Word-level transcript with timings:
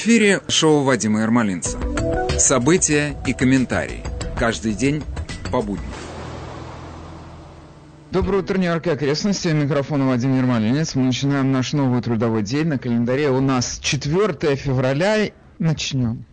Эфире 0.00 0.42
шоу 0.46 0.84
Вадима 0.84 1.22
Ермолинца. 1.22 1.76
События 2.38 3.16
и 3.26 3.32
комментарии. 3.32 4.04
Каждый 4.38 4.72
день 4.72 5.02
по 5.50 5.60
будням. 5.60 5.90
Доброе 8.12 8.42
утро, 8.42 8.58
Нью-Йорк 8.58 8.86
и 8.86 8.90
окрестности. 8.90 9.48
Микрофон 9.48 10.06
Вадим 10.06 10.36
Ермолинец. 10.36 10.94
Мы 10.94 11.02
начинаем 11.02 11.50
наш 11.50 11.72
новый 11.72 12.00
трудовой 12.00 12.44
день. 12.44 12.68
На 12.68 12.78
календаре 12.78 13.28
у 13.30 13.40
нас 13.40 13.80
4 13.82 14.54
февраля. 14.54 15.32
Начнем. 15.58 16.24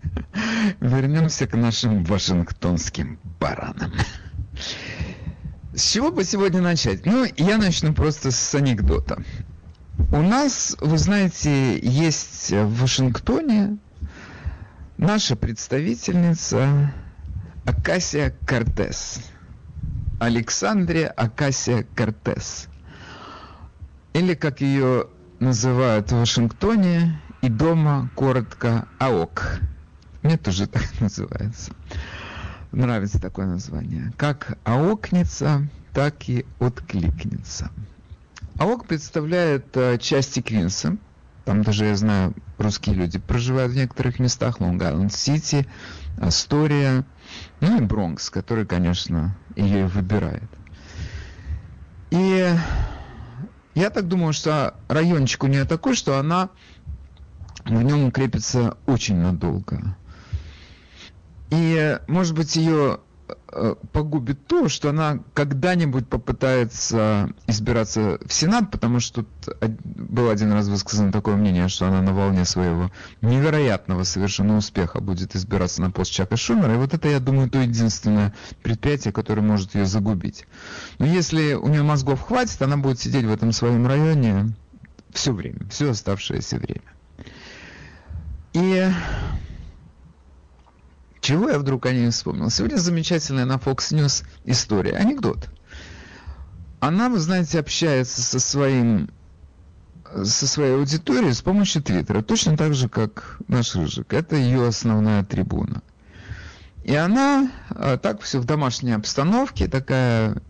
Вернемся 0.80 1.46
к 1.46 1.56
нашим 1.56 2.04
вашингтонским 2.04 3.18
баранам. 3.40 3.94
С 5.72 5.90
чего 5.90 6.12
бы 6.12 6.22
сегодня 6.24 6.60
начать? 6.60 7.06
Ну, 7.06 7.24
я 7.38 7.56
начну 7.56 7.94
просто 7.94 8.30
с 8.30 8.54
анекдота. 8.54 9.24
У 10.08 10.22
нас, 10.22 10.76
вы 10.80 10.98
знаете, 10.98 11.78
есть 11.78 12.50
в 12.50 12.80
Вашингтоне 12.80 13.78
наша 14.96 15.36
представительница 15.36 16.92
Акасия 17.64 18.34
Кортес. 18.46 19.20
Александрия 20.18 21.08
Акасия 21.08 21.86
Кортес. 21.94 22.68
Или, 24.12 24.34
как 24.34 24.60
ее 24.60 25.06
называют 25.38 26.10
в 26.10 26.18
Вашингтоне, 26.18 27.20
и 27.42 27.48
дома 27.48 28.10
коротко 28.16 28.88
АОК. 28.98 29.60
Мне 30.22 30.36
тоже 30.36 30.66
так 30.66 30.84
называется. 31.00 31.72
Нравится 32.72 33.20
такое 33.20 33.46
название. 33.46 34.12
Как 34.16 34.58
аокнется, 34.64 35.68
так 35.92 36.28
и 36.28 36.46
откликнется. 36.58 37.70
АОК 38.60 38.84
представляет 38.84 39.74
э, 39.74 39.96
части 39.96 40.42
Квинса. 40.42 40.98
Там 41.46 41.62
даже, 41.62 41.86
я 41.86 41.96
знаю, 41.96 42.34
русские 42.58 42.94
люди 42.94 43.18
проживают 43.18 43.72
в 43.72 43.76
некоторых 43.76 44.18
местах. 44.18 44.60
Лонг-Айленд-Сити, 44.60 45.66
Астория, 46.20 47.06
ну 47.60 47.78
и 47.78 47.80
Бронкс, 47.80 48.28
который, 48.28 48.66
конечно, 48.66 49.34
ее 49.56 49.80
и 49.80 49.84
выбирает. 49.84 50.50
И 52.10 52.54
я 53.74 53.88
так 53.88 54.06
думаю, 54.08 54.34
что 54.34 54.74
райончик 54.88 55.42
у 55.44 55.46
нее 55.46 55.64
такой, 55.64 55.94
что 55.94 56.18
она 56.18 56.50
в 57.64 57.82
нем 57.82 58.04
укрепится 58.04 58.76
очень 58.84 59.16
надолго. 59.16 59.96
И, 61.48 61.98
может 62.08 62.34
быть, 62.34 62.56
ее 62.56 63.00
погубит 63.92 64.46
то, 64.46 64.68
что 64.68 64.90
она 64.90 65.20
когда-нибудь 65.34 66.08
попытается 66.08 67.30
избираться 67.46 68.18
в 68.24 68.32
Сенат, 68.32 68.70
потому 68.70 69.00
что 69.00 69.24
был 69.84 70.30
один 70.30 70.52
раз 70.52 70.68
высказано 70.68 71.12
такое 71.12 71.36
мнение, 71.36 71.68
что 71.68 71.86
она 71.86 72.02
на 72.02 72.12
волне 72.12 72.44
своего 72.44 72.90
невероятного 73.22 74.04
совершенно 74.04 74.56
успеха 74.56 75.00
будет 75.00 75.34
избираться 75.36 75.82
на 75.82 75.90
пост 75.90 76.12
Чака 76.12 76.36
Шумера. 76.36 76.74
И 76.74 76.76
вот 76.76 76.94
это, 76.94 77.08
я 77.08 77.20
думаю, 77.20 77.50
то 77.50 77.58
единственное 77.58 78.34
предприятие, 78.62 79.12
которое 79.12 79.42
может 79.42 79.74
ее 79.74 79.86
загубить. 79.86 80.46
Но 80.98 81.06
если 81.06 81.54
у 81.54 81.68
нее 81.68 81.82
мозгов 81.82 82.20
хватит, 82.20 82.60
она 82.62 82.76
будет 82.76 83.00
сидеть 83.00 83.24
в 83.24 83.32
этом 83.32 83.52
своем 83.52 83.86
районе 83.86 84.54
все 85.12 85.32
время, 85.32 85.68
все 85.70 85.90
оставшееся 85.90 86.58
время. 86.58 86.82
И 88.52 88.90
чего 91.20 91.50
я 91.50 91.58
вдруг 91.58 91.86
о 91.86 91.92
ней 91.92 92.10
вспомнил? 92.10 92.50
Сегодня 92.50 92.76
замечательная 92.76 93.44
на 93.44 93.56
Fox 93.56 93.92
News 93.92 94.24
история, 94.44 94.92
анекдот. 94.92 95.48
Она, 96.80 97.08
вы 97.08 97.18
знаете, 97.18 97.60
общается 97.60 98.22
со 98.22 98.40
своим 98.40 99.10
со 100.24 100.48
своей 100.48 100.74
аудиторией 100.74 101.32
с 101.32 101.40
помощью 101.40 101.82
Твиттера, 101.82 102.20
точно 102.20 102.56
так 102.56 102.74
же, 102.74 102.88
как 102.88 103.38
наш 103.46 103.76
Рыжик. 103.76 104.12
Это 104.12 104.34
ее 104.34 104.66
основная 104.66 105.22
трибуна. 105.22 105.82
И 106.82 106.94
она 106.96 107.50
а, 107.70 107.96
так 107.96 108.20
все 108.22 108.40
в 108.40 108.44
домашней 108.44 108.92
обстановке, 108.92 109.68
такая 109.68 110.42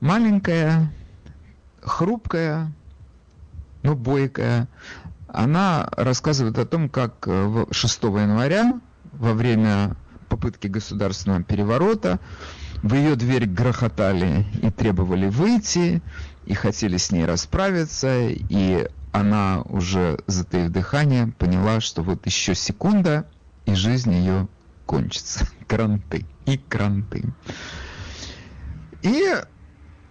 маленькая, 0.00 0.92
хрупкая, 1.80 2.70
но 3.82 3.94
бойкая. 3.94 4.68
Она 5.28 5.88
рассказывает 5.92 6.58
о 6.58 6.66
том, 6.66 6.90
как 6.90 7.26
6 7.70 8.02
января 8.02 8.80
во 9.12 9.32
время 9.32 9.96
попытки 10.28 10.66
государственного 10.66 11.42
переворота. 11.42 12.20
В 12.82 12.94
ее 12.94 13.16
дверь 13.16 13.46
грохотали 13.46 14.46
и 14.62 14.70
требовали 14.70 15.28
выйти, 15.28 16.00
и 16.46 16.54
хотели 16.54 16.96
с 16.96 17.10
ней 17.10 17.24
расправиться, 17.24 18.28
и 18.28 18.88
она 19.12 19.62
уже, 19.62 20.18
затаив 20.26 20.70
дыхание, 20.70 21.32
поняла, 21.38 21.80
что 21.80 22.02
вот 22.02 22.24
еще 22.26 22.54
секунда, 22.54 23.28
и 23.66 23.74
жизнь 23.74 24.12
ее 24.12 24.48
кончится. 24.86 25.48
Кранты 25.66 26.24
и 26.46 26.56
кранты. 26.56 27.24
И 29.02 29.34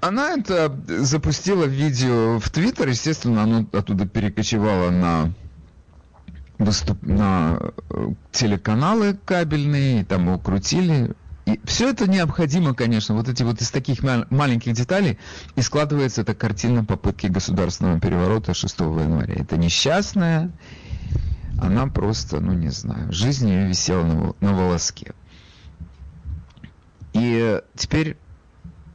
она 0.02 0.34
это 0.34 0.78
запустила 0.88 1.66
видео 1.66 2.40
в 2.40 2.50
Твиттер, 2.50 2.90
естественно, 2.90 3.44
оно 3.44 3.66
оттуда 3.74 4.08
перекочевало 4.08 4.92
на 4.92 5.34
выступ... 6.58 7.02
на 7.04 7.60
э, 7.90 8.14
телеканалы 8.32 9.18
кабельные, 9.26 10.06
там 10.06 10.26
его 10.26 10.40
крутили. 10.40 11.14
И 11.46 11.60
все 11.64 11.90
это 11.90 12.10
необходимо, 12.10 12.74
конечно, 12.74 13.16
вот 13.16 13.30
эти 13.30 13.44
вот 13.44 13.62
из 13.62 13.72
таких 13.72 14.04
маленьких 14.04 14.74
деталей 14.74 15.18
и 15.56 15.62
складывается 15.62 16.22
эта 16.22 16.36
картина 16.36 16.84
попытки 16.84 17.28
государственного 17.28 18.00
переворота 18.00 18.54
6 18.54 18.80
января. 18.80 19.36
Это 19.36 19.56
несчастная, 19.56 20.52
она 21.60 21.88
просто, 21.88 22.42
ну 22.42 22.54
не 22.54 22.70
знаю, 22.70 23.12
жизнь 23.14 23.48
ее 23.48 23.68
висела 23.68 24.04
на, 24.04 24.34
на 24.42 24.54
волоске. 24.54 25.14
И 27.14 27.62
теперь 27.76 28.18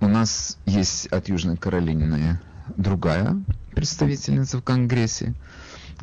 у 0.00 0.08
нас 0.08 0.58
есть 0.66 1.06
от 1.06 1.28
Южной 1.28 1.56
Каролины 1.56 2.38
другая 2.76 3.42
представительница 3.74 4.58
в 4.58 4.62
Конгрессе, 4.62 5.34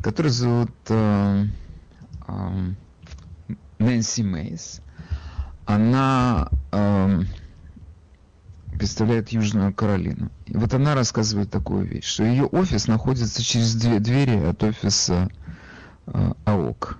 которую 0.02 0.32
зовут 0.32 0.70
э, 0.88 1.46
э, 2.28 2.72
Нэнси 3.78 4.22
Мейс. 4.22 4.80
Она 5.66 6.48
э, 6.72 7.22
представляет 8.78 9.28
Южную 9.30 9.74
Каролину. 9.74 10.30
И 10.46 10.56
вот 10.56 10.72
она 10.74 10.94
рассказывает 10.94 11.50
такую 11.50 11.86
вещь, 11.86 12.06
что 12.06 12.24
ее 12.24 12.44
офис 12.44 12.88
находится 12.88 13.42
через 13.42 13.74
две 13.74 14.00
двери 14.00 14.36
от 14.42 14.62
офиса 14.62 15.30
э, 16.06 16.32
АОК. 16.44 16.98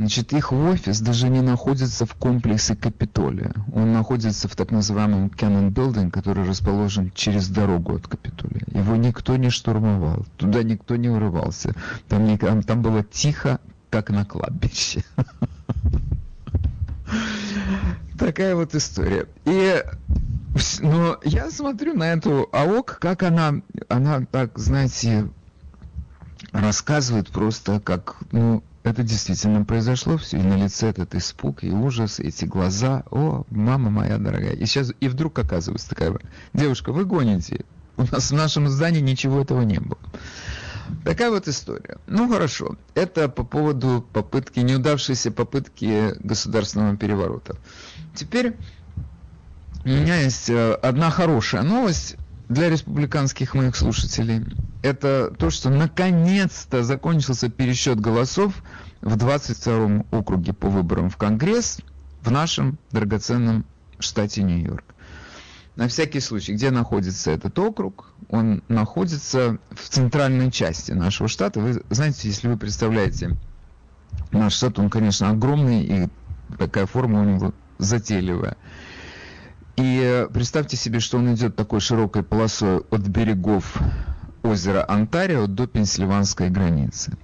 Значит, 0.00 0.32
их 0.32 0.50
офис 0.50 1.02
даже 1.02 1.28
не 1.28 1.42
находится 1.42 2.06
в 2.06 2.14
комплексе 2.14 2.74
Капитолия. 2.74 3.52
Он 3.74 3.92
находится 3.92 4.48
в 4.48 4.56
так 4.56 4.70
называемом 4.70 5.26
Cannon 5.26 5.70
Building, 5.70 6.10
который 6.10 6.48
расположен 6.48 7.12
через 7.14 7.50
дорогу 7.50 7.96
от 7.96 8.08
Капитолия. 8.08 8.62
Его 8.72 8.96
никто 8.96 9.36
не 9.36 9.50
штурмовал, 9.50 10.24
туда 10.38 10.62
никто 10.62 10.96
не 10.96 11.10
урывался. 11.10 11.74
Там, 12.08 12.24
не, 12.24 12.38
там 12.38 12.80
было 12.80 13.04
тихо, 13.04 13.60
как 13.90 14.08
на 14.08 14.24
кладбище. 14.24 15.04
Такая 18.18 18.54
вот 18.54 18.74
история. 18.74 19.26
И 19.44 19.84
но 20.80 21.18
я 21.24 21.50
смотрю 21.50 21.92
на 21.92 22.14
эту 22.14 22.48
АОК, 22.52 22.96
как 22.98 23.22
она, 23.22 23.60
она 23.90 24.24
так, 24.32 24.58
знаете, 24.58 25.28
рассказывает 26.52 27.28
просто 27.28 27.80
как, 27.80 28.16
ну, 28.32 28.62
это 28.82 29.02
действительно 29.02 29.64
произошло 29.64 30.16
все, 30.16 30.38
и 30.38 30.42
на 30.42 30.56
лице 30.56 30.88
этот 30.88 31.14
испуг, 31.14 31.64
и 31.64 31.70
ужас, 31.70 32.18
эти 32.18 32.46
глаза, 32.46 33.04
о, 33.10 33.44
мама 33.50 33.90
моя 33.90 34.18
дорогая. 34.18 34.52
И 34.52 34.64
сейчас, 34.64 34.92
и 35.00 35.08
вдруг 35.08 35.38
оказывается 35.38 35.90
такая, 35.90 36.16
девушка, 36.54 36.92
вы 36.92 37.04
гоните, 37.04 37.64
у 37.96 38.04
нас 38.10 38.30
в 38.30 38.34
нашем 38.34 38.68
здании 38.68 39.00
ничего 39.00 39.42
этого 39.42 39.62
не 39.62 39.78
было. 39.78 39.98
Такая 41.04 41.30
вот 41.30 41.46
история. 41.46 41.98
Ну 42.06 42.30
хорошо, 42.30 42.76
это 42.94 43.28
по 43.28 43.44
поводу 43.44 44.04
попытки, 44.12 44.60
неудавшейся 44.60 45.30
попытки 45.30 46.14
государственного 46.18 46.96
переворота. 46.96 47.56
Теперь 48.14 48.56
у 49.84 49.88
меня 49.88 50.16
есть 50.16 50.50
э, 50.50 50.72
одна 50.74 51.10
хорошая 51.10 51.62
новость 51.62 52.16
для 52.50 52.68
республиканских 52.68 53.54
моих 53.54 53.76
слушателей 53.76 54.44
это 54.82 55.32
то, 55.38 55.50
что 55.50 55.70
наконец-то 55.70 56.82
закончился 56.82 57.48
пересчет 57.48 58.00
голосов 58.00 58.54
в 59.00 59.16
22-м 59.16 60.04
округе 60.10 60.52
по 60.52 60.68
выборам 60.68 61.10
в 61.10 61.16
Конгресс 61.16 61.78
в 62.22 62.30
нашем 62.30 62.76
драгоценном 62.90 63.64
штате 64.00 64.42
Нью-Йорк. 64.42 64.84
На 65.76 65.86
всякий 65.86 66.18
случай, 66.18 66.54
где 66.54 66.72
находится 66.72 67.30
этот 67.30 67.56
округ? 67.56 68.10
Он 68.28 68.64
находится 68.66 69.58
в 69.70 69.88
центральной 69.88 70.50
части 70.50 70.90
нашего 70.90 71.28
штата. 71.28 71.60
Вы 71.60 71.84
знаете, 71.88 72.26
если 72.26 72.48
вы 72.48 72.56
представляете 72.56 73.36
наш 74.32 74.54
штат, 74.54 74.76
он, 74.80 74.90
конечно, 74.90 75.30
огромный, 75.30 75.82
и 75.84 76.08
такая 76.58 76.86
форма 76.86 77.20
у 77.20 77.24
него 77.24 77.54
затейливая. 77.78 78.56
И 79.80 80.26
представьте 80.32 80.76
себе, 80.76 81.00
что 81.00 81.16
он 81.16 81.34
идет 81.34 81.56
такой 81.56 81.80
широкой 81.80 82.22
полосой 82.22 82.82
от 82.90 83.00
берегов 83.00 83.78
озера 84.42 84.84
Онтарио 84.86 85.46
до 85.46 85.66
пенсильванской 85.66 86.50
границы. 86.50 87.16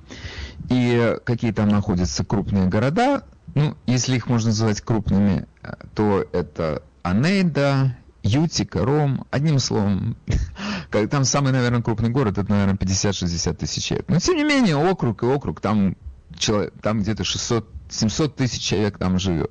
И 0.70 1.16
какие 1.24 1.52
там 1.52 1.68
находятся 1.68 2.24
крупные 2.24 2.66
города, 2.66 3.24
ну, 3.54 3.76
если 3.86 4.16
их 4.16 4.26
можно 4.26 4.48
назвать 4.48 4.80
крупными, 4.80 5.46
то 5.94 6.26
это 6.32 6.82
Анейда, 7.02 7.96
Ютика, 8.22 8.84
Ром, 8.84 9.26
одним 9.30 9.58
словом, 9.58 10.16
там 11.10 11.24
самый, 11.24 11.52
наверное, 11.52 11.82
крупный 11.82 12.08
город, 12.08 12.38
это, 12.38 12.50
наверное, 12.50 12.76
50-60 12.76 13.54
тысяч 13.54 13.84
человек. 13.84 14.06
Но, 14.08 14.18
тем 14.18 14.36
не 14.36 14.44
менее, 14.44 14.76
округ 14.76 15.22
и 15.22 15.26
округ, 15.26 15.60
там, 15.60 15.94
человек, 16.36 16.72
там 16.82 17.02
где-то 17.02 17.22
600, 17.22 17.68
700 17.90 18.34
тысяч 18.34 18.62
человек 18.62 18.98
там 18.98 19.18
живет, 19.18 19.50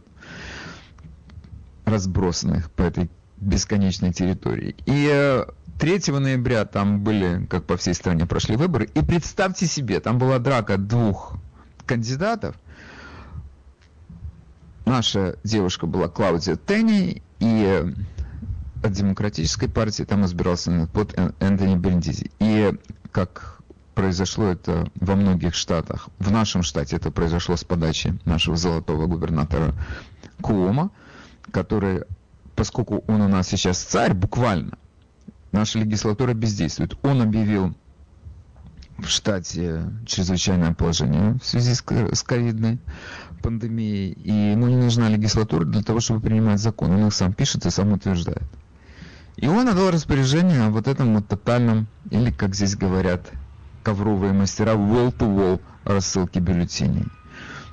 разбросанных 1.86 2.72
по 2.72 2.84
этой 2.84 3.10
бесконечной 3.38 4.14
территории. 4.14 4.76
И 4.86 5.44
3 5.80 6.02
э, 6.08 6.20
ноября 6.20 6.66
там 6.66 7.02
были, 7.04 7.46
как 7.46 7.66
по 7.66 7.78
всей 7.78 7.94
стране, 7.94 8.26
прошли 8.26 8.56
выборы. 8.56 8.90
И 8.94 9.02
представьте 9.02 9.68
себе, 9.68 10.00
там 10.00 10.18
была 10.18 10.40
драка 10.40 10.78
двух 10.78 11.38
кандидатов. 11.86 12.56
Наша 14.86 15.38
девушка 15.44 15.88
была 15.88 16.08
Клаудия 16.08 16.56
Тенни, 16.56 17.24
и 17.40 17.94
от 18.84 18.92
демократической 18.92 19.68
партии 19.68 20.04
там 20.04 20.26
избирался 20.26 20.88
под 20.94 21.18
Энтони 21.40 21.76
Бендизи. 21.76 22.32
И 22.40 22.74
как 23.12 23.60
произошло 23.96 24.46
это 24.48 24.88
во 24.96 25.16
многих 25.16 25.56
штатах, 25.56 26.10
в 26.20 26.32
нашем 26.32 26.62
штате 26.62 26.98
это 26.98 27.12
произошло 27.12 27.56
с 27.56 27.64
подачи 27.64 28.18
нашего 28.26 28.58
золотого 28.58 29.08
губернатора 29.08 29.74
Куома, 30.42 30.92
который, 31.52 32.04
поскольку 32.56 33.04
он 33.08 33.22
у 33.22 33.28
нас 33.28 33.48
сейчас 33.48 33.80
царь, 33.80 34.14
буквально, 34.14 34.78
наша 35.52 35.80
легислатура 35.80 36.34
бездействует. 36.34 36.98
Он 37.04 37.22
объявил 37.22 37.76
в 38.98 39.08
штате 39.08 39.92
чрезвычайное 40.06 40.74
положение 40.74 41.38
в 41.42 41.46
связи 41.46 41.74
с 41.74 42.24
ковидной 42.24 42.80
пандемией, 43.42 44.14
и 44.14 44.32
ему 44.52 44.68
не 44.68 44.78
нужна 44.78 45.10
легислатура 45.10 45.66
для 45.66 45.84
того, 45.84 46.00
чтобы 46.00 46.22
принимать 46.22 46.60
закон. 46.60 46.92
Он 46.92 47.08
их 47.08 47.14
сам 47.14 47.34
пишет 47.34 47.66
и 47.66 47.70
сам 47.70 47.92
утверждает. 47.94 48.44
И 49.36 49.48
он 49.48 49.68
отдал 49.68 49.92
распоряжение 49.92 50.64
о 50.64 50.70
вот 50.70 50.88
этом 50.88 51.14
вот 51.16 51.28
тотальном, 51.28 51.88
или, 52.10 52.32
как 52.32 52.56
здесь 52.56 52.76
говорят 52.76 53.30
ковровые 53.84 54.34
мастера, 54.34 54.74
wall-to-wall 54.74 55.62
рассылки 55.84 56.40
бюллетеней. 56.40 57.06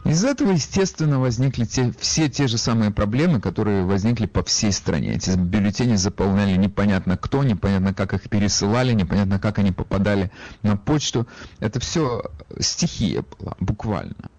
Из 0.05 0.25
этого, 0.25 0.51
естественно, 0.51 1.21
возникли 1.21 1.65
те, 1.65 1.93
все 1.99 2.29
те 2.29 2.49
же 2.49 2.59
самые 2.59 2.91
проблемы, 2.91 3.41
которые 3.41 3.85
возникли 3.85 4.27
по 4.27 4.43
всей 4.43 4.73
стране. 4.73 5.15
Эти 5.15 5.31
бюллетени 5.31 5.95
заполняли 5.95 6.57
непонятно 6.57 7.17
кто, 7.17 7.45
непонятно 7.45 7.95
как 7.95 8.13
их 8.13 8.29
пересылали, 8.29 8.93
непонятно 8.93 9.39
как 9.39 9.59
они 9.59 9.71
попадали 9.71 10.33
на 10.63 10.77
почту. 10.77 11.29
Это 11.61 11.79
все 11.79 12.25
стихия 12.59 13.25
была, 13.39 13.55
буквально. 13.61 14.31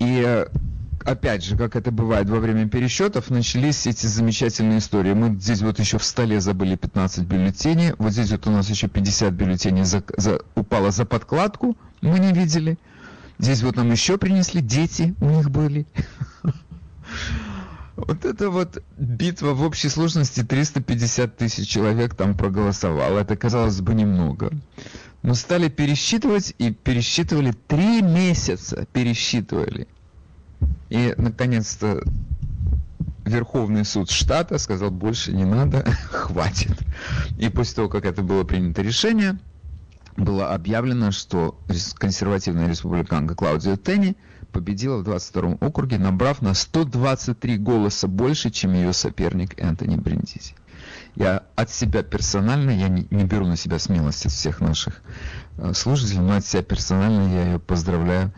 И 0.00 0.44
опять 1.04 1.44
же, 1.44 1.56
как 1.56 1.76
это 1.76 1.92
бывает 1.92 2.28
во 2.28 2.40
время 2.40 2.68
пересчетов, 2.68 3.30
начались 3.30 3.86
эти 3.86 4.06
замечательные 4.06 4.78
истории. 4.78 5.12
Мы 5.12 5.36
здесь 5.38 5.62
вот 5.62 5.78
еще 5.78 5.98
в 5.98 6.04
столе 6.04 6.40
забыли 6.40 6.74
15 6.74 7.24
бюллетеней, 7.24 7.92
вот 7.98 8.12
здесь 8.12 8.32
вот 8.32 8.46
у 8.48 8.50
нас 8.50 8.68
еще 8.68 8.88
50 8.88 9.32
бюллетеней 9.32 9.84
за, 9.84 10.02
за, 10.16 10.40
упало 10.56 10.90
за 10.90 11.04
подкладку, 11.04 11.76
мы 12.00 12.18
не 12.18 12.32
видели. 12.32 12.78
Здесь 13.38 13.62
вот 13.62 13.76
нам 13.76 13.90
еще 13.90 14.18
принесли, 14.18 14.60
дети 14.60 15.14
у 15.20 15.28
них 15.28 15.50
были. 15.50 15.86
Вот 17.96 18.24
это 18.24 18.50
вот 18.50 18.82
битва 18.96 19.52
в 19.52 19.62
общей 19.62 19.88
сложности 19.88 20.42
350 20.42 21.36
тысяч 21.36 21.68
человек 21.68 22.14
там 22.14 22.36
проголосовало. 22.36 23.20
Это, 23.20 23.36
казалось 23.36 23.80
бы, 23.80 23.94
немного. 23.94 24.50
Но 25.22 25.34
стали 25.34 25.68
пересчитывать 25.68 26.54
и 26.58 26.72
пересчитывали 26.72 27.52
три 27.52 28.02
месяца. 28.02 28.86
Пересчитывали. 28.92 29.86
И, 30.90 31.14
наконец-то, 31.16 32.02
Верховный 33.24 33.84
суд 33.84 34.10
штата 34.10 34.58
сказал, 34.58 34.90
больше 34.90 35.32
не 35.32 35.44
надо, 35.44 35.84
хватит. 36.10 36.76
И 37.38 37.48
после 37.48 37.76
того, 37.76 37.88
как 37.88 38.04
это 38.04 38.22
было 38.22 38.44
принято 38.44 38.82
решение, 38.82 39.38
было 40.16 40.54
объявлено, 40.54 41.10
что 41.10 41.58
консервативная 41.96 42.68
республиканка 42.68 43.34
Клаудия 43.34 43.76
Тенни 43.76 44.16
победила 44.52 44.98
в 44.98 45.04
22 45.04 45.58
округе, 45.60 45.98
набрав 45.98 46.40
на 46.40 46.54
123 46.54 47.58
голоса 47.58 48.06
больше, 48.06 48.50
чем 48.50 48.74
ее 48.74 48.92
соперник 48.92 49.60
Энтони 49.60 49.96
Бриндизи. 49.96 50.54
Я 51.16 51.44
от 51.56 51.70
себя 51.70 52.02
персонально, 52.02 52.70
я 52.70 52.88
не, 52.88 53.06
не 53.10 53.24
беру 53.24 53.46
на 53.46 53.56
себя 53.56 53.78
смелость 53.78 54.26
от 54.26 54.32
всех 54.32 54.60
наших 54.60 55.02
э, 55.58 55.72
слушателей, 55.72 56.20
но 56.20 56.36
от 56.36 56.46
себя 56.46 56.62
персонально 56.62 57.32
я 57.32 57.44
ее 57.46 57.58
поздравляю 57.58 58.32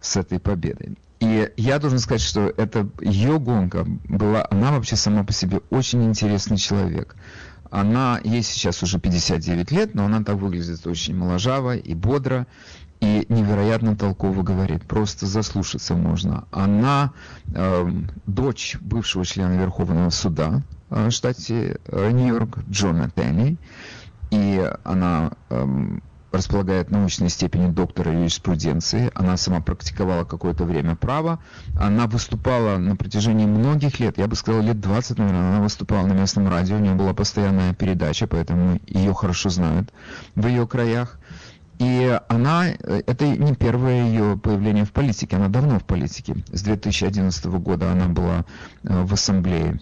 с 0.00 0.16
этой 0.16 0.38
победой. 0.38 0.96
И 1.20 1.52
я 1.56 1.78
должен 1.78 2.00
сказать, 2.00 2.20
что 2.20 2.52
это 2.56 2.88
ее 3.00 3.38
гонка 3.38 3.84
была, 4.08 4.46
она 4.50 4.72
вообще 4.72 4.96
сама 4.96 5.22
по 5.24 5.32
себе 5.32 5.60
очень 5.70 6.04
интересный 6.04 6.56
человек. 6.56 7.14
Она, 7.72 8.20
ей 8.22 8.42
сейчас 8.42 8.82
уже 8.82 9.00
59 9.00 9.70
лет, 9.70 9.94
но 9.94 10.04
она 10.04 10.22
так 10.22 10.36
выглядит 10.36 10.86
очень 10.86 11.16
моложаво 11.16 11.74
и 11.74 11.94
бодро, 11.94 12.46
и 13.00 13.24
невероятно 13.30 13.96
толково 13.96 14.42
говорит. 14.42 14.82
Просто 14.82 15.24
заслушаться 15.24 15.94
можно. 15.94 16.44
Она 16.50 17.14
э, 17.54 17.90
дочь 18.26 18.76
бывшего 18.82 19.24
члена 19.24 19.54
Верховного 19.54 20.10
суда 20.10 20.60
э, 20.90 21.08
в 21.08 21.12
штате 21.12 21.78
э, 21.86 22.10
Нью-Йорк 22.10 22.58
Джона 22.68 23.08
Тенни, 23.08 23.56
и 24.30 24.70
она 24.84 25.30
э, 25.48 25.98
располагает 26.32 26.90
научной 26.90 27.28
степенью 27.28 27.70
доктора 27.70 28.12
юриспруденции. 28.12 29.10
Она 29.14 29.36
сама 29.36 29.60
практиковала 29.60 30.24
какое-то 30.24 30.64
время 30.64 30.96
право. 30.96 31.38
Она 31.78 32.06
выступала 32.06 32.78
на 32.78 32.96
протяжении 32.96 33.46
многих 33.46 34.00
лет, 34.00 34.18
я 34.18 34.26
бы 34.26 34.36
сказал, 34.36 34.62
лет 34.62 34.80
20, 34.80 35.18
наверное, 35.18 35.50
она 35.50 35.60
выступала 35.60 36.06
на 36.06 36.12
местном 36.12 36.48
радио, 36.48 36.76
у 36.76 36.80
нее 36.80 36.94
была 36.94 37.14
постоянная 37.14 37.74
передача, 37.74 38.26
поэтому 38.26 38.80
ее 38.86 39.14
хорошо 39.14 39.50
знают 39.50 39.92
в 40.34 40.46
ее 40.46 40.66
краях. 40.66 41.18
И 41.78 42.20
она, 42.28 42.68
это 42.68 43.26
не 43.26 43.54
первое 43.54 44.04
ее 44.04 44.38
появление 44.38 44.84
в 44.84 44.92
политике, 44.92 45.36
она 45.36 45.48
давно 45.48 45.80
в 45.80 45.84
политике. 45.84 46.36
С 46.52 46.62
2011 46.62 47.44
года 47.46 47.90
она 47.90 48.06
была 48.06 48.44
э, 48.84 49.02
в 49.02 49.12
ассамблее 49.12 49.80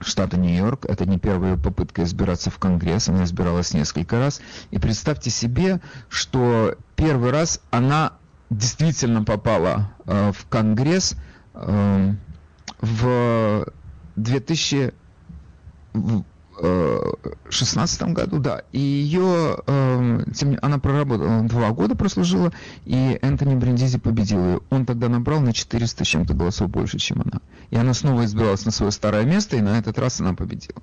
штата 0.00 0.36
Нью-Йорк. 0.36 0.86
Это 0.86 1.06
не 1.06 1.18
первая 1.18 1.56
попытка 1.56 2.02
избираться 2.02 2.50
в 2.50 2.58
Конгресс, 2.58 3.08
она 3.08 3.24
избиралась 3.24 3.74
несколько 3.74 4.18
раз. 4.18 4.40
И 4.70 4.78
представьте 4.78 5.30
себе, 5.30 5.80
что 6.08 6.76
первый 6.96 7.30
раз 7.30 7.60
она 7.70 8.12
действительно 8.50 9.22
попала 9.24 9.92
э, 10.06 10.32
в 10.32 10.46
Конгресс 10.48 11.16
э, 11.54 12.14
в 12.80 13.66
2000 14.16 14.94
2016 16.60 18.02
году, 18.12 18.38
да. 18.38 18.62
И 18.72 18.78
ее, 18.78 19.58
э, 19.66 20.24
тем, 20.34 20.58
она 20.60 20.78
проработала, 20.78 21.42
два 21.42 21.70
года 21.70 21.94
прослужила, 21.94 22.52
и 22.84 23.18
Энтони 23.22 23.54
Брендизи 23.54 23.98
победил 23.98 24.44
ее. 24.44 24.60
Он 24.70 24.84
тогда 24.84 25.08
набрал 25.08 25.40
на 25.40 25.52
400 25.52 26.04
с 26.04 26.06
чем-то 26.06 26.34
голосов 26.34 26.70
больше, 26.70 26.98
чем 26.98 27.22
она. 27.22 27.40
И 27.70 27.76
она 27.76 27.94
снова 27.94 28.24
избиралась 28.24 28.64
на 28.64 28.70
свое 28.70 28.92
старое 28.92 29.24
место, 29.24 29.56
и 29.56 29.60
на 29.60 29.78
этот 29.78 29.98
раз 29.98 30.20
она 30.20 30.34
победила. 30.34 30.82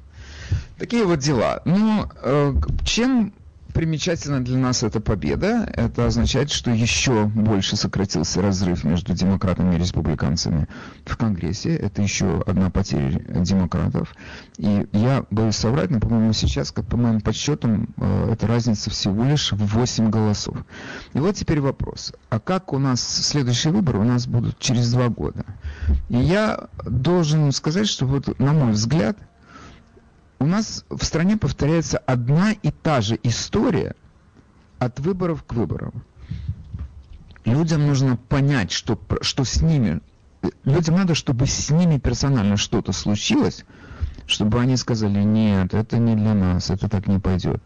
Такие 0.77 1.05
вот 1.05 1.19
дела. 1.19 1.62
Ну, 1.65 2.10
э, 2.22 2.53
чем 2.84 3.34
примечательна 3.77 4.43
для 4.43 4.57
нас 4.57 4.81
эта 4.81 5.00
победа. 5.00 5.69
Это 5.72 6.07
означает, 6.07 6.50
что 6.50 6.72
еще 6.72 7.25
больше 7.25 7.75
сократился 7.75 8.41
разрыв 8.41 8.84
между 8.84 9.13
демократами 9.13 9.75
и 9.75 9.77
республиканцами 9.77 10.67
в 11.05 11.15
Конгрессе. 11.15 11.75
Это 11.75 12.01
еще 12.01 12.43
одна 12.48 12.72
потеря 12.72 13.19
демократов. 13.19 14.15
И 14.57 14.88
я 14.93 15.25
боюсь 15.29 15.57
соврать, 15.57 15.91
но, 15.91 16.00
по-моему, 16.00 16.34
сейчас, 16.34 16.72
как 16.72 16.88
по 16.88 16.98
моим 16.98 17.22
подсчетам, 17.22 17.93
э, 17.98 18.31
эта 18.34 18.48
разница 18.48 18.89
всего 18.89 19.24
лишь 19.25 19.51
в 19.51 19.63
8 19.63 20.10
голосов. 20.10 20.57
И 21.13 21.19
вот 21.19 21.36
теперь 21.36 21.62
вопрос. 21.62 22.13
А 22.31 22.39
как 22.39 22.74
у 22.74 22.79
нас 22.79 23.00
следующие 23.00 23.72
выборы 23.72 24.00
у 24.00 24.03
нас 24.03 24.25
будут 24.25 24.57
через 24.57 24.91
два 24.91 25.10
года? 25.10 25.46
И 26.10 26.17
я 26.17 26.67
должен 26.84 27.51
сказать, 27.51 27.88
что 27.88 28.07
вот, 28.07 28.39
на 28.39 28.53
мой 28.53 28.72
взгляд, 28.72 29.19
у 30.39 30.46
нас 30.46 30.86
в 30.89 31.03
стране 31.03 31.38
повторяется 31.38 31.98
одна 31.98 32.51
и 32.51 32.72
та 32.72 33.01
же 33.01 33.20
история 33.24 33.96
от 34.79 35.00
выборов 35.00 35.44
к 35.44 35.53
выборам. 35.53 36.03
Людям 37.46 37.88
нужно 37.88 38.17
понять, 38.17 38.72
что, 38.72 39.00
что 39.22 39.44
с 39.44 39.62
ними, 39.62 40.01
людям 40.65 40.96
надо, 40.96 41.15
чтобы 41.15 41.48
с 41.48 41.70
ними 41.70 41.98
персонально 41.98 42.58
что-то 42.58 42.91
случилось, 42.91 43.65
чтобы 44.25 44.60
они 44.60 44.75
сказали, 44.75 45.24
нет, 45.24 45.74
это 45.74 45.98
не 45.98 46.15
для 46.15 46.34
нас, 46.34 46.70
это 46.70 46.89
так 46.89 47.08
не 47.08 47.20
пойдет. 47.20 47.63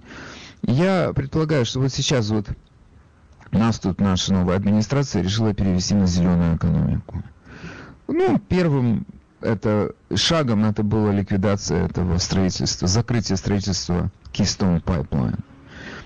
Я 0.62 1.12
предполагаю, 1.13 1.66
что 1.66 1.80
вот 1.80 1.92
сейчас 1.92 2.30
вот 2.30 2.48
нас 3.51 3.80
тут 3.80 4.00
наша 4.00 4.34
новая 4.34 4.56
администрация 4.56 5.24
решила 5.24 5.54
перевести 5.54 5.96
на 5.96 6.06
зеленую 6.06 6.56
экономику. 6.56 7.24
Ну, 8.08 8.40
первым 8.40 9.06
это 9.41 9.93
шагом 10.15 10.65
это 10.65 10.83
была 10.83 11.12
ликвидация 11.12 11.86
этого 11.86 12.17
строительства, 12.17 12.88
закрытие 12.88 13.38
строительства 13.38 14.12
Keystone 14.33 14.83
Pipeline. 14.83 15.39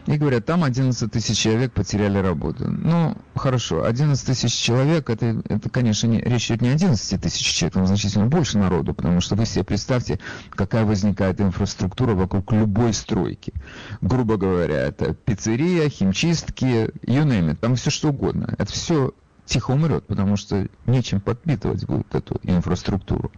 и 0.07 0.17
говорят, 0.17 0.45
там 0.45 0.63
11 0.63 1.11
тысяч 1.11 1.37
человек 1.37 1.73
потеряли 1.73 2.19
работу. 2.19 2.65
Ну, 2.69 3.17
хорошо, 3.35 3.85
11 3.85 4.25
тысяч 4.25 4.53
человек, 4.53 5.09
это, 5.09 5.41
это 5.49 5.69
конечно, 5.69 6.07
не, 6.07 6.21
речь 6.21 6.45
идет 6.47 6.61
не 6.61 6.69
о 6.69 6.73
11 6.73 7.21
тысяч 7.21 7.45
человек, 7.45 7.73
там 7.73 7.87
значительно 7.87 8.27
больше 8.27 8.57
народу, 8.57 8.93
потому 8.93 9.21
что 9.21 9.35
вы 9.35 9.45
себе 9.45 9.63
представьте, 9.63 10.19
какая 10.51 10.85
возникает 10.85 11.41
инфраструктура 11.41 12.13
вокруг 12.13 12.51
любой 12.51 12.93
стройки. 12.93 13.53
Грубо 14.01 14.37
говоря, 14.37 14.77
это 14.77 15.13
пиццерия, 15.13 15.89
химчистки, 15.89 16.91
you 17.05 17.25
name 17.25 17.51
it, 17.51 17.55
там 17.55 17.75
все 17.75 17.89
что 17.89 18.09
угодно. 18.09 18.53
Это 18.57 18.71
все 18.71 19.13
тихо 19.45 19.71
умрет, 19.71 20.05
потому 20.05 20.37
что 20.37 20.67
нечем 20.85 21.21
подпитывать 21.21 21.85
будет 21.85 22.13
эту 22.13 22.39
инфраструктуру. 22.43 23.31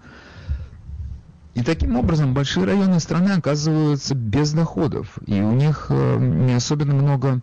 И 1.53 1.63
таким 1.63 1.95
образом 1.95 2.33
большие 2.33 2.65
районы 2.65 2.99
страны 2.99 3.31
оказываются 3.31 4.13
без 4.13 4.53
доходов, 4.53 5.17
и 5.25 5.41
у 5.41 5.53
них 5.53 5.87
э, 5.89 6.17
не 6.19 6.53
особенно 6.53 6.93
много 6.93 7.41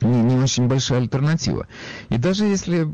не, 0.00 0.22
не 0.22 0.36
очень 0.36 0.66
большая 0.66 1.00
альтернатива. 1.00 1.66
И 2.08 2.18
даже 2.18 2.44
если 2.44 2.88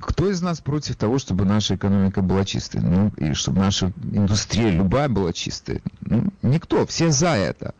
кто 0.00 0.30
из 0.30 0.42
нас 0.42 0.60
против 0.60 0.96
того, 0.96 1.18
чтобы 1.18 1.44
наша 1.44 1.76
экономика 1.76 2.22
была 2.22 2.44
чистой, 2.44 2.80
ну 2.80 3.12
и 3.16 3.34
чтобы 3.34 3.60
наша 3.60 3.92
индустрия 4.02 4.70
любая 4.70 5.08
была 5.08 5.32
чистой, 5.32 5.82
ну, 6.00 6.24
никто, 6.42 6.86
все 6.86 7.10
за 7.10 7.30
это. 7.36 7.74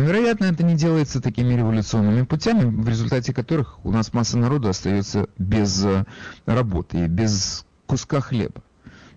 Но, 0.00 0.06
вероятно, 0.06 0.46
это 0.46 0.62
не 0.62 0.76
делается 0.76 1.20
такими 1.20 1.52
революционными 1.52 2.22
путями, 2.22 2.64
в 2.64 2.88
результате 2.88 3.34
которых 3.34 3.84
у 3.84 3.92
нас 3.92 4.14
масса 4.14 4.38
народу 4.38 4.70
остается 4.70 5.28
без 5.36 5.84
э, 5.84 6.06
работы 6.46 7.04
и 7.04 7.06
без 7.06 7.66
куска 7.84 8.22
хлеба. 8.22 8.62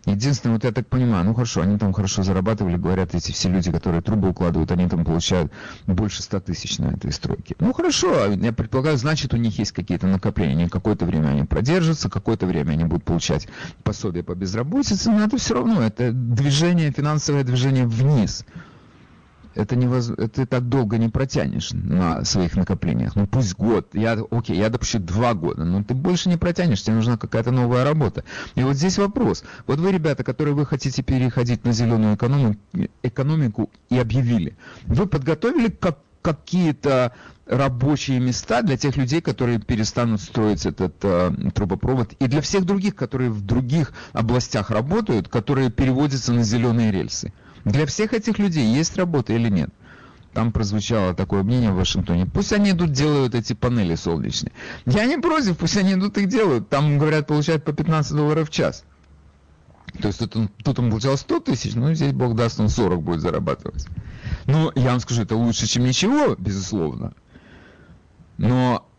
Единственное, 0.06 0.56
вот 0.56 0.66
я 0.66 0.74
так 0.74 0.86
понимаю, 0.88 1.24
ну 1.24 1.34
хорошо, 1.34 1.62
они 1.62 1.78
там 1.78 1.94
хорошо 1.94 2.24
зарабатывали, 2.24 2.76
говорят, 2.76 3.16
эти 3.16 3.32
все 3.32 3.48
люди, 3.48 3.72
которые 3.72 4.02
трубы 4.02 4.28
укладывают, 4.28 4.72
они 4.72 4.90
там 4.90 5.06
получают 5.06 5.54
больше 5.88 6.22
100 6.22 6.42
тысяч 6.42 6.78
на 6.80 6.88
этой 6.88 7.14
стройке. 7.14 7.56
Ну 7.60 7.72
хорошо, 7.72 8.34
я 8.34 8.52
предполагаю, 8.52 8.98
значит 8.98 9.34
у 9.34 9.38
них 9.38 9.58
есть 9.60 9.72
какие-то 9.72 10.08
накопления, 10.08 10.64
они 10.64 10.68
какое-то 10.68 11.06
время 11.06 11.30
они 11.30 11.44
продержатся, 11.46 12.10
какое-то 12.10 12.46
время 12.46 12.74
они 12.74 12.84
будут 12.84 13.06
получать 13.06 13.48
пособие 13.86 14.26
по 14.26 14.36
безработице, 14.36 15.12
но 15.12 15.24
это 15.24 15.38
все 15.38 15.54
равно, 15.54 15.82
это 15.82 16.12
движение, 16.12 16.92
финансовое 16.92 17.46
движение 17.46 17.88
вниз 17.88 18.44
это, 19.56 19.76
невоз... 19.76 20.10
это 20.10 20.28
ты 20.28 20.46
так 20.46 20.68
долго 20.68 20.98
не 20.98 21.10
протянешь 21.10 21.72
на 21.72 22.24
своих 22.26 22.56
накоплениях. 22.56 23.16
Ну 23.16 23.28
пусть 23.28 23.56
год, 23.56 23.88
я, 23.94 24.18
окей, 24.32 24.58
я 24.58 24.70
допущу 24.70 25.00
два 25.00 25.34
года, 25.34 25.64
но 25.64 25.84
ты 25.84 25.94
больше 25.94 26.30
не 26.30 26.38
протянешь, 26.38 26.82
тебе 26.82 26.96
нужна 26.96 27.18
какая-то 27.18 27.52
новая 27.52 27.84
работа. 27.84 28.24
И 28.56 28.64
вот 28.64 28.76
здесь 28.76 28.98
вопрос. 28.98 29.44
Вот 29.68 29.80
вы, 29.80 29.92
ребята, 29.92 30.24
которые 30.24 30.56
вы 30.56 30.66
хотите 30.66 31.04
переходить 31.04 31.64
на 31.66 31.74
зеленую 31.74 32.16
экономику, 32.16 32.60
экономику 33.04 33.70
и 33.90 33.98
объявили, 33.98 34.56
вы 34.86 35.06
подготовили 35.08 35.70
как 35.70 36.00
какие-то 36.24 37.12
рабочие 37.46 38.20
места 38.20 38.62
для 38.62 38.78
тех 38.78 38.96
людей, 38.96 39.22
которые 39.22 39.60
перестанут 39.60 40.22
строить 40.22 40.66
этот 40.66 40.96
э, 41.04 41.32
трубопровод, 41.54 42.14
и 42.14 42.28
для 42.28 42.42
всех 42.42 42.66
других, 42.66 42.96
которые 42.96 43.30
в 43.30 43.42
других 43.42 43.92
областях 44.14 44.72
работают, 44.72 45.28
которые 45.28 45.70
переводятся 45.70 46.32
на 46.32 46.44
зеленые 46.44 46.92
рельсы. 46.92 47.34
Для 47.66 47.86
всех 47.86 48.14
этих 48.14 48.40
людей 48.40 48.66
есть 48.66 48.98
работа 48.98 49.34
или 49.34 49.50
нет? 49.50 49.70
Там 50.34 50.52
прозвучало 50.52 51.14
такое 51.14 51.44
мнение 51.44 51.72
в 51.72 51.76
Вашингтоне. 51.76 52.26
Пусть 52.26 52.54
они 52.54 52.72
идут 52.72 52.92
делают 52.92 53.36
эти 53.36 53.54
панели 53.54 53.96
солнечные. 53.96 54.52
Я 54.86 55.06
не 55.06 55.18
против, 55.18 55.58
пусть 55.58 55.78
они 55.78 55.94
идут 55.94 56.18
их 56.18 56.28
делают. 56.28 56.70
Там, 56.70 56.98
говорят, 56.98 57.28
получают 57.28 57.64
по 57.64 57.72
15 57.72 58.14
долларов 58.14 58.50
в 58.50 58.52
час. 58.52 58.84
То 60.02 60.08
есть 60.08 60.20
тут 60.20 60.36
он, 60.36 60.50
тут 60.64 60.80
он 60.80 60.90
получал 60.90 61.18
100 61.18 61.40
тысяч, 61.42 61.76
ну 61.76 61.94
здесь, 61.94 62.14
бог 62.14 62.36
даст, 62.36 62.60
он 62.60 62.70
40 62.70 63.04
будет 63.04 63.22
зарабатывать. 63.22 63.86
Ну, 64.48 64.72
я 64.74 64.92
вам 64.92 65.00
скажу, 65.00 65.22
это 65.22 65.36
лучше, 65.36 65.68
чем 65.68 65.84
ничего, 65.84 66.36
безусловно. 66.36 67.14
Но 68.38 68.90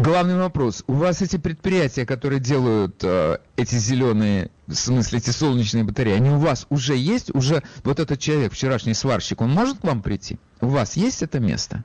главный 0.00 0.36
вопрос. 0.36 0.82
У 0.86 0.94
вас 0.94 1.22
эти 1.22 1.36
предприятия, 1.36 2.06
которые 2.06 2.40
делают 2.40 3.02
э, 3.02 3.38
эти 3.56 3.74
зеленые, 3.74 4.50
в 4.66 4.74
смысле 4.74 5.18
эти 5.18 5.30
солнечные 5.30 5.84
батареи, 5.84 6.14
они 6.14 6.30
у 6.30 6.38
вас 6.38 6.66
уже 6.70 6.96
есть? 6.96 7.34
Уже 7.34 7.62
вот 7.84 8.00
этот 8.00 8.18
человек, 8.18 8.52
вчерашний 8.52 8.94
сварщик, 8.94 9.40
он 9.40 9.50
может 9.50 9.78
к 9.78 9.84
вам 9.84 10.02
прийти? 10.02 10.38
У 10.60 10.68
вас 10.68 10.96
есть 10.96 11.22
это 11.22 11.38
место? 11.38 11.84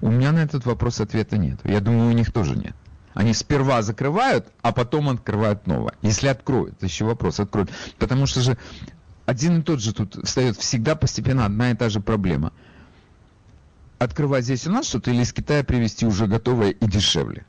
У 0.00 0.10
меня 0.10 0.32
на 0.32 0.40
этот 0.40 0.66
вопрос 0.66 1.00
ответа 1.00 1.38
нет. 1.38 1.60
Я 1.64 1.80
думаю, 1.80 2.10
у 2.10 2.12
них 2.12 2.32
тоже 2.32 2.56
нет. 2.56 2.74
Они 3.14 3.32
сперва 3.32 3.82
закрывают, 3.82 4.48
а 4.62 4.72
потом 4.72 5.08
открывают 5.08 5.66
новое. 5.66 5.94
Если 6.02 6.28
откроют, 6.28 6.82
еще 6.82 7.04
вопрос, 7.04 7.40
откроют. 7.40 7.70
Потому 7.98 8.26
что 8.26 8.40
же 8.40 8.58
один 9.24 9.60
и 9.60 9.62
тот 9.62 9.80
же 9.80 9.94
тут 9.94 10.26
встает 10.26 10.56
всегда 10.56 10.94
постепенно 10.96 11.46
одна 11.46 11.70
и 11.70 11.74
та 11.74 11.88
же 11.88 12.00
проблема– 12.00 12.52
открывать 13.98 14.44
здесь 14.44 14.66
у 14.66 14.70
нас 14.70 14.86
что-то 14.86 15.10
или 15.10 15.22
из 15.22 15.32
Китая 15.32 15.64
привезти 15.64 16.06
уже 16.06 16.26
готовое 16.26 16.70
и 16.70 16.86
дешевле. 16.86 17.44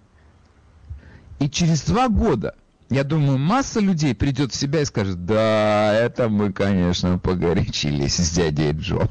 И 1.40 1.50
через 1.50 1.84
два 1.84 2.10
года, 2.10 2.56
я 2.90 3.04
думаю, 3.04 3.38
масса 3.38 3.80
людей 3.80 4.16
придет 4.16 4.52
в 4.54 4.56
себя 4.56 4.82
и 4.82 4.86
скажет, 4.86 5.26
да, 5.26 5.94
это 5.94 6.30
мы, 6.30 6.52
конечно, 6.52 7.20
погорячились 7.20 8.18
с 8.18 8.32
дядей 8.32 8.72
Джо. 8.72 9.10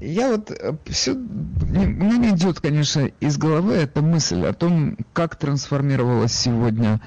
Я 0.00 0.32
вот 0.32 0.50
э, 0.50 0.76
все, 0.86 1.14
мне 1.14 2.18
не 2.18 2.30
идет, 2.30 2.60
конечно, 2.60 3.08
из 3.20 3.38
головы 3.38 3.74
эта 3.74 4.02
мысль 4.02 4.44
о 4.44 4.52
том, 4.52 4.98
как 5.12 5.36
трансформировалась 5.36 6.32
сегодня 6.32 7.00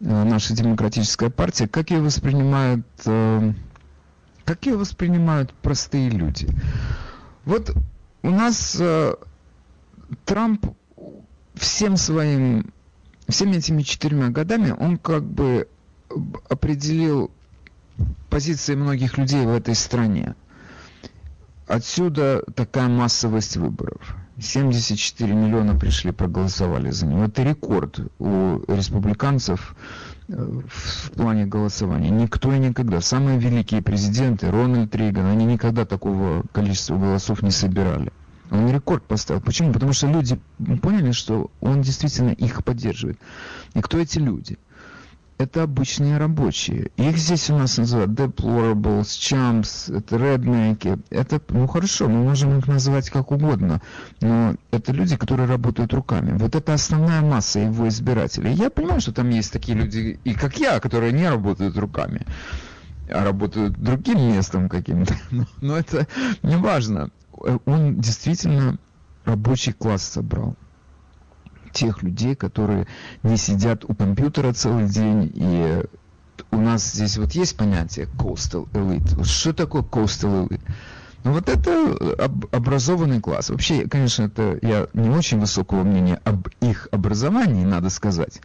э, 0.00 0.04
наша 0.04 0.54
демократическая 0.54 1.30
партия, 1.30 1.66
как 1.66 1.90
ее 1.90 2.00
воспринимают, 2.00 2.86
э, 3.04 3.52
как 4.44 4.66
ее 4.66 4.76
воспринимают 4.76 5.52
простые 5.52 6.10
люди. 6.10 6.48
Вот 7.44 7.74
у 8.22 8.30
нас 8.30 8.76
э, 8.78 9.14
Трамп 10.24 10.66
всем 11.54 11.96
своим, 11.96 12.72
всеми 13.28 13.56
этими 13.56 13.82
четырьмя 13.82 14.28
годами, 14.28 14.74
он 14.78 14.98
как 14.98 15.24
бы 15.24 15.68
определил 16.48 17.30
позиции 18.28 18.74
многих 18.74 19.18
людей 19.18 19.44
в 19.44 19.50
этой 19.50 19.74
стране. 19.74 20.34
Отсюда 21.66 22.42
такая 22.54 22.88
массовость 22.88 23.56
выборов. 23.56 24.16
74 24.40 25.32
миллиона 25.34 25.78
пришли, 25.78 26.10
проголосовали 26.10 26.90
за 26.90 27.06
него. 27.06 27.24
Это 27.24 27.42
рекорд 27.42 28.00
у 28.18 28.60
республиканцев 28.66 29.76
в 30.30 31.10
плане 31.12 31.46
голосования. 31.46 32.10
Никто 32.10 32.52
и 32.52 32.58
никогда. 32.58 33.00
Самые 33.00 33.38
великие 33.38 33.82
президенты, 33.82 34.50
Рональд 34.50 34.94
Рейган, 34.94 35.26
они 35.26 35.44
никогда 35.44 35.84
такого 35.84 36.44
количества 36.52 36.96
голосов 36.96 37.42
не 37.42 37.50
собирали. 37.50 38.12
Он 38.50 38.70
рекорд 38.70 39.04
поставил. 39.04 39.40
Почему? 39.40 39.72
Потому 39.72 39.92
что 39.92 40.08
люди 40.08 40.40
поняли, 40.82 41.12
что 41.12 41.50
он 41.60 41.82
действительно 41.82 42.30
их 42.30 42.64
поддерживает. 42.64 43.18
И 43.74 43.80
кто 43.80 43.98
эти 43.98 44.18
люди? 44.18 44.58
Это 45.40 45.62
обычные 45.62 46.18
рабочие. 46.18 46.90
Их 46.98 47.16
здесь 47.16 47.48
у 47.48 47.56
нас 47.56 47.78
называют 47.78 48.10
deplorables, 48.10 49.04
chumps, 49.04 49.96
это 49.96 50.16
redneck. 50.16 51.02
Это, 51.08 51.40
ну 51.48 51.66
хорошо, 51.66 52.10
мы 52.10 52.22
можем 52.22 52.58
их 52.58 52.68
называть 52.68 53.08
как 53.08 53.32
угодно, 53.32 53.80
но 54.20 54.56
это 54.70 54.92
люди, 54.92 55.16
которые 55.16 55.48
работают 55.48 55.94
руками. 55.94 56.36
Вот 56.36 56.54
это 56.54 56.74
основная 56.74 57.22
масса 57.22 57.60
его 57.60 57.88
избирателей. 57.88 58.52
Я 58.52 58.68
понимаю, 58.68 59.00
что 59.00 59.12
там 59.12 59.30
есть 59.30 59.50
такие 59.50 59.78
люди, 59.78 60.20
и 60.24 60.34
как 60.34 60.58
я, 60.58 60.78
которые 60.78 61.12
не 61.12 61.26
работают 61.26 61.74
руками, 61.78 62.26
а 63.08 63.24
работают 63.24 63.78
другим 63.78 64.18
местом 64.18 64.68
каким-то. 64.68 65.14
Но, 65.30 65.46
но 65.62 65.78
это 65.78 66.06
не 66.42 66.56
важно. 66.56 67.10
Он 67.64 67.98
действительно 67.98 68.78
рабочий 69.24 69.72
класс 69.72 70.02
собрал 70.02 70.54
тех 71.72 72.02
людей, 72.02 72.34
которые 72.34 72.86
не 73.22 73.36
сидят 73.36 73.84
у 73.88 73.94
компьютера 73.94 74.52
целый 74.52 74.88
день 74.88 75.30
и 75.34 75.82
у 76.50 76.56
нас 76.56 76.92
здесь 76.92 77.18
вот 77.18 77.32
есть 77.32 77.56
понятие 77.56 78.08
coastal 78.18 78.68
elite. 78.72 79.24
Что 79.24 79.52
такое 79.52 79.82
coastal 79.82 80.48
elite? 80.48 80.60
Ну 81.22 81.32
вот 81.32 81.48
это 81.48 81.96
об, 82.18 82.46
образованный 82.54 83.20
класс. 83.20 83.50
Вообще, 83.50 83.86
конечно, 83.86 84.24
это 84.24 84.58
я 84.62 84.88
не 84.94 85.10
очень 85.10 85.38
высокого 85.38 85.82
мнения 85.82 86.20
об 86.24 86.48
их 86.60 86.88
образовании, 86.92 87.64
надо 87.64 87.90
сказать. 87.90 88.40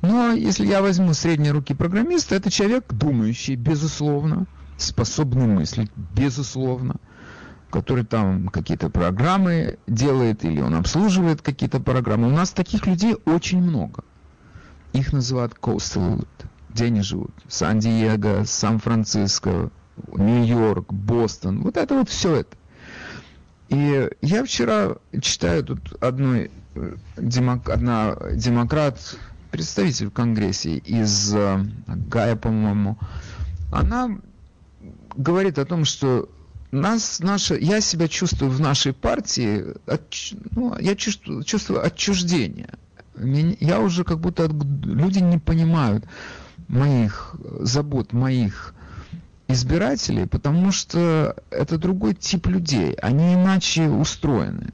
Но 0.00 0.32
если 0.32 0.66
я 0.66 0.82
возьму 0.82 1.14
средние 1.14 1.52
руки 1.52 1.74
программиста, 1.74 2.34
это 2.34 2.50
человек 2.50 2.92
думающий, 2.92 3.54
безусловно, 3.54 4.46
способный 4.76 5.46
мыслить, 5.46 5.92
безусловно 5.96 6.96
который 7.72 8.04
там 8.04 8.48
какие-то 8.48 8.90
программы 8.90 9.78
делает 9.86 10.44
или 10.44 10.60
он 10.60 10.74
обслуживает 10.74 11.40
какие-то 11.40 11.80
программы. 11.80 12.28
У 12.28 12.36
нас 12.36 12.50
таких 12.50 12.86
людей 12.86 13.16
очень 13.24 13.62
много. 13.62 14.04
Их 14.92 15.12
называют 15.12 15.54
coastal 15.54 16.26
Где 16.68 16.84
они 16.84 17.00
живут? 17.00 17.32
Сан-Диего, 17.48 18.44
Сан-Франциско, 18.44 19.70
Нью-Йорк, 20.14 20.92
Бостон. 20.92 21.62
Вот 21.62 21.78
это 21.78 21.94
вот 21.94 22.10
все 22.10 22.36
это. 22.36 22.56
И 23.70 24.10
я 24.20 24.44
вчера 24.44 24.96
читаю 25.22 25.64
тут 25.64 25.94
одной 26.02 26.50
э, 26.74 26.94
демок, 27.16 27.70
одна 27.70 28.16
демократ, 28.34 29.16
представитель 29.50 30.08
в 30.08 30.12
Конгрессе 30.12 30.76
из 30.76 31.34
uh, 31.34 31.66
Гая, 31.86 32.36
по-моему, 32.36 32.98
она 33.70 34.18
говорит 35.16 35.58
о 35.58 35.64
том, 35.64 35.86
что 35.86 36.28
нас, 36.72 37.20
наша, 37.20 37.54
я 37.54 37.80
себя 37.80 38.08
чувствую 38.08 38.50
в 38.50 38.60
нашей 38.60 38.92
партии, 38.92 39.64
от, 39.86 40.02
ну, 40.52 40.74
я 40.80 40.96
чувствую, 40.96 41.44
чувствую 41.44 41.84
отчуждение. 41.84 42.70
Я 43.60 43.80
уже 43.80 44.04
как 44.04 44.18
будто 44.18 44.46
люди 44.46 45.18
не 45.18 45.38
понимают 45.38 46.04
моих 46.68 47.36
забот, 47.60 48.12
моих 48.14 48.74
избирателей, 49.48 50.26
потому 50.26 50.72
что 50.72 51.36
это 51.50 51.76
другой 51.78 52.14
тип 52.14 52.46
людей, 52.46 52.94
они 52.94 53.34
иначе 53.34 53.88
устроены. 53.88 54.70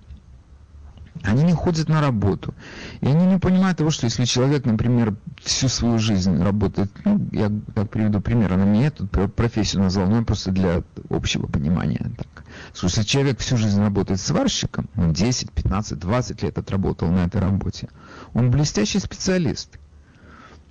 Они 1.22 1.42
не 1.42 1.52
ходят 1.52 1.88
на 1.88 2.00
работу. 2.00 2.54
И 3.00 3.06
они 3.06 3.26
не 3.26 3.38
понимают 3.38 3.78
того, 3.78 3.90
что 3.90 4.06
если 4.06 4.24
человек, 4.24 4.64
например, 4.64 5.14
всю 5.42 5.68
свою 5.68 5.98
жизнь 5.98 6.42
работает, 6.42 6.90
ну, 7.04 7.20
я 7.32 7.50
так 7.74 7.90
приведу 7.90 8.20
пример, 8.20 8.52
она 8.52 8.64
мне 8.64 8.86
эту 8.86 9.06
профессию 9.06 9.82
назвал, 9.82 10.08
но 10.08 10.24
просто 10.24 10.50
для 10.50 10.82
общего 11.10 11.46
понимания. 11.46 12.10
Так. 12.16 12.44
Если 12.82 13.02
человек 13.02 13.38
всю 13.40 13.56
жизнь 13.56 13.80
работает 13.80 14.20
сварщиком, 14.20 14.88
ну, 14.94 15.12
10, 15.12 15.52
15, 15.52 15.98
20 15.98 16.42
лет 16.42 16.58
отработал 16.58 17.08
на 17.08 17.26
этой 17.26 17.40
работе, 17.40 17.88
он 18.34 18.50
блестящий 18.50 18.98
специалист. 18.98 19.78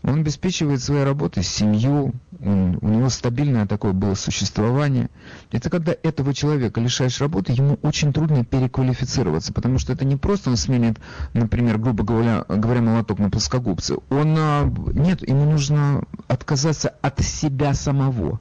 Он 0.03 0.19
обеспечивает 0.19 0.81
своей 0.81 1.03
работой 1.03 1.43
семью, 1.43 2.13
он, 2.39 2.77
у 2.81 2.87
него 2.87 3.09
стабильное 3.09 3.65
такое 3.65 3.93
было 3.93 4.13
существование. 4.13 5.09
Это 5.51 5.69
когда 5.69 5.95
этого 6.03 6.33
человека 6.33 6.79
лишаешь 6.79 7.19
работы, 7.19 7.51
ему 7.51 7.79
очень 7.81 8.13
трудно 8.13 8.45
переквалифицироваться, 8.45 9.53
потому 9.53 9.79
что 9.79 9.93
это 9.93 10.05
не 10.05 10.15
просто 10.15 10.51
он 10.51 10.57
сменит, 10.57 10.99
например, 11.33 11.77
грубо 11.79 12.03
говоря, 12.03 12.45
говоря 12.47 12.81
молоток 12.81 13.19
на 13.19 13.29
плоскогубцы. 13.29 13.97
Он, 14.09 14.35
а, 14.37 14.71
нет, 14.93 15.27
ему 15.27 15.49
нужно 15.49 16.03
отказаться 16.27 16.89
от 17.01 17.19
себя 17.21 17.73
самого. 17.73 18.39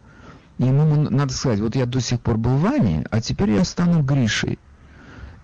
Ему 0.59 1.11
надо 1.11 1.33
сказать, 1.33 1.61
вот 1.61 1.75
я 1.75 1.87
до 1.87 2.01
сих 2.01 2.21
пор 2.21 2.37
был 2.37 2.57
Ваней, 2.57 3.05
а 3.11 3.21
теперь 3.21 3.51
я 3.51 3.65
стану 3.65 4.03
Гришей. 4.03 4.59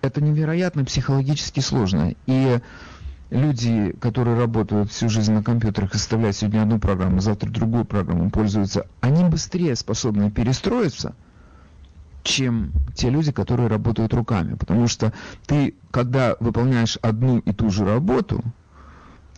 Это 0.01 0.21
невероятно 0.21 0.83
психологически 0.85 1.59
сложно. 1.59 2.13
И 2.25 2.59
люди, 3.33 3.95
которые 3.99 4.37
работают 4.37 4.91
всю 4.91 5.09
жизнь 5.09 5.33
на 5.33 5.43
компьютерах 5.43 5.93
и 5.93 5.97
составляют 5.97 6.37
сегодня 6.37 6.61
одну 6.61 6.79
программу, 6.79 7.19
завтра 7.19 7.49
другую 7.49 7.83
программу, 7.83 8.29
пользуются, 8.29 8.85
они 9.01 9.23
быстрее 9.23 9.75
способны 9.75 10.31
перестроиться, 10.31 11.15
чем 12.23 12.71
те 12.95 13.09
люди, 13.09 13.31
которые 13.31 13.67
работают 13.67 14.13
руками. 14.13 14.53
Потому 14.55 14.87
что 14.87 15.11
ты, 15.47 15.75
когда 15.91 16.35
выполняешь 16.39 16.97
одну 17.01 17.39
и 17.39 17.51
ту 17.51 17.69
же 17.71 17.85
работу, 17.85 18.43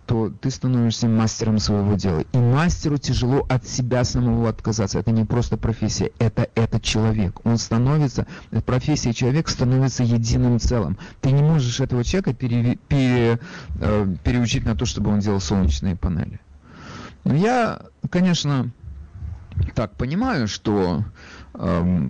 то 0.05 0.29
ты 0.29 0.51
становишься 0.51 1.07
мастером 1.07 1.59
своего 1.59 1.95
дела. 1.95 2.23
И 2.31 2.37
мастеру 2.37 2.97
тяжело 2.97 3.45
от 3.49 3.67
себя 3.67 4.03
самого 4.03 4.49
отказаться. 4.49 4.99
Это 4.99 5.11
не 5.11 5.25
просто 5.25 5.57
профессия, 5.57 6.11
это 6.19 6.47
этот 6.55 6.83
человек. 6.83 7.39
Он 7.43 7.57
становится, 7.57 8.27
профессия 8.65 9.13
человек 9.13 9.49
становится 9.49 10.03
единым 10.03 10.59
целым. 10.59 10.97
Ты 11.21 11.31
не 11.31 11.41
можешь 11.41 11.79
этого 11.79 12.03
человека 12.03 12.33
пере, 12.33 12.77
пере, 12.87 13.39
э, 13.79 14.15
переучить 14.23 14.65
на 14.65 14.75
то, 14.75 14.85
чтобы 14.85 15.11
он 15.11 15.19
делал 15.19 15.39
солнечные 15.39 15.95
панели. 15.95 16.39
Но 17.23 17.33
я, 17.33 17.81
конечно, 18.11 18.71
так 19.73 19.95
понимаю, 19.95 20.47
что 20.47 21.03
э, 21.55 22.09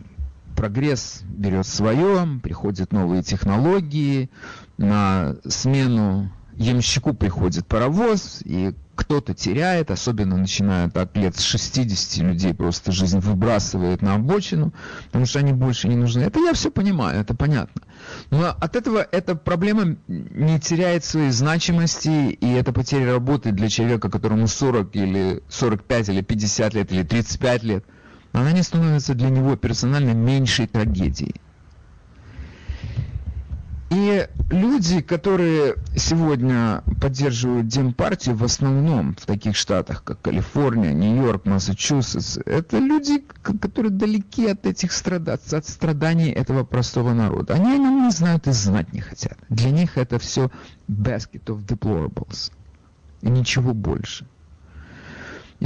прогресс 0.56 1.22
берет 1.24 1.66
свое, 1.66 2.40
приходят 2.44 2.92
новые 2.92 3.24
технологии, 3.24 4.30
на 4.78 5.36
смену 5.48 6.32
ямщику 6.58 7.14
приходит 7.14 7.68
паровоз, 7.68 8.42
и 8.46 8.74
кто-то 8.96 9.34
теряет, 9.34 9.92
особенно 9.92 10.38
начиная 10.38 10.90
так 10.90 11.16
лет 11.18 11.36
с 11.36 11.44
60 11.44 12.24
людей 12.24 12.54
просто 12.54 12.92
жизнь 12.92 13.20
выбрасывает 13.20 14.02
на 14.02 14.16
обочину, 14.16 14.74
потому 15.08 15.26
что 15.26 15.40
они 15.40 15.52
больше 15.52 15.88
не 15.88 15.96
нужны. 15.96 16.22
Это 16.22 16.40
я 16.40 16.54
все 16.54 16.72
понимаю, 16.72 17.20
это 17.20 17.36
понятно. 17.36 17.82
Но 18.32 18.50
от 18.50 18.76
этого 18.76 19.06
эта 19.12 19.36
проблема 19.36 19.98
не 20.08 20.60
теряет 20.60 21.04
своей 21.04 21.32
значимости, 21.32 22.32
и 22.32 22.54
эта 22.54 22.72
потеря 22.72 23.12
работы 23.12 23.52
для 23.52 23.70
человека, 23.70 24.10
которому 24.10 24.48
40 24.48 24.96
или 24.96 25.44
45 25.50 26.10
или 26.10 26.22
50 26.22 26.74
лет 26.74 26.92
или 26.92 27.04
35 27.04 27.64
лет, 27.64 27.86
она 28.32 28.52
не 28.52 28.64
становится 28.64 29.14
для 29.14 29.30
него 29.30 29.56
персонально 29.56 30.12
меньшей 30.12 30.68
трагедией. 30.68 31.36
И 33.96 34.28
люди, 34.50 35.00
которые 35.00 35.76
сегодня 35.96 36.84
поддерживают 37.00 37.70
Демпартию, 37.70 38.36
в 38.36 38.44
основном 38.44 39.16
в 39.16 39.26
таких 39.26 39.56
штатах, 39.56 40.04
как 40.04 40.22
Калифорния, 40.22 40.92
Нью-Йорк, 40.92 41.46
Массачусетс, 41.46 42.40
это 42.46 42.80
люди, 42.80 43.24
которые 43.42 43.92
далеки 43.92 44.48
от 44.48 44.66
этих 44.66 44.92
страданий, 44.92 45.40
от 45.50 45.66
страданий 45.66 46.30
этого 46.30 46.66
простого 46.66 47.14
народа. 47.14 47.54
Они 47.54 47.72
о 47.72 47.78
нем 47.78 48.04
не 48.04 48.12
знают 48.12 48.48
и 48.48 48.52
знать 48.52 48.92
не 48.92 49.00
хотят. 49.00 49.38
Для 49.48 49.72
них 49.72 49.98
это 49.98 50.20
все 50.20 50.52
basket 50.90 51.46
of 51.46 51.66
deplorables. 51.66 52.52
И 53.22 53.30
ничего 53.30 53.74
больше. 53.74 54.28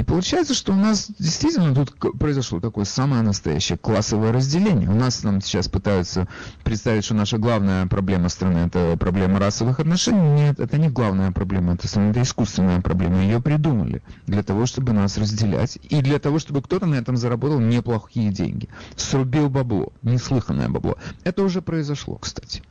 И 0.00 0.02
получается, 0.02 0.54
что 0.54 0.72
у 0.72 0.76
нас 0.76 1.10
действительно 1.18 1.74
тут 1.74 1.94
произошло 2.18 2.58
такое 2.58 2.86
самое 2.86 3.20
настоящее 3.20 3.76
классовое 3.76 4.32
разделение. 4.32 4.88
У 4.88 4.94
нас 4.94 5.22
нам 5.24 5.42
сейчас 5.42 5.68
пытаются 5.68 6.26
представить, 6.64 7.04
что 7.04 7.12
наша 7.12 7.36
главная 7.36 7.86
проблема 7.86 8.30
страны– 8.30 8.58
это 8.66 8.96
проблема 8.98 9.38
расовых 9.38 9.78
отношений. 9.78 10.40
Нет, 10.40 10.58
это 10.58 10.78
не 10.78 10.88
главная 10.88 11.32
проблема, 11.32 11.74
это, 11.74 11.86
это 11.86 12.22
искусственная 12.22 12.80
проблема. 12.80 13.20
Ее 13.20 13.42
придумали 13.42 14.02
для 14.26 14.42
того, 14.42 14.64
чтобы 14.64 14.94
нас 14.94 15.18
разделять. 15.18 15.78
И 15.82 16.00
для 16.00 16.18
того, 16.18 16.38
чтобы 16.38 16.62
кто-то 16.62 16.86
на 16.86 16.94
этом 16.94 17.18
заработал 17.18 17.60
неплохие 17.60 18.30
деньги. 18.30 18.70
Срубил 18.96 19.50
бабло, 19.50 19.92
неслыханное 20.00 20.70
бабло. 20.70 20.96
Это 21.24 21.42
уже 21.42 21.60
произошло, 21.60 22.16
кстати. 22.16 22.62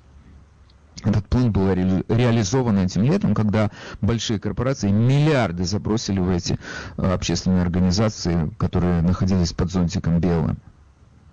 Этот 1.03 1.27
план 1.27 1.51
был 1.51 1.73
ре 1.73 2.03
реализован 2.07 2.79
этим 2.79 3.03
летом, 3.03 3.33
когда 3.33 3.71
большие 4.01 4.39
корпорации 4.39 4.91
миллиарды 4.91 5.63
забросили 5.63 6.19
в 6.19 6.29
эти 6.29 6.59
э, 6.97 7.13
общественные 7.13 7.61
организации, 7.61 8.51
которые 8.57 9.01
находились 9.01 9.53
под 9.53 9.71
зонтиком 9.71 10.19
белым. 10.19 10.57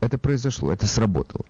Это 0.01 0.19
произошло, 0.19 0.73
это 0.73 0.87
сработало. 0.87 1.45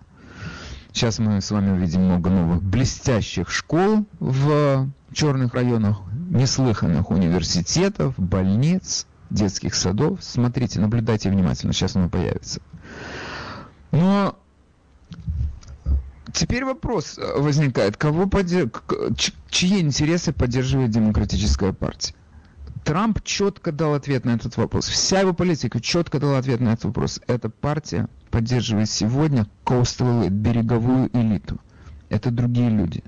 Сейчас 0.93 1.19
мы 1.19 1.43
с 1.43 1.51
вами 1.51 1.73
увидим 1.73 2.05
много 2.05 2.31
новых 2.31 2.63
блестящих 2.63 3.51
школ 3.51 4.07
в 4.19 4.89
черных 5.13 5.53
районах, 5.53 5.99
неслыханных 6.31 7.11
университетов, 7.11 8.15
больниц, 8.17 9.07
детских 9.29 9.75
садов. 9.75 10.21
Смотрите, 10.23 10.81
наблюдайте 10.81 11.29
внимательно, 11.29 11.75
сейчас 11.75 11.97
оно 11.97 12.09
появится. 12.09 12.63
Но 13.93 14.39
Теперь 16.33 16.65
вопрос 16.65 17.19
э, 17.19 17.41
возникает, 17.41 17.97
кого 17.97 18.27
поддерж... 18.27 18.71
чьи 19.49 19.81
интересы 19.81 20.33
поддерживает 20.33 20.91
демократическая 20.91 21.73
партия? 21.73 22.15
Трамп 22.85 23.23
четко 23.25 23.73
дал 23.73 23.95
ответ 23.95 24.25
на 24.25 24.31
этот 24.31 24.57
вопрос. 24.57 24.87
Вся 24.87 25.21
его 25.21 25.33
политика 25.33 25.81
четко 25.81 26.21
дала 26.21 26.39
ответ 26.39 26.61
на 26.61 26.71
этот 26.71 26.85
вопрос. 26.85 27.21
Эта 27.27 27.51
партия 27.51 28.09
поддерживает 28.31 28.89
сегодня 28.89 29.47
coastal 29.65 30.29
береговую 30.29 31.11
элиту. 31.13 31.59
Это 32.09 32.31
другие 32.31 32.71
люди. 32.71 33.03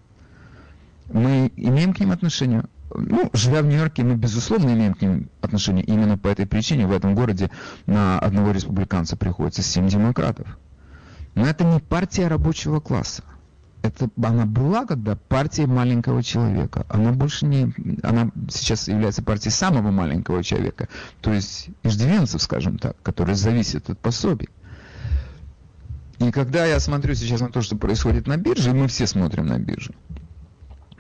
Мы 1.13 1.53
имеем 1.57 1.95
к 1.95 2.01
ним 2.01 2.11
отношение. 2.11 2.65
Ну, 2.95 3.31
живя 3.33 3.63
в 3.63 3.67
Нью-Йорке, 3.67 4.03
мы, 4.03 4.15
безусловно, 4.15 4.71
имеем 4.71 4.95
к 4.95 5.03
ним 5.03 5.29
отношение. 5.43 5.85
Именно 5.85 6.19
по 6.19 6.29
этой 6.29 6.47
причине 6.47 6.87
в 6.87 6.93
этом 6.93 7.15
городе 7.15 7.51
на 7.87 8.19
одного 8.19 8.51
республиканца 8.51 9.17
приходится 9.17 9.63
7 9.63 9.89
демократов. 9.89 10.59
Но 11.39 11.47
это 11.47 11.63
не 11.63 11.79
партия 11.79 12.27
рабочего 12.27 12.81
класса. 12.81 13.23
Это 13.83 14.11
она 14.21 14.45
была 14.45 14.85
когда 14.87 15.15
партия 15.15 15.69
маленького 15.69 16.25
человека. 16.25 16.85
Она 16.89 17.13
больше 17.13 17.47
не... 17.47 17.73
Она 18.03 18.33
сейчас 18.51 18.89
является 18.89 19.23
партией 19.23 19.53
самого 19.53 19.93
маленького 19.93 20.43
человека. 20.43 20.89
То 21.21 21.33
есть 21.33 21.69
иждивенцев, 21.85 22.43
скажем 22.43 22.77
так, 22.77 23.01
которые 23.05 23.37
зависят 23.37 23.89
от 23.89 24.01
пособий. 24.01 24.49
И 26.19 26.33
когда 26.33 26.67
я 26.67 26.81
смотрю 26.81 27.15
сейчас 27.15 27.41
на 27.41 27.53
то, 27.53 27.63
что 27.63 27.77
происходит 27.77 28.27
на 28.27 28.37
бирже, 28.37 28.71
и 28.71 28.73
мы 28.75 28.89
все 28.89 29.07
смотрим 29.07 29.47
на 29.47 29.61
биржу, 29.61 29.95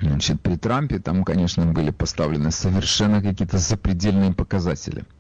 Значит, 0.00 0.40
при 0.40 0.54
Трампе 0.54 1.00
там, 1.00 1.24
конечно, 1.24 1.66
были 1.66 1.90
поставлены 1.90 2.52
совершенно 2.52 3.20
какие-то 3.20 3.58
запредельные 3.58 4.32
показатели– 4.32 5.04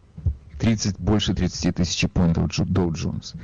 30, 0.58 0.98
больше 0.98 1.34
30 1.34 1.76
тысяч 1.76 2.08
поинтов 2.10 2.46
Dow 2.46 2.90
Jones. 2.90 3.34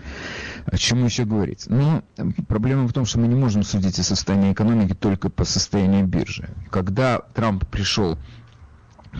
О 0.67 0.77
чем 0.77 1.05
еще 1.05 1.25
говорить? 1.25 1.65
Но 1.69 2.03
ну, 2.17 2.33
проблема 2.49 2.87
в 2.87 2.93
том, 2.93 3.05
что 3.05 3.19
мы 3.19 3.29
не 3.29 3.35
можем 3.35 3.63
судить 3.63 3.99
о 3.99 4.03
состоянии 4.03 4.53
экономики 4.53 4.95
только 4.95 5.31
по 5.31 5.45
состоянию 5.45 6.07
биржи. 6.07 6.49
Когда 6.71 7.19
Трамп 7.19 7.67
пришел 7.67 8.19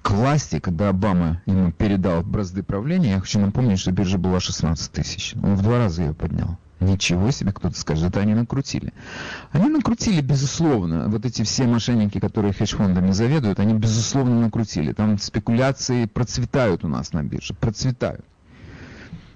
к 0.03 0.11
власти, 0.11 0.59
когда 0.59 0.89
Обама 0.89 1.43
ему 1.47 1.73
передал 1.73 2.23
бразды 2.23 2.63
правления, 2.63 3.13
я 3.13 3.21
хочу 3.21 3.39
напомнить, 3.39 3.79
что 3.79 3.93
биржа 3.93 4.19
была 4.19 4.41
16 4.41 4.91
тысяч. 4.93 5.35
Он 5.43 5.55
в 5.55 5.63
два 5.63 5.79
раза 5.79 6.03
ее 6.03 6.15
поднял. 6.15 6.59
Ничего 6.81 7.31
себе, 7.31 7.53
кто-то 7.53 7.79
скажет, 7.79 8.11
это 8.11 8.21
они 8.21 8.35
накрутили. 8.35 8.93
Они 9.53 9.69
накрутили, 9.69 10.21
безусловно. 10.21 11.09
Вот 11.09 11.25
эти 11.25 11.43
все 11.43 11.65
мошенники, 11.67 12.19
которые 12.19 12.53
хедж-фондами 12.53 13.13
заведуют, 13.13 13.61
они, 13.61 13.75
безусловно, 13.75 14.41
накрутили. 14.41 14.93
Там 14.93 15.19
спекуляции 15.19 16.07
процветают 16.07 16.85
у 16.85 16.89
нас 16.89 17.13
на 17.13 17.23
бирже, 17.23 17.55
процветают. 17.55 18.25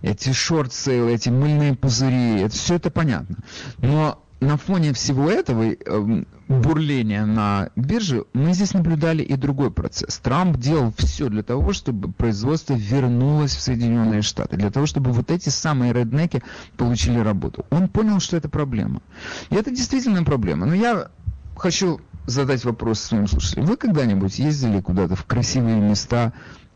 эти 0.02 0.32
шорт-сейлы, 0.32 1.12
эти 1.12 1.28
мыльные 1.28 1.74
пузыри, 1.74 2.40
это, 2.40 2.54
все 2.54 2.74
это 2.74 2.90
понятно. 2.90 3.36
Но 3.78 4.22
на 4.40 4.56
фоне 4.56 4.92
всего 4.92 5.30
этого 5.30 5.72
э, 5.72 6.24
бурления 6.48 7.26
на 7.26 7.70
бирже 7.74 8.24
мы 8.32 8.52
здесь 8.52 8.72
наблюдали 8.72 9.22
и 9.22 9.34
другой 9.36 9.70
процесс. 9.70 10.18
Трамп 10.18 10.56
делал 10.56 10.92
все 10.96 11.28
для 11.28 11.42
того, 11.42 11.72
чтобы 11.72 12.12
производство 12.12 12.74
вернулось 12.74 13.56
в 13.56 13.60
Соединенные 13.60 14.22
Штаты, 14.22 14.56
для 14.56 14.70
того, 14.70 14.86
чтобы 14.86 15.12
вот 15.12 15.30
эти 15.30 15.48
самые 15.48 15.92
реднеки 15.92 16.42
получили 16.76 17.18
работу. 17.18 17.66
Он 17.70 17.88
понял, 17.88 18.20
что 18.20 18.36
это 18.36 18.48
проблема. 18.48 19.02
И 19.50 19.56
это 19.56 19.70
действительно 19.70 20.22
проблема. 20.22 20.66
Но 20.66 20.74
я 20.74 21.10
хочу 21.56 22.00
задать 22.26 22.64
вопрос 22.64 23.00
своим 23.00 23.26
слушателям. 23.26 23.66
Вы 23.66 23.76
когда-нибудь 23.76 24.38
ездили 24.38 24.80
куда-то 24.80 25.16
в 25.16 25.24
красивые 25.24 25.80
места 25.80 26.32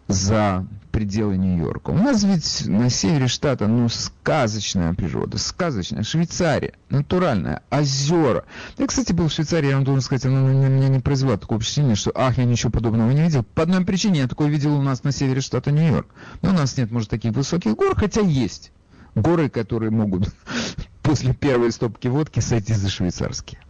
за 0.09 0.67
пределы 0.93 1.37
Нью-Йорка. 1.39 1.91
У 1.91 1.97
нас 1.97 2.23
ведь 2.23 2.67
на 2.67 2.91
севере 2.91 3.27
штата, 3.27 3.67
ну, 3.67 3.89
сказочная 3.89 4.93
природа, 4.95 5.39
сказочная. 5.39 6.05
Швейцария, 6.05 6.75
натуральная, 6.91 7.63
озера. 7.71 8.45
Я, 8.79 8.87
кстати, 8.87 9.13
был 9.13 9.29
в 9.29 9.33
Швейцарии, 9.33 9.71
я 9.71 9.77
вам 9.77 9.85
должен 9.85 10.03
сказать, 10.03 10.27
она 10.27 10.43
на 10.43 10.69
меня 10.69 10.89
не 10.89 11.01
произвела 11.01 11.39
такое 11.39 11.59
впечатление, 11.59 11.97
что, 11.97 12.13
ах, 12.15 12.39
я 12.39 12.45
ничего 12.45 12.71
подобного 12.71 13.11
не 13.11 13.23
видел. 13.23 13.43
По 13.43 13.63
одной 13.63 13.85
причине 13.85 14.21
я 14.21 14.29
такое 14.29 14.49
видел 14.49 14.77
у 14.77 14.83
нас 14.83 15.03
на 15.03 15.11
севере 15.11 15.41
штата 15.41 15.73
Нью-Йорк. 15.73 16.07
Но 16.43 16.51
у 16.51 16.53
нас 16.53 16.77
нет, 16.77 16.91
может, 16.91 17.11
таких 17.11 17.33
высоких 17.33 17.75
гор, 17.75 17.97
хотя 17.97 18.21
есть. 18.21 18.71
Горы, 19.15 19.49
которые 19.49 19.91
могут 19.91 20.29
после 21.03 21.35
первой 21.35 21.73
стопки 21.73 22.09
водки 22.09 22.41
сойти 22.41 22.75
за 22.75 22.89
швейцарские. 22.91 23.61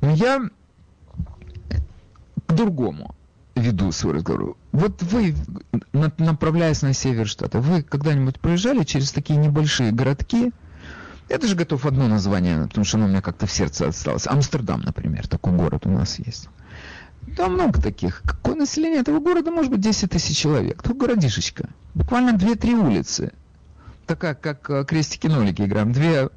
Но 0.00 0.10
я 0.10 0.50
к 2.46 2.52
другому 2.52 3.14
веду 3.54 3.92
свой 3.92 4.14
разговор. 4.14 4.56
Вот 4.74 5.04
вы, 5.04 5.36
направляясь 5.92 6.82
на 6.82 6.94
север 6.94 7.28
штата, 7.28 7.60
вы 7.60 7.84
когда-нибудь 7.84 8.40
проезжали 8.40 8.82
через 8.82 9.12
такие 9.12 9.38
небольшие 9.38 9.92
городки? 9.92 10.50
Я 11.28 11.38
даже 11.38 11.54
готов 11.54 11.86
одно 11.86 12.08
название, 12.08 12.66
потому 12.66 12.84
что 12.84 12.96
оно 12.96 13.06
у 13.06 13.08
меня 13.08 13.22
как-то 13.22 13.46
в 13.46 13.52
сердце 13.52 13.86
осталось. 13.86 14.26
Амстердам, 14.26 14.80
например, 14.80 15.28
такой 15.28 15.52
город 15.52 15.86
у 15.86 15.90
нас 15.90 16.18
есть. 16.18 16.48
Там 17.36 17.54
много 17.54 17.80
таких. 17.80 18.22
Какое 18.24 18.56
население 18.56 19.02
этого 19.02 19.20
города? 19.20 19.52
Может 19.52 19.70
быть, 19.70 19.80
10 19.80 20.10
тысяч 20.10 20.36
человек. 20.36 20.82
Тут 20.82 20.96
городишечка. 20.96 21.68
Буквально 21.94 22.36
2-3 22.36 22.74
улицы. 22.74 23.32
Такая, 24.06 24.34
как 24.34 24.68
э, 24.70 24.84
крестики-нолики 24.84 25.62
играем. 25.62 25.92
Две 25.92 26.30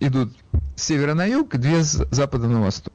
идут 0.00 0.36
с 0.74 0.82
севера 0.82 1.14
на 1.14 1.26
юг, 1.26 1.56
две 1.56 1.84
с 1.84 2.04
запада 2.10 2.48
на 2.48 2.60
восток. 2.60 2.93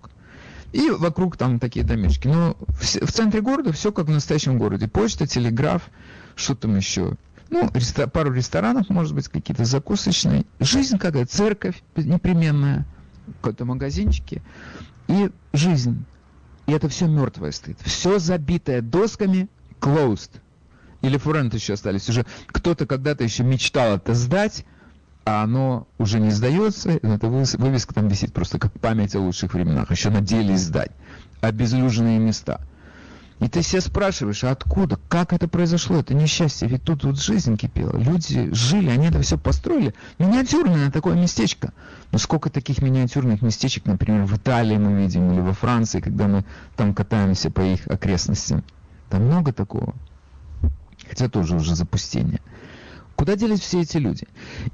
И 0.71 0.89
вокруг 0.89 1.37
там 1.37 1.59
такие 1.59 1.85
домишки. 1.85 2.27
Но 2.27 2.55
в, 2.59 2.81
в 2.81 3.11
центре 3.11 3.41
города 3.41 3.71
все 3.71 3.91
как 3.91 4.07
в 4.07 4.11
настоящем 4.11 4.57
городе. 4.57 4.87
Почта, 4.87 5.25
телеграф, 5.25 5.89
что 6.35 6.55
там 6.55 6.75
еще. 6.75 7.15
Ну, 7.49 7.69
рестор, 7.73 8.09
пару 8.09 8.31
ресторанов, 8.31 8.89
может 8.89 9.15
быть, 9.15 9.27
какие-то 9.27 9.65
закусочные. 9.65 10.45
Жизнь 10.59 10.99
какая, 10.99 11.25
церковь 11.25 11.81
непременная, 11.95 12.85
какие-то 13.41 13.65
магазинчики. 13.65 14.43
И 15.07 15.31
жизнь. 15.53 16.05
И 16.67 16.71
это 16.71 16.87
все 16.87 17.07
мертвое 17.07 17.51
стоит. 17.51 17.79
Все 17.81 18.19
забитое 18.19 18.81
досками, 18.81 19.49
closed. 19.81 20.29
Или 21.01 21.17
фуренты 21.17 21.57
еще 21.57 21.73
остались. 21.73 22.07
Уже 22.09 22.25
кто-то 22.47 22.85
когда-то 22.85 23.23
еще 23.23 23.43
мечтал 23.43 23.95
это 23.95 24.13
сдать, 24.13 24.65
а 25.29 25.43
оно 25.43 25.87
уже 25.99 26.19
не 26.19 26.31
сдается, 26.31 26.89
эта 26.89 27.27
вывеска 27.27 27.93
там 27.93 28.07
висит 28.07 28.33
просто 28.33 28.57
как 28.57 28.73
память 28.73 29.13
о 29.15 29.19
лучших 29.19 29.53
временах, 29.53 29.91
еще 29.91 30.09
надеялись 30.09 30.61
сдать. 30.61 30.89
Обезлюженные 31.39 32.17
места. 32.17 32.61
И 33.39 33.47
ты 33.47 33.61
себя 33.61 33.79
спрашиваешь, 33.79 34.43
а 34.43 34.49
откуда, 34.49 34.97
как 35.07 35.31
это 35.31 35.47
произошло, 35.47 35.97
это 35.97 36.15
несчастье, 36.15 36.67
ведь 36.67 36.81
тут 36.81 37.03
вот 37.03 37.19
жизнь 37.19 37.57
кипела, 37.57 37.95
люди 37.95 38.51
жили, 38.53 38.89
они 38.89 39.05
это 39.07 39.21
все 39.21 39.37
построили. 39.37 39.93
Миниатюрное 40.17 40.89
такое 40.89 41.13
местечко. 41.13 41.73
Но 42.11 42.17
сколько 42.17 42.49
таких 42.49 42.81
миниатюрных 42.81 43.43
местечек, 43.43 43.85
например, 43.85 44.23
в 44.23 44.35
Италии 44.35 44.77
мы 44.77 44.99
видим, 44.99 45.31
или 45.31 45.41
во 45.41 45.53
Франции, 45.53 45.99
когда 45.99 46.27
мы 46.27 46.43
там 46.75 46.95
катаемся 46.95 47.51
по 47.51 47.61
их 47.61 47.85
окрестностям. 47.85 48.63
Там 49.09 49.25
много 49.25 49.53
такого. 49.53 49.93
Хотя 51.07 51.29
тоже 51.29 51.55
уже 51.55 51.75
запустение. 51.75 52.41
Куда 53.19 53.35
делись 53.35 53.59
все 53.59 53.81
эти 53.81 53.97
люди? 53.97 54.25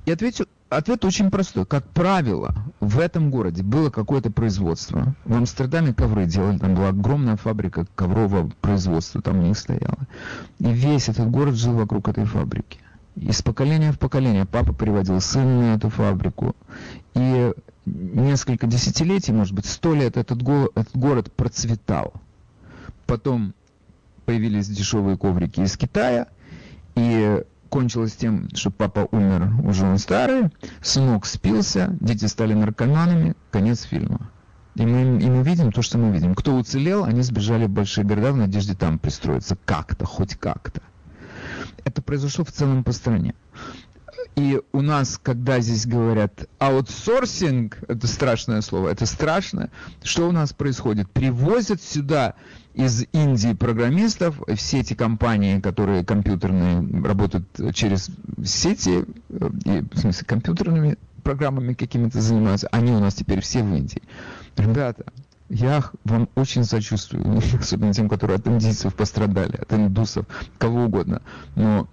И 0.05 0.11
ответ, 0.11 0.39
ответ 0.69 1.03
очень 1.03 1.31
простой. 1.31 1.65
Как 1.65 1.83
правило, 1.83 2.53
в 2.79 2.99
этом 2.99 3.31
городе 3.31 3.63
было 3.63 3.89
какое-то 3.89 4.29
производство. 4.29 5.15
В 5.25 5.35
Амстердаме 5.35 5.95
ковры 5.95 6.27
делали, 6.27 6.59
там 6.59 6.75
была 6.75 6.89
огромная 6.89 7.37
фабрика 7.37 7.87
коврового 7.95 8.51
производства, 8.61 9.19
там 9.23 9.39
у 9.39 9.41
них 9.41 9.57
стояла. 9.57 9.97
И 10.59 10.71
весь 10.71 11.09
этот 11.09 11.31
город 11.31 11.55
жил 11.55 11.73
вокруг 11.73 12.07
этой 12.07 12.25
фабрики. 12.25 12.77
Из 13.15 13.41
поколения 13.41 13.91
в 13.91 13.97
поколение 13.97 14.45
папа 14.45 14.73
приводил 14.73 15.19
сына 15.21 15.61
на 15.61 15.75
эту 15.75 15.89
фабрику. 15.89 16.55
И 17.15 17.51
несколько 17.87 18.67
десятилетий, 18.67 19.33
может 19.33 19.55
быть, 19.55 19.65
сто 19.65 19.95
лет 19.95 20.17
этот, 20.17 20.43
го 20.43 20.69
этот 20.75 20.95
город 20.95 21.33
процветал. 21.33 22.13
Потом 23.07 23.55
появились 24.25 24.67
дешевые 24.67 25.17
коврики 25.17 25.61
из 25.61 25.75
Китая, 25.75 26.27
и 26.93 27.43
кончилось 27.69 28.13
тем, 28.13 28.49
что 28.53 28.71
папа 28.71 29.07
умер, 29.11 29.51
уже 29.63 29.85
он 29.85 29.97
старый, 29.97 30.49
сынок 30.81 31.25
спился, 31.25 31.95
дети 31.99 32.25
стали 32.25 32.53
наркоманами, 32.53 33.35
конец 33.51 33.83
фильма. 33.83 34.31
И 34.75 34.85
мы, 34.85 35.21
и 35.21 35.29
мы 35.29 35.43
видим 35.43 35.71
то, 35.71 35.81
что 35.81 35.97
мы 35.97 36.11
видим. 36.11 36.35
Кто 36.35 36.55
уцелел, 36.55 37.05
они 37.05 37.21
сбежали 37.21 37.65
в 37.65 37.69
большие 37.69 38.05
города 38.05 38.33
в 38.33 38.37
надежде 38.37 38.75
там 38.75 38.99
пристроиться 38.99 39.57
как-то, 39.65 40.05
хоть 40.05 40.35
как-то. 40.35 40.81
Это 41.85 42.01
произошло 42.01 42.43
в 42.43 42.51
целом 42.51 42.83
по 42.83 42.91
стране. 42.91 43.35
И 44.35 44.59
у 44.73 44.81
нас, 44.81 45.17
когда 45.21 45.61
здесь 45.61 45.85
говорят 45.85 46.49
аутсорсинг, 46.59 47.77
это 47.87 48.05
страшное 48.05 48.59
слово, 48.61 48.89
это 48.89 49.05
страшно, 49.05 49.69
что 50.03 50.27
у 50.27 50.33
нас 50.33 50.51
происходит? 50.51 51.09
Привозят 51.09 51.81
сюда 51.81 52.35
из 52.75 53.05
Индии 53.13 53.53
программистов, 53.53 54.41
все 54.55 54.79
эти 54.79 54.93
компании, 54.93 55.59
которые 55.59 56.03
компьютерные, 56.03 57.03
работают 57.03 57.45
через 57.73 58.09
сети, 58.43 59.05
э, 59.29 59.49
и, 59.65 59.81
в 59.91 59.97
смысле 59.97 60.27
компьютерными 60.27 60.97
программами 61.23 61.73
какими-то 61.73 62.21
занимаются, 62.21 62.67
они 62.71 62.91
у 62.91 62.99
нас 62.99 63.15
теперь 63.15 63.41
все 63.41 63.63
в 63.63 63.73
Индии. 63.73 64.01
Ребята, 64.57 65.05
я 65.49 65.83
вам 66.03 66.27
очень 66.35 66.65
сочувствую, 66.65 67.41
особенно 67.59 67.93
тем, 67.93 68.09
которые 68.09 68.37
от 68.37 68.47
индийцев 68.47 68.93
пострадали, 68.93 69.55
от 69.55 69.71
индусов, 69.73 70.25
кого 70.57 70.83
угодно. 70.83 71.21
Но 71.55 71.87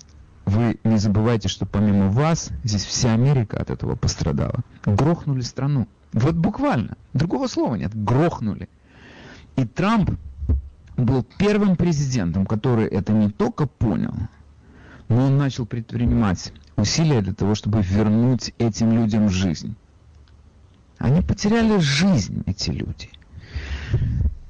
вы 0.47 0.79
не 0.83 0.99
забывайте, 0.99 1.49
что 1.49 1.65
помимо 1.65 2.09
вас, 2.09 2.51
здесь 2.65 2.85
вся 2.85 3.13
Америка 3.13 3.59
от 3.59 3.71
этого 3.71 3.95
пострадала. 3.95 4.61
Грохнули 4.85 5.43
страну. 5.43 5.87
Вот 6.13 6.35
буквально. 6.35 6.97
Другого 7.15 7.47
слова 7.47 7.77
нет. 7.77 7.93
Грохнули. 7.95 8.69
И 9.57 9.65
Трамп 9.65 10.11
был 10.97 11.25
первым 11.39 11.77
президентом, 11.77 12.47
который 12.47 12.87
это 12.87 13.13
не 13.13 13.31
только 13.31 13.67
понял, 13.67 14.15
но 15.09 15.27
он 15.27 15.39
начал 15.39 15.67
предпринимать 15.67 16.53
усилия 16.77 17.21
для 17.21 17.35
того, 17.35 17.55
чтобы 17.55 17.83
вернуть 17.83 18.55
этим 18.59 18.93
людям 18.93 19.29
жизнь. 19.29 19.77
Они 20.99 21.21
потеряли 21.21 21.79
жизнь, 21.79 22.43
эти 22.47 22.71
люди. 22.71 23.11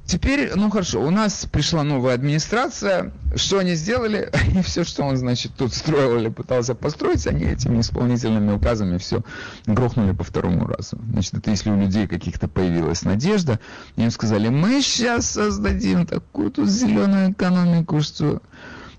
Теперь, 0.04 0.52
ну 0.56 0.68
хорошо, 0.68 1.00
у 1.00 1.10
нас 1.10 1.46
пришла 1.46 1.84
новая 1.84 2.14
администрация. 2.14 3.12
Что 3.36 3.60
они 3.60 3.74
сделали? 3.74 4.30
И 4.58 4.62
все, 4.62 4.84
что 4.84 5.04
он, 5.04 5.16
значит, 5.16 5.52
тут 5.56 5.72
строил 5.72 6.18
или 6.18 6.28
пытался 6.28 6.74
построить, 6.74 7.26
они 7.26 7.44
этими 7.44 7.80
исполнительными 7.80 8.52
указами 8.52 8.98
все 8.98 9.22
грохнули 9.66 10.12
по 10.12 10.24
второму 10.24 10.66
разу. 10.66 10.98
Значит, 11.12 11.34
это 11.34 11.50
если 11.50 11.70
у 11.70 11.80
людей 11.80 12.06
каких-то 12.06 12.48
появилась 12.48 13.02
надежда, 13.02 13.60
им 13.96 14.10
сказали, 14.10 14.48
мы 14.48 14.82
сейчас 14.82 15.30
создадим 15.30 16.06
такую 16.06 16.50
тут 16.50 16.68
зеленую 16.68 17.32
экономику, 17.32 18.00
что... 18.02 18.42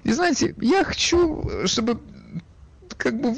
И 0.04 0.12
знаете, 0.12 0.56
я 0.60 0.84
хочу, 0.84 1.50
чтобы 1.66 2.00
как 2.98 3.20
бы 3.20 3.36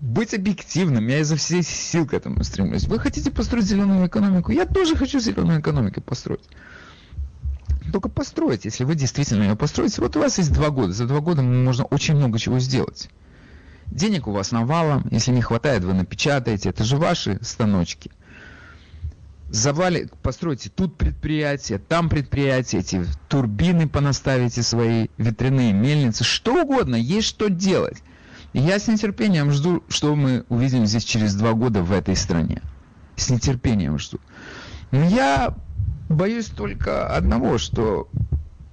быть 0.00 0.34
объективным. 0.34 1.06
Я 1.08 1.20
изо 1.20 1.36
всех 1.36 1.66
сил 1.66 2.06
к 2.06 2.14
этому 2.14 2.44
стремлюсь. 2.44 2.84
Вы 2.84 2.98
хотите 2.98 3.30
построить 3.30 3.64
зеленую 3.64 4.06
экономику? 4.06 4.52
Я 4.52 4.66
тоже 4.66 4.96
хочу 4.96 5.18
зеленую 5.18 5.60
экономику 5.60 6.00
построить 6.00 6.44
только 7.92 8.08
построить. 8.08 8.64
Если 8.64 8.84
вы 8.84 8.94
действительно 8.94 9.44
ее 9.44 9.56
построите, 9.56 10.00
вот 10.00 10.16
у 10.16 10.20
вас 10.20 10.38
есть 10.38 10.52
два 10.52 10.70
года. 10.70 10.92
За 10.92 11.06
два 11.06 11.20
года 11.20 11.42
можно 11.42 11.84
очень 11.84 12.16
много 12.16 12.38
чего 12.38 12.58
сделать. 12.58 13.08
Денег 13.86 14.26
у 14.26 14.32
вас 14.32 14.52
навалом, 14.52 15.06
если 15.10 15.30
не 15.30 15.42
хватает, 15.42 15.84
вы 15.84 15.94
напечатаете. 15.94 16.70
Это 16.70 16.84
же 16.84 16.96
ваши 16.96 17.38
станочки. 17.42 18.10
Завали, 19.48 20.08
постройте 20.22 20.70
тут 20.70 20.96
предприятие, 20.96 21.78
там 21.78 22.08
предприятие, 22.08 22.80
эти 22.80 23.04
турбины 23.28 23.88
понаставите 23.88 24.62
свои, 24.62 25.06
ветряные 25.18 25.72
мельницы, 25.72 26.24
что 26.24 26.62
угодно, 26.62 26.96
есть 26.96 27.28
что 27.28 27.48
делать. 27.48 28.02
Я 28.52 28.80
с 28.80 28.88
нетерпением 28.88 29.52
жду, 29.52 29.84
что 29.88 30.16
мы 30.16 30.44
увидим 30.48 30.84
здесь 30.86 31.04
через 31.04 31.34
два 31.34 31.52
года 31.52 31.82
в 31.82 31.92
этой 31.92 32.16
стране. 32.16 32.60
С 33.14 33.30
нетерпением 33.30 33.98
жду. 33.98 34.18
Но 34.90 35.04
я 35.04 35.54
Боюсь 36.08 36.46
только 36.46 37.08
одного, 37.08 37.58
что 37.58 38.08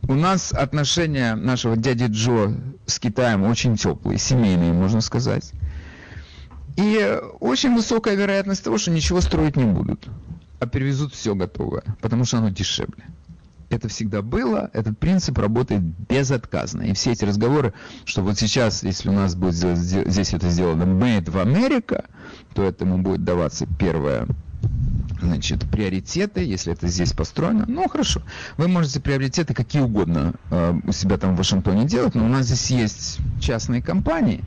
у 0.07 0.13
нас 0.13 0.51
отношения 0.51 1.35
нашего 1.35 1.75
дяди 1.75 2.05
Джо 2.09 2.53
с 2.85 2.99
Китаем 2.99 3.43
очень 3.43 3.77
теплые, 3.77 4.19
семейные, 4.19 4.73
можно 4.73 5.01
сказать. 5.01 5.51
И 6.75 7.19
очень 7.39 7.75
высокая 7.75 8.15
вероятность 8.15 8.63
того, 8.63 8.77
что 8.77 8.91
ничего 8.91 9.21
строить 9.21 9.55
не 9.55 9.65
будут, 9.65 10.07
а 10.59 10.67
перевезут 10.67 11.13
все 11.13 11.35
готовое, 11.35 11.83
потому 12.01 12.25
что 12.25 12.37
оно 12.37 12.49
дешевле. 12.49 13.05
Это 13.69 13.87
всегда 13.87 14.21
было, 14.21 14.69
этот 14.73 14.99
принцип 14.99 15.37
работает 15.39 15.81
безотказно. 15.81 16.83
И 16.83 16.93
все 16.93 17.13
эти 17.13 17.25
разговоры, 17.25 17.73
что 18.05 18.21
вот 18.21 18.37
сейчас, 18.37 18.83
если 18.83 19.09
у 19.09 19.13
нас 19.13 19.33
будет 19.33 19.55
здесь 19.55 20.33
это 20.33 20.49
сделано 20.49 20.83
made 20.83 21.31
в 21.31 21.39
Америка, 21.39 22.05
то 22.53 22.63
этому 22.63 22.99
будет 22.99 23.23
даваться 23.23 23.65
первое 23.79 24.27
значит, 25.21 25.69
приоритеты, 25.69 26.43
если 26.43 26.73
это 26.73 26.87
здесь 26.87 27.13
построено. 27.13 27.65
Ну, 27.67 27.87
хорошо. 27.87 28.21
Вы 28.57 28.67
можете 28.67 28.99
приоритеты 28.99 29.53
какие 29.53 29.81
угодно 29.81 30.33
э, 30.51 30.73
у 30.85 30.91
себя 30.91 31.17
там 31.17 31.35
в 31.35 31.37
Вашингтоне 31.37 31.85
делать, 31.85 32.15
но 32.15 32.25
у 32.25 32.27
нас 32.27 32.45
здесь 32.45 32.69
есть 32.71 33.19
частные 33.39 33.81
компании 33.81 34.43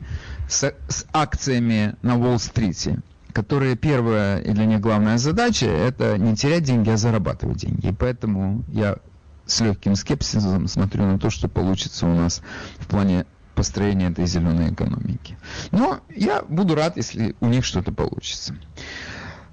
с, 0.47 0.73
с 0.87 1.05
акциями 1.13 1.95
на 2.01 2.17
Уолл-стрите, 2.17 2.99
которые 3.33 3.75
первая 3.75 4.39
и 4.39 4.51
для 4.51 4.65
них 4.65 4.79
главная 4.79 5.17
задача– 5.17 5.65
это 5.67 6.17
не 6.17 6.35
терять 6.35 6.63
деньги, 6.63 6.89
а 6.89 6.97
зарабатывать 6.97 7.57
деньги. 7.57 7.87
И 7.87 7.93
поэтому 7.93 8.63
я 8.67 8.97
с 9.45 9.61
легким 9.61 9.95
скепсисом 9.95 10.67
смотрю 10.67 11.05
на 11.05 11.19
то, 11.19 11.29
что 11.29 11.47
получится 11.47 12.05
у 12.05 12.13
нас 12.13 12.41
в 12.79 12.87
плане 12.87 13.25
построения 13.55 14.09
этой 14.09 14.27
зеленой 14.27 14.71
экономики. 14.71 15.37
Но 15.71 15.99
я 16.15 16.43
буду 16.43 16.75
рад, 16.75 16.97
если 16.97 17.35
у 17.39 17.47
них 17.47 17.65
что-то 17.65 17.91
получится. 17.91 18.55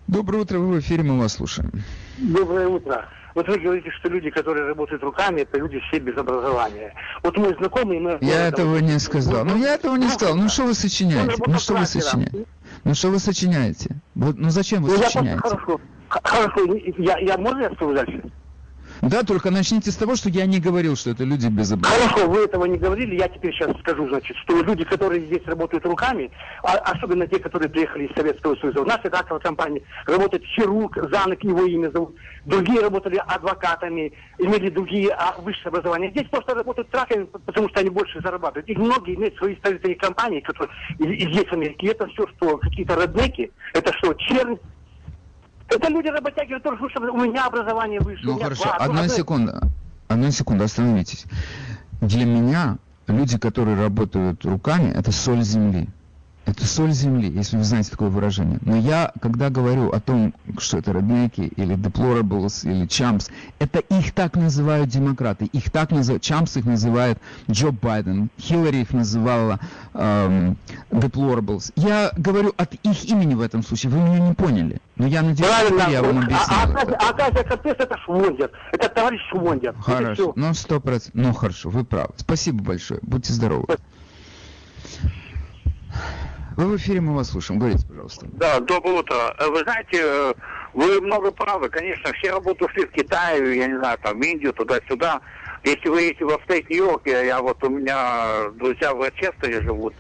Доброе 0.06 0.42
утро, 0.42 0.58
вы 0.58 0.76
в 0.76 0.80
эфире, 0.80 1.02
мы 1.02 1.18
вас 1.18 1.34
слушаем. 1.34 1.70
Доброе 2.18 2.68
утро. 2.68 3.08
Вот 3.34 3.48
вы 3.48 3.58
говорите, 3.58 3.90
что 3.90 4.08
люди, 4.08 4.30
которые 4.30 4.66
работают 4.66 5.02
руками, 5.02 5.40
это 5.40 5.58
люди 5.58 5.80
все 5.88 5.98
без 5.98 6.16
образования. 6.16 6.94
Вот 7.22 7.36
мой 7.36 7.54
знакомый... 7.58 7.98
Мы 7.98 8.18
я 8.20 8.46
этого 8.46 8.78
не 8.78 8.98
сказал. 9.00 9.44
Ну, 9.44 9.56
я 9.56 9.74
этого 9.74 9.96
не 9.96 10.08
сказал. 10.08 10.36
Ну, 10.36 10.48
что 10.48 10.64
вы 10.64 10.74
сочиняете? 10.74 11.42
Ну, 11.46 11.58
что 11.58 11.74
вы 11.74 11.86
сочиняете? 11.86 12.44
Ну, 12.84 12.94
что 12.94 13.08
вы 13.08 13.18
сочиняете? 13.18 13.96
Ну, 14.14 14.50
зачем 14.50 14.82
вы 14.82 14.96
ну, 14.96 15.02
сочиняете? 15.02 15.40
Хорошо. 15.40 15.80
Я, 16.98 17.18
я, 17.18 17.38
можно 17.38 17.62
я 17.62 17.70
скажу 17.74 17.94
дальше? 17.94 18.22
Да, 19.10 19.22
только 19.22 19.50
начните 19.50 19.90
с 19.90 19.96
того, 19.96 20.16
что 20.16 20.30
я 20.30 20.46
не 20.46 20.60
говорил, 20.60 20.96
что 20.96 21.10
это 21.10 21.24
люди 21.24 21.46
без 21.48 21.72
образования. 21.72 22.08
Хорошо, 22.08 22.30
вы 22.30 22.44
этого 22.44 22.64
не 22.64 22.78
говорили, 22.78 23.16
я 23.16 23.28
теперь 23.28 23.52
сейчас 23.52 23.76
скажу, 23.80 24.08
значит, 24.08 24.36
что 24.38 24.62
люди, 24.62 24.84
которые 24.84 25.26
здесь 25.26 25.44
работают 25.46 25.84
руками, 25.84 26.30
а, 26.62 26.72
особенно 26.76 27.26
те, 27.26 27.38
которые 27.38 27.68
приехали 27.68 28.06
из 28.06 28.14
Советского 28.14 28.56
Союза, 28.56 28.80
у 28.80 28.86
нас 28.86 29.00
это 29.02 29.18
акция 29.18 29.38
компания, 29.40 29.82
работает 30.06 30.44
хирург, 30.44 30.96
Занок 31.10 31.44
его 31.44 31.64
имя 31.64 31.90
зовут, 31.90 32.16
другие 32.46 32.80
работали 32.80 33.20
адвокатами, 33.26 34.12
имели 34.38 34.70
другие 34.70 35.10
а, 35.10 35.34
высшее 35.38 35.68
образование. 35.68 36.10
Здесь 36.10 36.28
просто 36.30 36.54
работают 36.54 36.90
траками, 36.90 37.24
потому 37.24 37.68
что 37.68 37.80
они 37.80 37.90
больше 37.90 38.20
зарабатывают. 38.22 38.68
И 38.68 38.76
многие 38.76 39.16
имеют 39.16 39.36
свои 39.36 39.56
строительные 39.56 39.96
компании, 39.96 40.40
которые 40.40 40.74
из, 40.98 41.44
из 41.44 41.52
Америки. 41.52 41.86
Это 41.86 42.06
все, 42.08 42.26
что 42.36 42.56
какие-то 42.56 42.96
роднеки, 42.96 43.50
это 43.74 43.92
что, 43.92 44.14
чернь, 44.14 44.58
это 45.76 45.88
люди 45.88 46.08
работяги, 46.08 46.54
только 46.62 46.88
чтобы 46.90 47.10
у 47.10 47.16
меня 47.16 47.46
образование 47.46 48.00
выше. 48.00 48.24
Ну 48.24 48.38
хорошо, 48.38 48.64
два, 48.64 48.76
одна 48.76 49.08
секунда. 49.08 49.60
Одна 50.08 50.30
секунда, 50.30 50.64
остановитесь. 50.64 51.24
Для 52.00 52.24
меня 52.24 52.76
люди, 53.06 53.38
которые 53.38 53.76
работают 53.76 54.44
руками, 54.44 54.92
это 54.94 55.12
соль 55.12 55.42
земли. 55.42 55.88
Это 56.46 56.66
соль 56.66 56.92
земли, 56.92 57.30
если 57.30 57.57
вы 57.57 57.64
знаете 57.64 57.90
такое 57.90 58.11
выражение. 58.11 58.59
Но 58.62 58.76
я, 58.76 59.12
когда 59.22 59.48
говорю 59.48 59.90
о 59.90 60.00
том, 60.00 60.35
что 60.59 60.76
это 60.76 60.92
реднеки, 60.92 61.40
или 61.57 61.74
deplorables, 61.74 62.68
или 62.70 62.87
чампс, 62.87 63.28
это 63.59 63.78
их 63.78 64.12
так 64.12 64.37
называют 64.37 64.90
демократы. 64.90 65.46
Их 65.46 65.70
так 65.70 65.90
называют, 65.90 66.22
чампс 66.22 66.59
их 66.59 66.66
называет 66.66 67.18
Джо 67.50 67.70
Байден, 67.70 68.28
Хиллари 68.38 68.78
их 68.78 68.92
называла 68.92 69.59
эм, 69.94 70.59
deplorables. 70.90 71.72
Я 71.76 72.12
говорю 72.16 72.52
от 72.59 72.74
их 72.74 73.04
имени 73.07 73.35
в 73.35 73.40
этом 73.40 73.62
случае, 73.62 73.92
вы 73.92 74.00
меня 74.00 74.18
не 74.28 74.35
поняли. 74.35 74.80
Но 74.96 75.07
я 75.07 75.22
надеюсь, 75.22 75.50
что 75.50 75.90
я 75.90 76.02
вам 76.02 76.18
объяснил. 76.18 76.38
А, 76.50 77.07
а, 77.07 77.11
Акация 77.11 77.44
Кортес 77.44 77.76
это 77.78 77.96
Швондер, 78.04 78.50
это 78.72 78.88
товарищ 78.90 79.20
Швондер. 79.30 79.74
Хорошо, 79.78 80.33
ну 80.37 80.52
сто 80.52 80.78
процентов, 80.78 81.14
ну 81.14 81.33
хорошо, 81.33 81.70
вы 81.70 81.85
правы. 81.85 82.12
Спасибо 82.16 82.62
большое, 82.62 83.00
будьте 83.02 83.33
здоровы. 83.33 83.66
Вы 86.56 86.66
в 86.66 86.76
эфире, 86.76 87.00
мы 87.00 87.16
вас 87.16 87.30
слушаем. 87.30 87.58
Говорите, 87.58 87.84
пожалуйста. 87.86 88.26
Да, 88.32 88.60
доброе 88.60 89.00
утро. 89.00 89.34
Вы 89.50 89.58
знаете, 89.60 90.00
э, 90.00 90.34
вы 90.72 91.00
много 91.00 91.32
правы. 91.32 91.68
Конечно, 91.68 92.12
все 92.12 92.30
работы 92.30 92.64
ушли 92.64 92.86
в 92.86 92.92
Китай, 92.92 93.56
я 93.56 93.66
не 93.66 93.76
знаю, 93.78 93.98
там, 94.00 94.20
в 94.20 94.22
Индию, 94.22 94.52
туда-сюда. 94.52 95.20
Если 95.64 95.88
вы 95.88 96.02
едете 96.02 96.24
во 96.24 96.38
стейт 96.44 96.70
Нью-Йорке, 96.70 97.26
я 97.26 97.40
вот 97.40 97.62
у 97.64 97.70
меня 97.70 98.50
друзья 98.54 98.94
в 98.94 99.00
Рочестере 99.00 99.62
живут, 99.62 99.94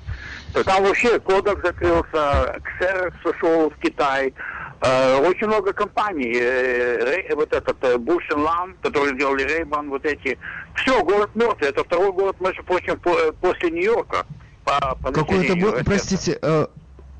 то 0.52 0.62
там 0.62 0.84
вообще 0.84 1.18
кодек 1.18 1.60
закрылся, 1.64 2.60
Xerox 2.78 3.14
ушел 3.24 3.70
в 3.70 3.76
Китай. 3.80 4.32
Э, 4.80 5.16
очень 5.26 5.48
много 5.48 5.72
компаний, 5.72 6.36
э, 6.36 7.34
вот 7.34 7.52
этот 7.52 8.00
Буш 8.00 8.30
Лам, 8.30 8.76
которые 8.80 9.18
делали 9.18 9.42
Рейбан, 9.42 9.90
вот 9.90 10.04
эти. 10.04 10.38
Все, 10.76 11.02
город 11.02 11.30
мертвый. 11.34 11.70
Это 11.70 11.82
второй 11.82 12.12
город, 12.12 12.36
между 12.40 12.62
прочим, 12.62 13.00
после 13.40 13.70
Нью-Йорка 13.70 14.24
по, 14.64 14.96
по 15.02 15.12
Какой 15.12 15.46
это 15.46 15.56
был, 15.56 15.72
простите, 15.84 16.38
э, 16.40 16.66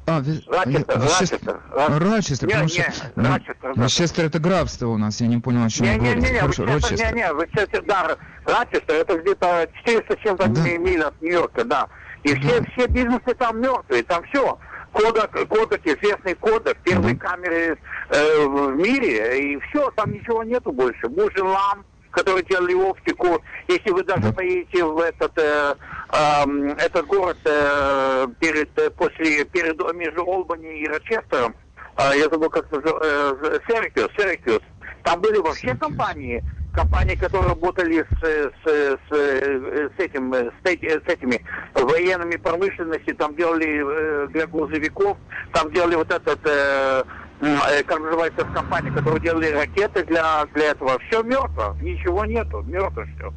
а, 0.07 0.23
Рачестер, 0.23 1.01
Рачестер. 1.01 1.61
Рачестер, 1.73 2.49
потому 2.49 2.69
что... 2.69 2.83
Рачестер, 3.17 3.75
Рачестер 3.75 4.25
это 4.27 4.39
графство 4.39 4.89
у 4.89 4.99
нас, 4.99 5.21
я 5.21 5.27
не 5.29 5.39
понял, 5.39 5.65
о 5.65 5.71
чем 5.71 5.87
вы 5.87 5.97
говорите. 5.99 6.33
Не, 6.33 6.39
Хорошо, 6.41 6.67
Рочестер. 6.67 7.15
Не, 7.15 7.23
не, 7.23 7.81
да, 7.87 8.17
Рачестер, 8.45 8.95
это 8.95 9.19
где-то 9.19 9.69
400 9.85 10.17
чем-то 10.19 10.49
да. 10.49 10.61
миль 10.79 11.03
от 11.03 11.21
Нью-Йорка, 11.23 11.65
да. 11.65 11.89
И 12.23 12.35
все, 12.35 12.63
все 12.73 12.87
бизнесы 12.87 13.35
там 13.39 13.61
мертвые, 13.61 14.03
там 14.03 14.23
все. 14.25 14.59
Кодек, 14.93 15.31
кодек, 15.49 15.81
известный 15.85 16.35
кодек, 16.35 16.77
первые 16.85 17.15
да. 17.15 17.27
камеры 17.27 17.79
э, 18.11 18.47
в 18.47 18.77
мире, 18.77 19.55
и 19.55 19.61
все, 19.61 19.91
там 19.93 20.13
ничего 20.13 20.43
нету 20.43 20.71
больше. 20.71 21.09
Мужин 21.09 21.47
ламп, 21.47 21.85
которые 22.15 22.45
делали 22.45 22.75
оптику. 22.75 23.43
Если 23.69 23.91
вы 23.91 24.05
даже 24.05 24.23
да. 24.23 24.33
поедете 24.33 24.85
в 24.85 24.99
этот, 24.99 25.33
э, 25.37 25.75
э, 26.13 26.75
этот 26.79 27.07
город 27.07 27.39
э, 27.45 28.27
перед, 28.41 28.79
э, 28.79 28.91
после, 28.91 29.45
перед, 29.45 29.81
между 29.95 30.25
Олбани 30.25 30.81
и 30.81 30.87
Рочестером, 30.87 31.55
э, 31.99 32.17
я 32.17 32.29
забыл, 32.29 32.49
как 32.51 32.71
называется, 32.71 33.61
Серикиус, 33.69 34.11
Серикиус, 34.17 34.63
там 35.03 35.21
были 35.21 35.39
вообще 35.39 35.75
компании, 35.75 36.43
компании, 36.73 37.15
которые 37.15 37.49
работали 37.49 38.03
с, 38.03 38.25
с, 38.25 38.99
с, 39.05 39.11
с, 39.11 39.99
этим, 39.99 40.33
с, 40.33 40.53
с 40.65 41.09
этими 41.09 41.45
военными 41.75 42.37
промышленности, 42.37 43.13
там 43.13 43.35
делали 43.37 44.29
для 44.29 44.47
грузовиков, 44.47 45.17
там 45.53 45.73
делали 45.73 45.97
вот 45.97 46.11
этот 46.11 46.41
Э, 46.47 47.03
как 47.41 48.01
называется, 48.01 48.45
компания, 48.55 48.91
которые 48.91 49.21
делали 49.21 49.47
ракеты 49.49 50.05
для, 50.05 50.47
для 50.55 50.71
этого. 50.71 50.99
Все 51.09 51.23
мертво, 51.23 51.77
ничего 51.81 52.25
нету, 52.25 52.63
мертво 52.63 53.05
все. 53.17 53.33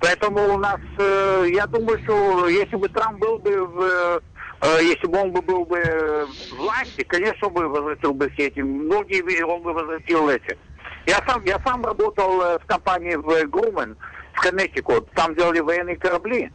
Поэтому 0.00 0.54
у 0.54 0.58
нас, 0.58 0.80
э, 0.98 1.46
я 1.52 1.66
думаю, 1.66 1.98
что 2.04 2.46
если 2.48 2.76
бы 2.76 2.88
Трамп 2.88 3.18
был 3.18 3.38
бы 3.38 3.66
в 3.66 4.20
э, 4.60 4.78
если 4.82 5.06
бы 5.06 5.18
он 5.18 5.32
бы 5.32 5.40
был 5.40 5.64
бы 5.64 6.26
власти, 6.56 7.02
конечно, 7.04 7.48
он 7.48 7.54
бы 7.54 7.68
возвратил 7.68 8.12
бы 8.12 8.28
все 8.30 8.48
эти, 8.48 8.60
многие 8.60 9.42
он 9.44 9.62
бы 9.62 9.72
возвратил 9.72 10.28
эти. 10.28 10.58
Я 11.06 11.22
сам, 11.26 11.42
я 11.44 11.58
сам 11.66 11.84
работал 11.84 12.58
в 12.58 12.66
компании 12.66 13.14
в 13.14 13.46
Грумен, 13.48 13.96
в 14.34 14.40
Коннектикут, 14.40 15.10
там 15.12 15.34
делали 15.34 15.60
военные 15.60 15.96
корабли. 15.96 16.50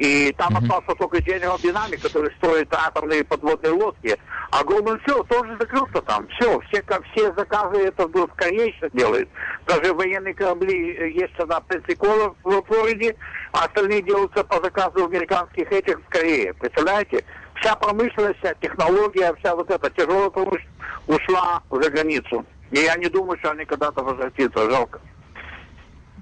И 0.00 0.32
там 0.38 0.56
mm-hmm. 0.56 0.62
остался 0.62 0.94
только 0.98 1.18
General 1.18 1.60
Dynamics, 1.60 2.00
который 2.00 2.34
строит 2.36 2.72
атомные 2.72 3.22
подводные 3.22 3.72
лодки. 3.72 4.16
А 4.50 4.62
Goldman 4.62 4.98
все 5.04 5.22
тоже 5.24 5.54
закрылся 5.60 6.00
там. 6.00 6.26
Все, 6.28 6.58
все, 6.60 6.82
все 7.12 7.34
заказы 7.34 7.82
это 7.82 8.08
в 8.08 8.26
Корее 8.28 8.74
делают. 8.94 9.28
Даже 9.66 9.92
военные 9.92 10.32
корабли 10.32 10.96
э, 10.96 11.10
есть 11.10 11.38
на 11.38 11.60
Пенсикола 11.60 12.34
в 12.44 12.62
Флориде, 12.62 13.14
а 13.52 13.66
остальные 13.66 14.00
делаются 14.00 14.42
по 14.42 14.56
заказу 14.62 15.04
американских 15.04 15.70
этих 15.70 16.00
в 16.00 16.08
Корее. 16.08 16.54
Представляете? 16.54 17.22
Вся 17.60 17.76
промышленность, 17.76 18.38
вся 18.38 18.54
технология, 18.54 19.34
вся 19.34 19.54
вот 19.54 19.70
эта 19.70 19.90
тяжелая 19.90 20.30
промышленность 20.30 20.70
ушла 21.08 21.62
за 21.70 21.90
границу. 21.90 22.46
И 22.70 22.78
я 22.78 22.96
не 22.96 23.10
думаю, 23.10 23.38
что 23.40 23.50
они 23.50 23.66
когда-то 23.66 24.02
возвратятся. 24.02 24.70
Жалко. 24.70 24.98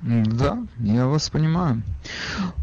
Да, 0.03 0.59
я 0.81 1.07
вас 1.07 1.29
понимаю. 1.31 1.83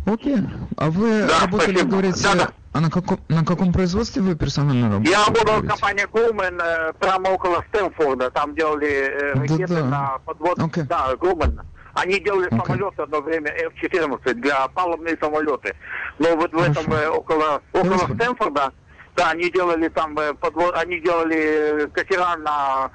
Окей. 0.06 0.38
А 0.78 0.90
вы 0.90 1.28
да, 1.28 1.42
работали, 1.42 1.72
спасибо. 1.72 1.92
говорите, 1.92 2.24
да, 2.24 2.34
да. 2.36 2.50
а 2.74 2.80
на 2.80 2.90
каком, 2.90 3.20
на 3.28 3.44
каком 3.44 3.74
производстве 3.74 4.22
вы 4.22 4.36
персонально 4.36 4.90
работали? 4.90 5.12
Я 5.12 5.26
работал 5.26 5.62
в 5.62 5.68
компании 5.68 6.08
Гулмен 6.12 6.60
э, 6.62 6.94
прямо 7.00 7.30
около 7.30 7.64
Стэнфорда. 7.70 8.32
Там 8.32 8.56
делали 8.56 8.88
э, 8.88 9.34
ракеты 9.34 9.68
да, 9.68 9.82
да. 9.82 9.90
на 9.90 10.18
подвод. 10.26 10.58
Okay. 10.60 10.84
Да, 10.84 11.16
Гулмен. 11.18 11.62
Они 11.94 12.20
делали 12.20 12.50
okay. 12.50 12.66
самолеты 12.66 13.02
одно 13.02 13.22
время 13.22 13.52
F-14 13.52 14.34
для 14.36 14.68
палубные 14.70 15.18
самолеты. 15.20 15.76
Но 16.20 16.36
вот 16.36 16.54
в 16.54 16.58
Хорошо. 16.58 16.82
этом 16.82 16.94
э, 16.94 17.08
около, 17.10 17.62
около 17.74 18.16
Стэнфорда, 18.16 18.74
да, 19.16 19.30
они 19.32 19.50
делали 19.50 19.88
там 19.90 20.16
подвод, 20.40 20.76
они 20.76 21.00
делали 21.00 21.90
катера 21.94 22.36
на 22.38 22.92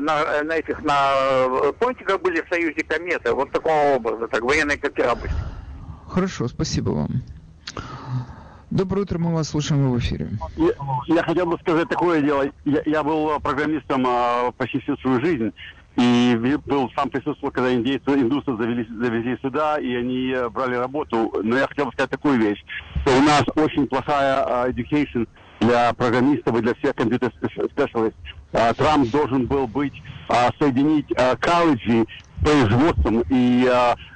на, 0.00 0.42
на 0.42 0.56
этих, 0.56 0.82
на 0.82 1.12
э, 1.14 1.72
понтиках 1.78 2.20
были 2.20 2.40
в 2.40 2.48
Союзе 2.48 2.82
кометы, 2.82 3.32
вот 3.32 3.50
такого 3.50 3.96
образа, 3.96 4.28
так 4.28 4.42
военные 4.42 4.78
катера 4.78 5.14
были. 5.14 5.32
Хорошо, 6.08 6.48
спасибо 6.48 6.90
вам. 6.90 7.22
Доброе 8.70 9.02
утро, 9.02 9.18
мы 9.18 9.32
вас 9.32 9.48
слушаем 9.48 9.90
в 9.90 9.98
эфире. 9.98 10.28
Я, 10.56 10.72
я 11.06 11.22
хотел 11.22 11.46
бы 11.46 11.58
сказать 11.60 11.88
такое 11.88 12.20
дело. 12.20 12.44
Я, 12.66 12.82
я 12.84 13.02
был 13.02 13.40
программистом 13.40 14.04
а, 14.06 14.52
почти 14.52 14.80
всю 14.80 14.96
свою 14.98 15.20
жизнь. 15.24 15.52
И 15.96 16.36
был 16.66 16.90
сам 16.94 17.10
присутствовал, 17.10 17.50
когда 17.50 17.74
индейцы, 17.74 18.04
индусы 18.08 18.56
завели, 18.56 18.86
завезли 19.00 19.36
сюда, 19.42 19.78
и 19.78 19.96
они 19.96 20.30
э, 20.30 20.48
брали 20.48 20.76
работу. 20.76 21.32
Но 21.42 21.56
я 21.56 21.66
хотел 21.66 21.86
бы 21.86 21.92
сказать 21.92 22.10
такую 22.10 22.38
вещь, 22.38 22.62
что 23.02 23.18
у 23.18 23.22
нас 23.22 23.42
очень 23.56 23.86
плохая 23.88 24.70
education 24.70 25.26
для 25.68 25.92
программистов 25.92 26.56
и 26.56 26.62
для 26.62 26.74
всех 26.74 26.94
компьютер-специалистов. 26.94 28.14
Uh, 28.52 28.74
Трамп 28.74 29.10
должен 29.10 29.44
был 29.44 29.66
быть, 29.66 29.92
uh, 30.28 30.50
соединить 30.58 31.10
uh, 31.12 31.36
колледжи 31.38 32.06
производством. 32.40 33.24
И 33.30 33.68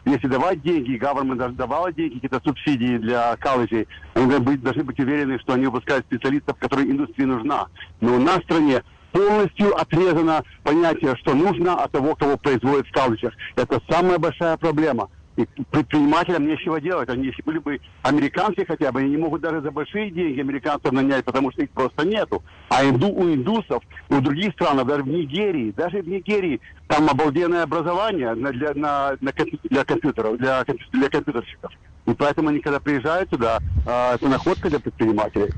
если 0.04 0.28
давать 0.28 0.62
деньги, 0.62 0.96
government 0.96 1.56
давала 1.56 1.92
деньги, 1.92 2.14
какие-то 2.14 2.40
субсидии 2.44 2.96
для 2.98 3.36
колледжей, 3.36 3.88
они 4.14 4.26
должны 4.26 4.44
быть, 4.44 4.62
должны 4.62 4.84
быть 4.84 5.00
уверены, 5.00 5.40
что 5.40 5.54
они 5.54 5.66
выпускают 5.66 6.06
специалистов, 6.06 6.56
которые 6.58 6.88
индустрии 6.88 7.24
нужна. 7.24 7.66
Но 8.00 8.14
у 8.14 8.20
нас 8.20 8.38
в 8.38 8.44
стране 8.44 8.84
полностью 9.10 9.76
отрезано 9.76 10.44
понятие, 10.62 11.16
что 11.16 11.34
нужно 11.34 11.82
от 11.82 11.90
того, 11.90 12.14
кого 12.14 12.36
производит 12.36 12.86
в 12.86 12.92
колледжах. 12.92 13.34
Это 13.56 13.82
самая 13.90 14.18
большая 14.18 14.56
проблема. 14.56 15.08
И 15.36 15.46
предпринимателям 15.70 16.46
нечего 16.46 16.80
делать. 16.80 17.08
Они, 17.08 17.26
если 17.26 17.42
были 17.42 17.58
бы 17.58 17.80
американцы 18.02 18.66
хотя 18.66 18.92
бы, 18.92 19.00
они 19.00 19.10
не 19.10 19.16
могут 19.16 19.40
даже 19.40 19.62
за 19.62 19.70
большие 19.70 20.10
деньги 20.10 20.40
американцев 20.40 20.92
нанять, 20.92 21.24
потому 21.24 21.50
что 21.52 21.62
их 21.62 21.70
просто 21.70 22.06
нету. 22.06 22.42
А 22.68 22.84
инду, 22.84 23.08
у 23.08 23.32
индусов, 23.32 23.82
у 24.10 24.20
других 24.20 24.52
стран, 24.52 24.86
даже 24.86 25.02
в 25.02 25.08
Нигерии, 25.08 25.70
даже 25.70 26.02
в 26.02 26.08
Нигерии, 26.08 26.60
там 26.86 27.08
обалденное 27.08 27.62
образование 27.62 28.34
для, 28.34 28.74
на, 28.74 29.16
на, 29.20 29.32
для 29.70 29.84
компьютеров, 29.84 30.36
для, 30.36 30.64
для 30.92 31.08
компьютерщиков. 31.08 31.72
И 32.06 32.12
поэтому 32.12 32.50
они, 32.50 32.60
когда 32.60 32.80
приезжают 32.80 33.30
туда, 33.30 33.58
а, 33.86 34.14
это 34.14 34.28
находка 34.28 34.68
для 34.68 34.80
предпринимателей. 34.80 35.50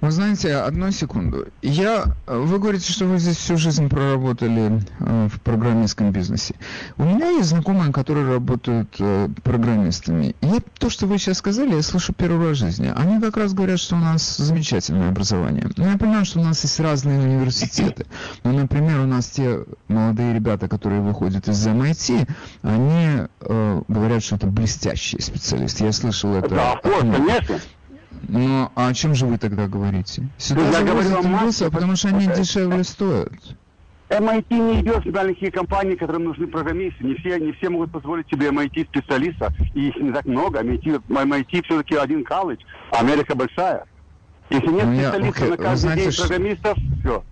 Вы 0.00 0.10
знаете, 0.10 0.56
одну 0.56 0.90
секунду. 0.90 1.48
Я, 1.62 2.04
вы 2.26 2.58
говорите, 2.58 2.92
что 2.92 3.06
вы 3.06 3.18
здесь 3.18 3.36
всю 3.36 3.56
жизнь 3.56 3.88
проработали 3.88 4.82
э, 5.00 5.28
в 5.32 5.40
программистском 5.40 6.10
бизнесе. 6.12 6.54
У 6.96 7.04
меня 7.04 7.30
есть 7.30 7.48
знакомые, 7.48 7.92
которые 7.92 8.26
работают 8.26 8.94
э, 8.98 9.28
программистами. 9.42 10.34
И 10.40 10.60
то, 10.78 10.90
что 10.90 11.06
вы 11.06 11.18
сейчас 11.18 11.38
сказали, 11.38 11.74
я 11.74 11.82
слышу 11.82 12.12
первый 12.12 12.48
раз 12.48 12.58
в 12.58 12.60
жизни. 12.60 12.92
Они 12.94 13.20
как 13.20 13.36
раз 13.36 13.54
говорят, 13.54 13.80
что 13.80 13.96
у 13.96 13.98
нас 13.98 14.36
замечательное 14.36 15.08
образование. 15.08 15.68
Но 15.76 15.90
я 15.90 15.98
понимаю, 15.98 16.24
что 16.24 16.40
у 16.40 16.44
нас 16.44 16.62
есть 16.62 16.80
разные 16.80 17.20
университеты. 17.20 18.06
Ну, 18.42 18.52
например, 18.52 19.00
у 19.00 19.06
нас 19.06 19.26
те 19.26 19.64
молодые 19.88 20.34
ребята, 20.34 20.68
которые 20.68 21.00
выходят 21.00 21.48
из 21.48 21.66
MIT, 21.66 22.28
они 22.62 23.26
э, 23.40 23.82
говорят, 23.88 24.22
что 24.22 24.36
это 24.36 24.46
блестящие 24.46 25.20
специалисты. 25.20 25.84
Я 25.84 25.92
слышал 25.92 26.34
это. 26.34 26.48
Да, 26.48 26.80
конечно. 26.82 27.60
Ну, 28.28 28.70
а 28.74 28.88
о 28.88 28.94
чем 28.94 29.14
же 29.14 29.26
вы 29.26 29.38
тогда 29.38 29.66
говорите? 29.68 30.28
Сюда 30.38 30.68
я 30.78 30.84
говорю 30.84 31.18
о 31.18 31.22
массе, 31.22 31.70
потому 31.70 31.96
что 31.96 32.08
они 32.08 32.26
дешевле 32.26 32.84
стоят. 32.84 33.32
MIT 34.10 34.46
не 34.50 34.80
идет 34.80 35.04
в 35.04 35.50
компании, 35.50 35.96
которым 35.96 36.24
нужны 36.24 36.46
программисты. 36.46 37.04
Не 37.04 37.14
все, 37.16 37.38
не 37.38 37.52
все 37.52 37.68
могут 37.70 37.90
позволить 37.90 38.28
себе 38.28 38.48
MIT 38.48 38.86
специалиста. 38.86 39.52
И 39.72 39.88
их 39.88 39.96
не 39.96 40.12
так 40.12 40.24
много. 40.24 40.60
MIT, 40.60 41.02
MIT 41.08 41.64
все-таки 41.64 41.96
один 41.96 42.24
колледж, 42.24 42.60
а 42.92 43.00
Америка 43.00 43.34
большая. 43.34 43.84
Если 44.50 44.68
нет 44.68 44.84
Ну, 44.84 44.92
я- 44.92 45.08
специалистов 45.08 45.36
окей, 45.36 45.44
на 45.50 45.56
вы 45.56 45.56
каждый 45.56 45.80
знаете, 45.80 46.02
день 46.04 46.18
программистов, 46.18 46.78
все. 47.00 47.24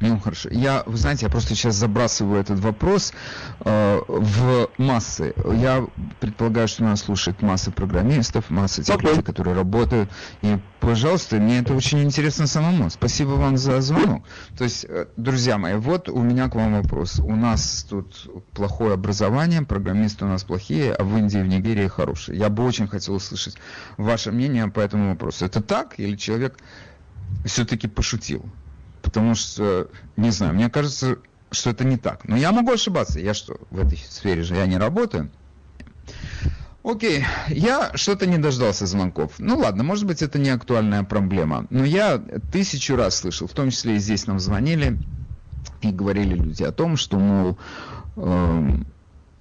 Ну 0.00 0.18
хорошо. 0.18 0.48
Я, 0.50 0.82
вы 0.86 0.96
знаете, 0.96 1.26
я 1.26 1.30
просто 1.30 1.54
сейчас 1.54 1.76
забрасываю 1.76 2.40
этот 2.40 2.58
вопрос 2.60 3.12
э, 3.60 4.00
в 4.06 4.68
массы. 4.78 5.34
Я 5.54 5.86
предполагаю, 6.20 6.68
что 6.68 6.84
нас 6.84 7.02
слушает 7.02 7.42
масса 7.42 7.70
программистов, 7.70 8.50
масса 8.50 8.82
тех 8.82 8.96
Окей. 8.96 9.10
людей, 9.10 9.22
которые 9.22 9.54
работают. 9.54 10.10
И, 10.42 10.58
пожалуйста, 10.80 11.36
мне 11.36 11.60
это 11.60 11.74
очень 11.74 12.02
интересно 12.02 12.46
самому. 12.46 12.90
Спасибо 12.90 13.30
вам 13.30 13.56
за 13.56 13.80
звонок. 13.80 14.24
То 14.56 14.64
есть, 14.64 14.84
э, 14.88 15.06
друзья 15.16 15.58
мои, 15.58 15.74
вот 15.74 16.08
у 16.08 16.22
меня 16.22 16.48
к 16.48 16.54
вам 16.54 16.80
вопрос. 16.80 17.18
У 17.20 17.34
нас 17.34 17.86
тут 17.88 18.30
плохое 18.52 18.94
образование, 18.94 19.62
программисты 19.62 20.24
у 20.24 20.28
нас 20.28 20.44
плохие, 20.44 20.92
а 20.92 21.04
в 21.04 21.16
Индии 21.16 21.40
и 21.40 21.42
в 21.42 21.48
Нигерии 21.48 21.88
хорошие. 21.88 22.38
Я 22.38 22.50
бы 22.50 22.64
очень 22.64 22.86
хотел 22.88 23.14
услышать 23.14 23.56
ваше 23.96 24.32
мнение 24.32 24.68
по 24.68 24.80
этому 24.80 25.10
вопросу. 25.10 25.44
Это 25.44 25.62
так 25.62 25.98
или 25.98 26.16
человек 26.16 26.58
все-таки 27.44 27.88
пошутил? 27.88 28.44
Потому 29.06 29.36
что, 29.36 29.88
не 30.16 30.30
знаю, 30.30 30.52
мне 30.54 30.68
кажется, 30.68 31.18
что 31.52 31.70
это 31.70 31.84
не 31.84 31.96
так. 31.96 32.26
Но 32.26 32.36
я 32.36 32.50
могу 32.50 32.72
ошибаться. 32.72 33.20
Я 33.20 33.34
что, 33.34 33.56
в 33.70 33.78
этой 33.78 33.98
сфере 33.98 34.42
же 34.42 34.56
я 34.56 34.66
не 34.66 34.78
работаю. 34.78 35.30
Окей, 36.82 37.24
я 37.46 37.92
что-то 37.94 38.26
не 38.26 38.36
дождался 38.36 38.84
звонков. 38.84 39.34
Ну 39.38 39.58
ладно, 39.58 39.84
может 39.84 40.06
быть 40.06 40.22
это 40.22 40.40
не 40.40 40.50
актуальная 40.50 41.04
проблема. 41.04 41.68
Но 41.70 41.84
я 41.84 42.18
тысячу 42.50 42.96
раз 42.96 43.18
слышал, 43.18 43.46
в 43.46 43.52
том 43.52 43.70
числе 43.70 43.94
и 43.94 43.98
здесь 43.98 44.26
нам 44.26 44.40
звонили 44.40 44.98
и 45.82 45.92
говорили 45.92 46.34
люди 46.34 46.64
о 46.64 46.72
том, 46.72 46.96
что, 46.96 47.20
мол, 47.20 47.58
эм, 48.16 48.88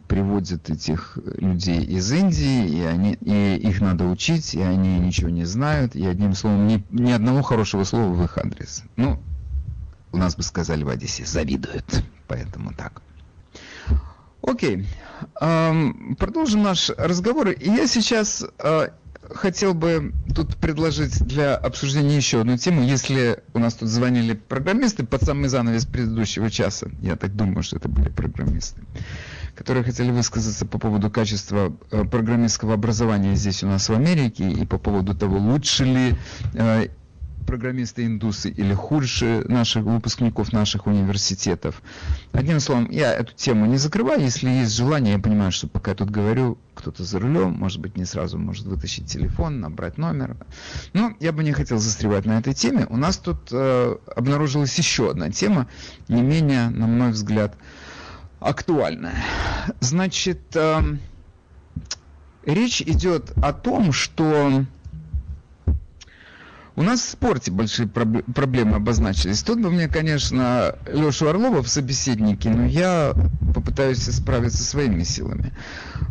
приводят 0.08 0.70
этих 0.70 1.18
людей 1.38 1.84
из 1.84 2.12
Индии, 2.12 2.68
и, 2.68 2.84
они, 2.84 3.14
и 3.14 3.56
их 3.56 3.82
надо 3.82 4.06
учить, 4.06 4.54
и 4.54 4.62
они 4.62 5.00
ничего 5.00 5.30
не 5.30 5.46
знают, 5.46 5.96
и 5.96 6.06
одним 6.06 6.36
словом, 6.36 6.68
ни, 6.68 6.86
ни 6.92 7.12
одного 7.12 7.42
хорошего 7.42 7.84
слова 7.84 8.14
в 8.14 8.24
их 8.24 8.38
адрес. 8.38 8.84
Ну, 8.96 9.20
у 10.16 10.18
нас 10.18 10.36
бы 10.36 10.44
сказали 10.44 10.84
в 10.84 10.90
Одессе, 10.90 11.26
завидуют, 11.26 12.04
поэтому 12.28 12.74
так. 12.74 13.02
Окей, 14.42 14.86
Эм, 15.40 16.16
продолжим 16.18 16.64
наш 16.64 16.90
разговор. 16.90 17.50
И 17.50 17.70
я 17.70 17.88
сейчас 17.88 18.46
э, 18.60 18.90
хотел 19.30 19.74
бы 19.74 20.14
тут 20.34 20.56
предложить 20.58 21.24
для 21.24 21.56
обсуждения 21.56 22.18
еще 22.18 22.42
одну 22.42 22.58
тему. 22.58 22.84
Если 22.84 23.40
у 23.54 23.60
нас 23.60 23.76
тут 23.76 23.90
звонили 23.90 24.34
программисты 24.34 25.06
под 25.06 25.24
самый 25.24 25.50
занавес 25.50 25.86
предыдущего 25.86 26.50
часа, 26.50 26.88
я 27.02 27.16
так 27.16 27.36
думаю, 27.36 27.64
что 27.64 27.78
это 27.78 27.90
были 27.90 28.10
программисты, 28.10 28.82
которые 29.56 29.84
хотели 29.84 30.12
высказаться 30.12 30.66
по 30.66 30.80
поводу 30.80 31.10
качества 31.10 31.76
э, 31.92 32.04
программистского 32.04 32.74
образования 32.74 33.36
здесь 33.36 33.64
у 33.64 33.68
нас 33.68 33.90
в 33.90 33.94
Америке 33.94 34.50
и 34.50 34.66
по 34.66 34.78
поводу 34.78 35.16
того, 35.16 35.38
лучше 35.38 35.86
ли 35.86 36.16
э, 36.54 36.88
программисты-индусы 37.46 38.50
или 38.50 38.74
хуже 38.74 39.46
наших 39.48 39.84
выпускников 39.84 40.52
наших 40.54 40.88
университетов. 40.88 41.82
Одним 42.32 42.60
словом, 42.60 42.90
я 42.90 43.14
эту 43.14 43.34
тему 43.34 43.66
не 43.66 43.78
закрываю. 43.78 44.22
Если 44.22 44.50
есть 44.50 44.76
желание, 44.76 45.14
я 45.14 45.20
понимаю, 45.20 45.52
что 45.52 45.68
пока 45.68 45.92
я 45.92 45.96
тут 45.96 46.10
говорю, 46.10 46.58
кто-то 46.74 47.04
за 47.04 47.20
рулем, 47.20 47.54
может 47.54 47.80
быть, 47.80 47.98
не 47.98 48.06
сразу 48.06 48.38
может 48.38 48.66
вытащить 48.66 49.08
телефон, 49.08 49.60
набрать 49.62 49.98
номер. 49.98 50.36
Но 50.94 51.14
я 51.20 51.32
бы 51.32 51.44
не 51.44 51.54
хотел 51.54 51.78
застревать 51.78 52.26
на 52.26 52.40
этой 52.40 52.54
теме. 52.54 52.86
У 52.90 52.98
нас 52.98 53.18
тут 53.18 53.50
э, 53.52 53.96
обнаружилась 54.16 54.78
еще 54.78 55.12
одна 55.12 55.32
тема, 55.32 55.68
не 56.08 56.22
менее, 56.22 56.70
на 56.70 56.88
мой 56.88 57.12
взгляд, 57.12 57.56
актуальная. 58.40 59.24
Значит, 59.80 60.42
э, 60.56 60.82
речь 62.46 62.82
идет 62.82 63.32
о 63.42 63.54
том, 63.54 63.92
что 63.92 64.66
у 66.76 66.84
нас 66.84 67.02
в 67.02 67.10
спорте 67.10 67.52
большие 67.52 67.88
проб- 67.88 68.32
проблемы 68.34 68.76
обозначились. 68.76 69.44
Тут 69.44 69.62
бы 69.62 69.72
мне, 69.72 69.88
конечно, 69.88 70.76
Лешу 70.92 71.28
Орлова 71.28 71.64
в 71.64 71.70
собеседнике, 71.70 72.50
но 72.50 72.66
я 72.66 73.14
попытаюсь 73.54 74.04
справиться 74.04 74.64
своими 74.64 75.04
силами. 75.04 75.54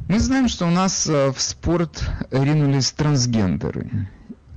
Мы 0.08 0.18
знаем, 0.18 0.48
что 0.48 0.66
у 0.66 0.70
нас 0.70 1.06
э, 1.06 1.32
в 1.32 1.40
спорт 1.40 2.02
ринулись 2.30 2.92
трансгендеры. 2.92 4.08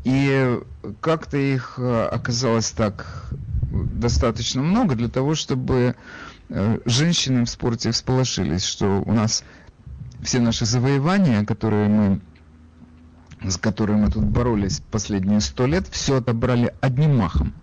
И 0.06 0.60
как-то 1.02 1.38
их 1.38 1.76
э, 1.78 2.06
оказалось 2.06 2.72
так 2.72 3.30
достаточно 3.72 4.62
много 4.62 4.96
для 4.96 5.10
того, 5.10 5.36
чтобы 5.36 5.96
э, 6.50 6.80
женщины 6.86 7.44
в 7.44 7.50
спорте 7.50 7.92
всполошились, 7.92 8.64
что 8.64 9.04
у 9.06 9.12
нас 9.12 9.44
все 10.22 10.40
наши 10.40 10.66
завоевания, 10.66 11.44
которые 11.44 11.90
мы 11.90 12.22
с 13.44 13.58
которой 13.58 13.98
мы 13.98 14.10
тут 14.10 14.26
боролись 14.26 14.82
последние 14.92 15.42
сто 15.42 15.66
лет, 15.66 15.88
все 15.88 16.18
отобрали 16.18 16.74
одним 16.82 17.18
махом. 17.18 17.54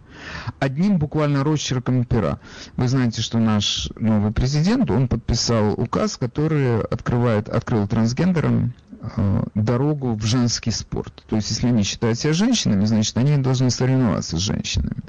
Одним 0.58 0.98
буквально 0.98 1.44
росчерком 1.44 2.04
пера. 2.04 2.38
Вы 2.76 2.88
знаете, 2.88 3.20
что 3.20 3.38
наш 3.38 3.90
новый 3.96 4.32
президент, 4.32 4.90
он 4.90 5.08
подписал 5.08 5.72
указ, 5.72 6.16
который 6.16 6.80
открывает, 6.80 7.48
открыл 7.48 7.86
трансгендерам 7.86 8.74
э, 9.00 9.44
дорогу 9.54 10.14
в 10.14 10.24
женский 10.24 10.70
спорт. 10.70 11.24
То 11.28 11.36
есть, 11.36 11.50
если 11.50 11.68
они 11.68 11.82
считают 11.82 12.18
себя 12.18 12.32
женщинами, 12.32 12.84
значит, 12.86 13.16
они 13.18 13.36
должны 13.36 13.70
соревноваться 13.70 14.36
с 14.38 14.40
женщинами. 14.40 15.02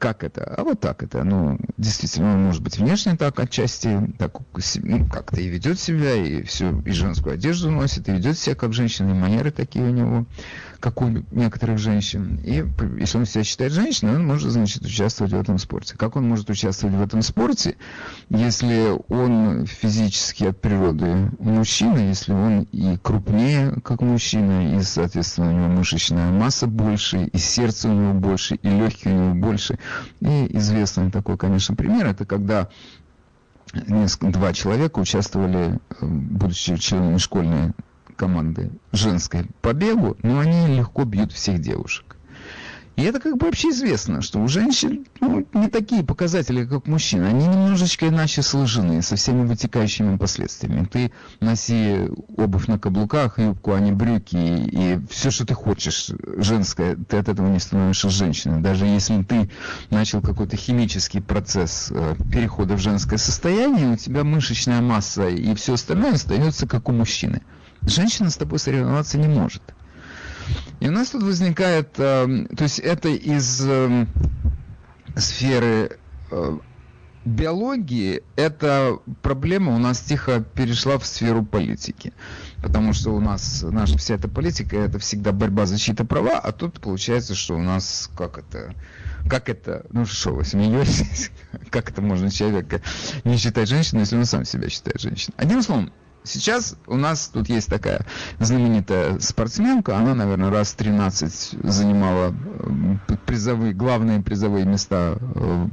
Как 0.00 0.24
это? 0.24 0.54
А 0.56 0.64
вот 0.64 0.80
так 0.80 1.02
это. 1.02 1.24
Ну, 1.24 1.58
действительно, 1.76 2.32
он 2.32 2.44
может 2.44 2.62
быть 2.62 2.78
внешне 2.78 3.18
так, 3.18 3.38
отчасти 3.38 4.00
так, 4.18 4.32
ну, 4.82 5.06
как-то 5.06 5.42
и 5.42 5.46
ведет 5.46 5.78
себя, 5.78 6.14
и 6.14 6.42
всю, 6.42 6.80
и 6.80 6.90
женскую 6.90 7.34
одежду 7.34 7.70
носит, 7.70 8.08
и 8.08 8.12
ведет 8.12 8.38
себя 8.38 8.56
как 8.56 8.72
женщина, 8.72 9.10
и 9.10 9.12
манеры 9.12 9.50
такие 9.50 9.84
у 9.84 9.90
него. 9.90 10.24
Как 10.80 11.02
у 11.02 11.08
некоторых 11.30 11.78
женщин. 11.78 12.40
И 12.42 12.64
если 12.98 13.18
он 13.18 13.26
себя 13.26 13.44
считает 13.44 13.72
женщиной, 13.72 14.16
он 14.16 14.26
может, 14.26 14.50
значит, 14.50 14.82
участвовать 14.82 15.32
в 15.32 15.38
этом 15.38 15.58
спорте. 15.58 15.94
Как 15.96 16.16
он 16.16 16.26
может 16.26 16.48
участвовать 16.48 16.96
в 16.96 17.02
этом 17.02 17.20
спорте, 17.22 17.76
если 18.30 18.96
он 19.08 19.66
физически 19.66 20.44
от 20.44 20.60
природы 20.60 21.30
мужчина, 21.38 21.98
если 21.98 22.32
он 22.32 22.62
и 22.72 22.96
крупнее, 22.96 23.76
как 23.84 24.00
мужчина, 24.00 24.78
и, 24.78 24.82
соответственно, 24.82 25.50
у 25.50 25.52
него 25.52 25.68
мышечная 25.68 26.30
масса 26.30 26.66
больше, 26.66 27.24
и 27.24 27.38
сердце 27.38 27.88
у 27.88 27.92
него 27.92 28.14
больше, 28.14 28.54
и 28.56 28.68
легкие 28.68 29.14
у 29.14 29.16
него 29.18 29.34
больше. 29.34 29.78
И 30.20 30.56
известный 30.56 31.10
такой, 31.10 31.36
конечно, 31.36 31.76
пример, 31.76 32.06
это 32.06 32.24
когда 32.24 32.68
два 33.72 34.52
человека 34.52 34.98
участвовали, 34.98 35.78
э, 36.00 36.06
будучи 36.06 36.76
членами 36.76 37.18
школьной 37.18 37.72
команды 38.20 38.70
женской 38.92 39.46
по 39.62 39.72
бегу, 39.72 40.14
но 40.22 40.40
они 40.40 40.76
легко 40.76 41.04
бьют 41.04 41.32
всех 41.32 41.58
девушек. 41.58 42.16
И 42.96 43.02
это 43.02 43.18
как 43.18 43.38
бы 43.38 43.46
вообще 43.46 43.70
известно, 43.70 44.20
что 44.20 44.40
у 44.40 44.46
женщин 44.46 45.06
ну, 45.22 45.46
не 45.54 45.68
такие 45.68 46.04
показатели, 46.04 46.66
как 46.66 46.86
у 46.86 46.90
мужчин. 46.90 47.24
Они 47.24 47.46
немножечко 47.46 48.08
иначе 48.08 48.42
сложены, 48.42 49.00
со 49.00 49.16
всеми 49.16 49.46
вытекающими 49.46 50.18
последствиями. 50.18 50.84
Ты 50.84 51.12
носи 51.40 52.10
обувь 52.36 52.66
на 52.66 52.78
каблуках, 52.78 53.38
юбку, 53.38 53.72
а 53.72 53.80
не 53.80 53.92
брюки, 53.92 54.36
и, 54.36 54.96
и 54.96 55.00
все, 55.08 55.30
что 55.30 55.46
ты 55.46 55.54
хочешь, 55.54 56.10
женское, 56.36 56.96
ты 56.96 57.16
от 57.16 57.30
этого 57.30 57.48
не 57.48 57.58
становишься 57.58 58.10
женщиной. 58.10 58.60
Даже 58.60 58.84
если 58.84 59.22
ты 59.22 59.48
начал 59.88 60.20
какой-то 60.20 60.58
химический 60.58 61.22
процесс 61.22 61.90
э, 61.90 62.16
перехода 62.30 62.74
в 62.74 62.80
женское 62.80 63.18
состояние, 63.18 63.92
у 63.92 63.96
тебя 63.96 64.24
мышечная 64.24 64.82
масса 64.82 65.26
и 65.26 65.54
все 65.54 65.72
остальное 65.72 66.12
остается 66.12 66.66
как 66.66 66.90
у 66.90 66.92
мужчины. 66.92 67.40
Женщина 67.86 68.30
с 68.30 68.36
тобой 68.36 68.58
соревноваться 68.58 69.18
не 69.18 69.28
может. 69.28 69.62
И 70.80 70.88
у 70.88 70.90
нас 70.90 71.10
тут 71.10 71.22
возникает, 71.22 71.90
э, 71.98 72.46
то 72.56 72.64
есть 72.64 72.78
это 72.78 73.08
из 73.08 73.64
э, 73.66 74.06
сферы 75.16 75.98
э, 76.30 76.58
биологии, 77.24 78.22
эта 78.36 78.98
проблема 79.22 79.74
у 79.74 79.78
нас 79.78 80.00
тихо 80.00 80.40
перешла 80.40 80.98
в 80.98 81.06
сферу 81.06 81.44
политики. 81.44 82.12
Потому 82.62 82.92
что 82.92 83.10
у 83.10 83.20
нас 83.20 83.62
наша 83.62 83.98
вся 83.98 84.14
эта 84.14 84.28
политика, 84.28 84.76
это 84.76 84.98
всегда 84.98 85.32
борьба 85.32 85.66
за 85.66 85.78
чьи-то 85.78 86.04
права, 86.04 86.38
а 86.38 86.52
тут 86.52 86.80
получается, 86.80 87.34
что 87.34 87.56
у 87.56 87.62
нас, 87.62 88.10
как 88.16 88.38
это, 88.38 88.74
как 89.28 89.48
это, 89.48 89.86
ну 89.90 90.06
что, 90.06 90.30
вы 90.30 90.44
смеетесь, 90.44 91.30
как 91.70 91.90
это 91.90 92.00
можно 92.00 92.30
человека 92.30 92.80
не 93.24 93.36
считать 93.36 93.68
женщиной, 93.68 94.00
если 94.00 94.16
он 94.16 94.24
сам 94.24 94.44
себя 94.44 94.68
считает 94.68 95.00
женщиной. 95.00 95.34
Одним 95.36 95.62
словом, 95.62 95.92
Сейчас 96.22 96.76
у 96.86 96.96
нас 96.96 97.30
тут 97.32 97.48
есть 97.48 97.68
такая 97.68 98.04
знаменитая 98.38 99.18
спортсменка, 99.20 99.96
она, 99.96 100.14
наверное, 100.14 100.50
раз 100.50 100.74
13 100.74 101.56
занимала 101.62 102.34
э, 102.34 103.16
призовые, 103.26 103.72
главные 103.72 104.20
призовые 104.20 104.66
места 104.66 105.16
э, 105.18 105.66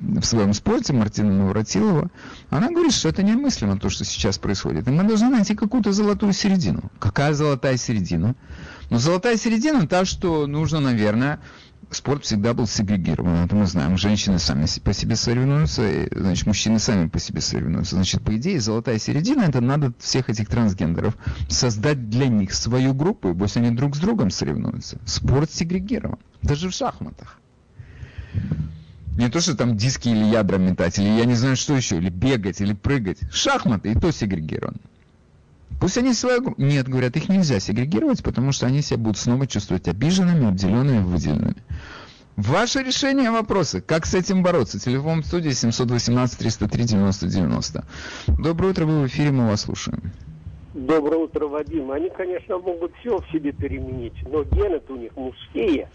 в 0.00 0.24
своем 0.24 0.52
спорте, 0.52 0.92
Мартина 0.92 1.32
Навратилова. 1.32 2.10
Она 2.50 2.70
говорит, 2.70 2.92
что 2.92 3.08
это 3.08 3.22
немыслимо, 3.22 3.78
то, 3.78 3.88
что 3.88 4.04
сейчас 4.04 4.38
происходит. 4.38 4.88
И 4.88 4.90
мы 4.90 5.04
должны 5.04 5.28
найти 5.28 5.54
какую-то 5.54 5.92
золотую 5.92 6.32
середину. 6.32 6.90
Какая 6.98 7.32
золотая 7.34 7.76
середина? 7.76 8.34
Ну, 8.90 8.98
золотая 8.98 9.36
середина 9.36 9.86
та, 9.86 10.04
что 10.04 10.46
нужно, 10.46 10.80
наверное, 10.80 11.40
спорт 11.90 12.24
всегда 12.24 12.54
был 12.54 12.66
сегрегирован, 12.66 13.44
это 13.44 13.54
мы 13.54 13.66
знаем. 13.66 13.96
Женщины 13.96 14.38
сами 14.38 14.66
по 14.82 14.92
себе 14.92 15.16
соревнуются, 15.16 16.08
значит, 16.10 16.46
мужчины 16.46 16.78
сами 16.78 17.08
по 17.08 17.18
себе 17.18 17.40
соревнуются. 17.40 17.96
Значит, 17.96 18.22
по 18.22 18.36
идее, 18.36 18.60
золотая 18.60 18.98
середина, 18.98 19.42
это 19.42 19.60
надо 19.60 19.92
всех 19.98 20.30
этих 20.30 20.48
трансгендеров 20.48 21.16
создать 21.48 22.08
для 22.10 22.28
них 22.28 22.54
свою 22.54 22.94
группу, 22.94 23.30
и 23.30 23.34
пусть 23.34 23.56
они 23.56 23.70
друг 23.70 23.96
с 23.96 23.98
другом 23.98 24.30
соревнуются. 24.30 24.98
Спорт 25.04 25.50
сегрегирован, 25.50 26.18
даже 26.42 26.68
в 26.68 26.72
шахматах. 26.72 27.40
Не 29.16 29.28
то, 29.28 29.40
что 29.40 29.56
там 29.56 29.76
диски 29.76 30.08
или 30.08 30.24
ядра 30.24 30.58
метать, 30.58 30.98
или 30.98 31.08
я 31.08 31.24
не 31.24 31.34
знаю, 31.34 31.56
что 31.56 31.76
еще, 31.76 31.98
или 31.98 32.10
бегать, 32.10 32.60
или 32.60 32.72
прыгать. 32.72 33.18
Шахматы 33.32 33.92
и 33.92 33.94
то 33.94 34.10
сегрегирован. 34.10 34.76
Пусть 35.80 35.98
они 35.98 36.14
свою. 36.14 36.54
Нет, 36.56 36.88
говорят, 36.88 37.16
их 37.16 37.28
нельзя 37.28 37.60
сегрегировать, 37.60 38.22
потому 38.22 38.52
что 38.52 38.66
они 38.66 38.80
себя 38.80 38.98
будут 38.98 39.18
снова 39.18 39.46
чувствовать 39.46 39.86
обиженными, 39.86 40.48
обделенными, 40.48 41.02
выделенными. 41.02 41.56
Ваше 42.36 42.82
решение 42.82 43.30
вопроса. 43.30 43.80
Как 43.80 44.06
с 44.06 44.14
этим 44.14 44.42
бороться? 44.42 44.80
Телефон 44.80 45.22
в 45.22 45.26
студии 45.26 45.52
718-303-90-90. 45.52 47.84
Доброе 48.42 48.70
утро, 48.70 48.86
вы 48.86 49.02
в 49.02 49.06
эфире, 49.06 49.30
мы 49.30 49.46
вас 49.48 49.60
слушаем. 49.62 50.10
Доброе 50.74 51.18
утро, 51.18 51.46
Вадим. 51.46 51.92
Они, 51.92 52.10
конечно, 52.10 52.58
могут 52.58 52.92
все 52.98 53.18
в 53.18 53.30
себе 53.30 53.52
переменить, 53.52 54.14
но 54.28 54.42
гены 54.42 54.80
у 54.88 54.96
них 54.96 55.12
мужские. 55.14 55.88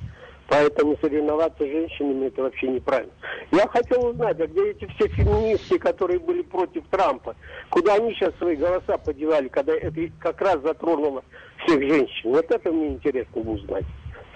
Поэтому 0.47 0.95
соревноваться 1.01 1.65
с 1.65 1.67
женщинами 1.67 2.27
это 2.27 2.43
вообще 2.43 2.69
неправильно. 2.69 3.11
Я 3.51 3.67
хотел 3.67 4.05
узнать, 4.05 4.39
а 4.39 4.47
где 4.47 4.71
эти 4.71 4.85
все 4.95 5.09
феминистки, 5.09 5.77
которые 5.77 6.19
были 6.19 6.41
против 6.41 6.85
Трампа? 6.89 7.35
Куда 7.69 7.95
они 7.95 8.13
сейчас 8.13 8.33
свои 8.37 8.55
голоса 8.55 8.97
подевали, 8.97 9.49
когда 9.49 9.73
это 9.73 10.09
как 10.19 10.39
раз 10.39 10.61
затронуло 10.61 11.25
всех 11.65 11.81
женщин? 11.81 12.31
Вот 12.31 12.49
это 12.49 12.71
мне 12.71 12.87
интересно 12.87 13.41
узнать. 13.41 13.83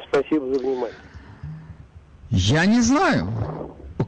Спасибо 0.09 0.53
за 0.53 0.59
внимание. 0.59 0.97
Я 2.35 2.65
не 2.65 2.81
знаю. 2.81 3.27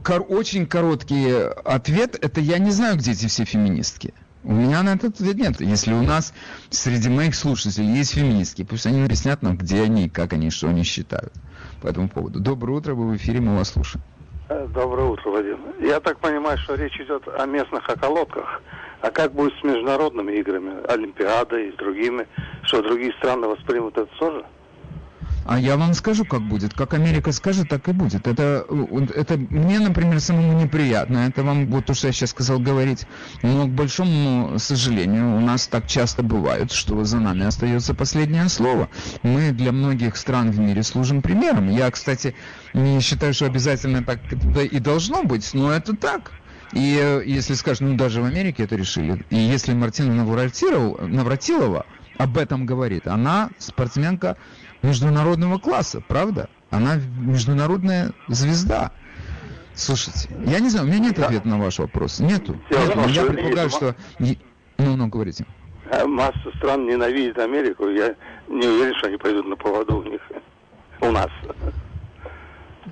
Кор- 0.02 0.26
очень 0.28 0.66
короткий 0.66 1.30
ответ– 1.64 2.18
это 2.20 2.40
я 2.40 2.58
не 2.58 2.72
знаю, 2.72 2.96
где 2.96 3.12
эти 3.12 3.28
все 3.28 3.44
феминистки. 3.44 4.14
У 4.42 4.52
меня 4.52 4.82
на 4.82 4.94
этот 4.94 5.14
ответ 5.14 5.36
нет. 5.36 5.60
Если 5.60 5.92
у 5.92 6.02
нас 6.02 6.34
среди 6.70 7.08
моих 7.08 7.36
слушателей 7.36 7.86
есть 7.86 8.14
феминистки, 8.14 8.64
пусть 8.64 8.84
они 8.84 9.04
объяснят 9.04 9.42
нам, 9.42 9.56
где 9.56 9.82
они, 9.82 10.08
как 10.08 10.32
они, 10.32 10.50
что 10.50 10.66
они 10.68 10.82
считают 10.82 11.32
по 11.80 11.86
этому 11.86 12.08
поводу. 12.08 12.40
Доброе 12.40 12.72
утро, 12.72 12.94
вы 12.94 13.12
в 13.12 13.16
эфире, 13.16 13.40
мы 13.40 13.56
вас 13.56 13.70
слушаем. 13.70 14.04
Э, 14.48 14.66
доброе 14.74 15.06
утро, 15.06 15.30
Вадим. 15.30 15.60
Я 15.80 16.00
так 16.00 16.18
понимаю, 16.18 16.58
что 16.58 16.74
речь 16.74 17.00
идет 17.00 17.28
о 17.28 17.46
местных 17.46 17.88
околотках. 17.88 18.60
А 19.02 19.12
как 19.12 19.34
будет 19.34 19.54
с 19.60 19.62
международными 19.62 20.32
играми, 20.32 20.84
Олимпиадой 20.88 21.68
и 21.68 21.76
другими? 21.76 22.26
Что, 22.64 22.82
другие 22.82 23.12
страны 23.18 23.46
воспримут 23.46 23.96
это 23.96 24.10
тоже? 24.18 24.44
А 25.48 25.60
я 25.60 25.76
вам 25.76 25.94
скажу, 25.94 26.24
как 26.24 26.42
будет. 26.42 26.74
Как 26.74 26.94
Америка 26.94 27.30
скажет, 27.30 27.68
так 27.68 27.88
и 27.88 27.92
будет. 27.92 28.26
Это, 28.26 28.66
это 29.14 29.36
мне, 29.36 29.78
например, 29.78 30.20
самому 30.20 30.60
неприятно. 30.60 31.18
Это 31.18 31.44
вам, 31.44 31.66
вот 31.66 31.86
то, 31.86 31.94
что 31.94 32.08
я 32.08 32.12
сейчас 32.12 32.30
сказал, 32.30 32.58
говорить. 32.58 33.06
Но, 33.42 33.66
к 33.66 33.70
большому 33.70 34.58
сожалению, 34.58 35.36
у 35.36 35.40
нас 35.40 35.68
так 35.68 35.86
часто 35.86 36.22
бывает, 36.24 36.72
что 36.72 37.04
за 37.04 37.18
нами 37.18 37.46
остается 37.46 37.94
последнее 37.94 38.48
слово. 38.48 38.88
Мы 39.22 39.52
для 39.52 39.70
многих 39.70 40.16
стран 40.16 40.50
в 40.50 40.58
мире 40.58 40.82
служим 40.82 41.22
примером. 41.22 41.70
Я, 41.70 41.90
кстати, 41.92 42.34
не 42.74 43.00
считаю, 43.00 43.32
что 43.32 43.46
обязательно 43.46 44.02
так 44.02 44.20
и 44.32 44.78
должно 44.80 45.22
быть, 45.22 45.54
но 45.54 45.70
это 45.70 45.96
так. 45.96 46.32
И 46.72 46.98
э, 47.00 47.22
если 47.24 47.54
скажем, 47.54 47.90
ну 47.90 47.96
даже 47.96 48.20
в 48.20 48.24
Америке 48.24 48.64
это 48.64 48.74
решили, 48.74 49.24
и 49.30 49.36
если 49.36 49.72
Мартина 49.72 50.12
Навратилова 50.14 51.86
об 52.18 52.38
этом 52.38 52.66
говорит, 52.66 53.06
она 53.06 53.50
спортсменка 53.58 54.36
международного 54.86 55.58
класса, 55.58 56.02
правда? 56.06 56.48
Она 56.70 56.96
международная 57.20 58.12
звезда. 58.28 58.92
Слушайте, 59.74 60.30
я 60.46 60.60
не 60.60 60.70
знаю, 60.70 60.86
у 60.86 60.88
меня 60.88 61.00
нет 61.00 61.18
ответа 61.18 61.46
на 61.48 61.58
ваш 61.58 61.78
вопрос. 61.78 62.20
Нету. 62.20 62.56
Нету. 62.70 63.08
Я 63.08 63.24
предполагаю, 63.24 63.70
что... 63.70 63.94
Ну, 64.18 64.96
ну, 64.96 65.08
говорите. 65.08 65.46
Э, 65.90 66.04
масса 66.04 66.50
стран 66.56 66.86
ненавидит 66.86 67.38
Америку. 67.38 67.88
Я 67.88 68.14
не 68.48 68.66
уверен, 68.66 68.94
что 68.96 69.08
они 69.08 69.16
пойдут 69.16 69.46
на 69.46 69.56
поводу 69.56 69.98
у 69.98 70.02
них. 70.02 70.20
У 71.00 71.10
нас. 71.10 71.28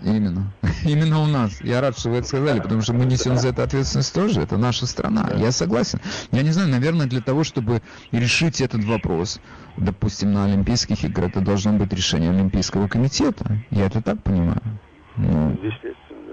Именно. 0.05 0.53
Именно 0.85 1.21
у 1.21 1.27
нас. 1.27 1.61
Я 1.63 1.81
рад, 1.81 1.99
что 1.99 2.11
вы 2.11 2.19
это 2.19 2.29
сказали, 2.29 2.61
потому 2.61 2.83
что 2.83 2.93
мы 2.93 3.07
несем 3.07 3.37
за 3.39 3.49
это 3.49 3.63
ответственность 3.63 4.15
тоже. 4.15 4.43
Это 4.43 4.59
наша 4.59 4.87
страна. 4.87 5.31
Я 5.35 5.51
согласен. 5.51 5.99
Я 6.31 6.43
не 6.43 6.51
знаю, 6.51 6.69
наверное, 6.69 7.07
для 7.07 7.23
того, 7.23 7.43
чтобы 7.43 7.81
решить 8.13 8.61
этот 8.61 8.85
вопрос, 8.85 9.41
допустим, 9.79 10.33
на 10.33 10.45
Олимпийских 10.45 11.05
играх, 11.05 11.31
это 11.31 11.41
должно 11.41 11.73
быть 11.73 11.93
решение 11.93 12.31
Олимпийского 12.31 12.87
комитета. 12.87 13.59
Я 13.71 13.87
это 13.87 14.03
так 14.03 14.23
понимаю. 14.23 14.61
Ну, 15.17 15.57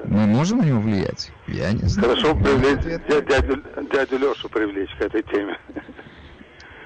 мы 0.05 0.25
можем 0.25 0.57
на 0.57 0.63
него 0.63 0.81
влиять? 0.81 1.31
Я 1.47 1.71
не 1.71 1.87
знаю. 1.87 2.09
Хорошо 2.09 2.35
привлечь 2.35 2.83
дядю, 3.07 3.63
дядю 3.91 4.17
Лешу 4.17 4.49
привлечь 4.49 4.93
к 4.97 5.01
этой 5.01 5.23
теме. 5.23 5.57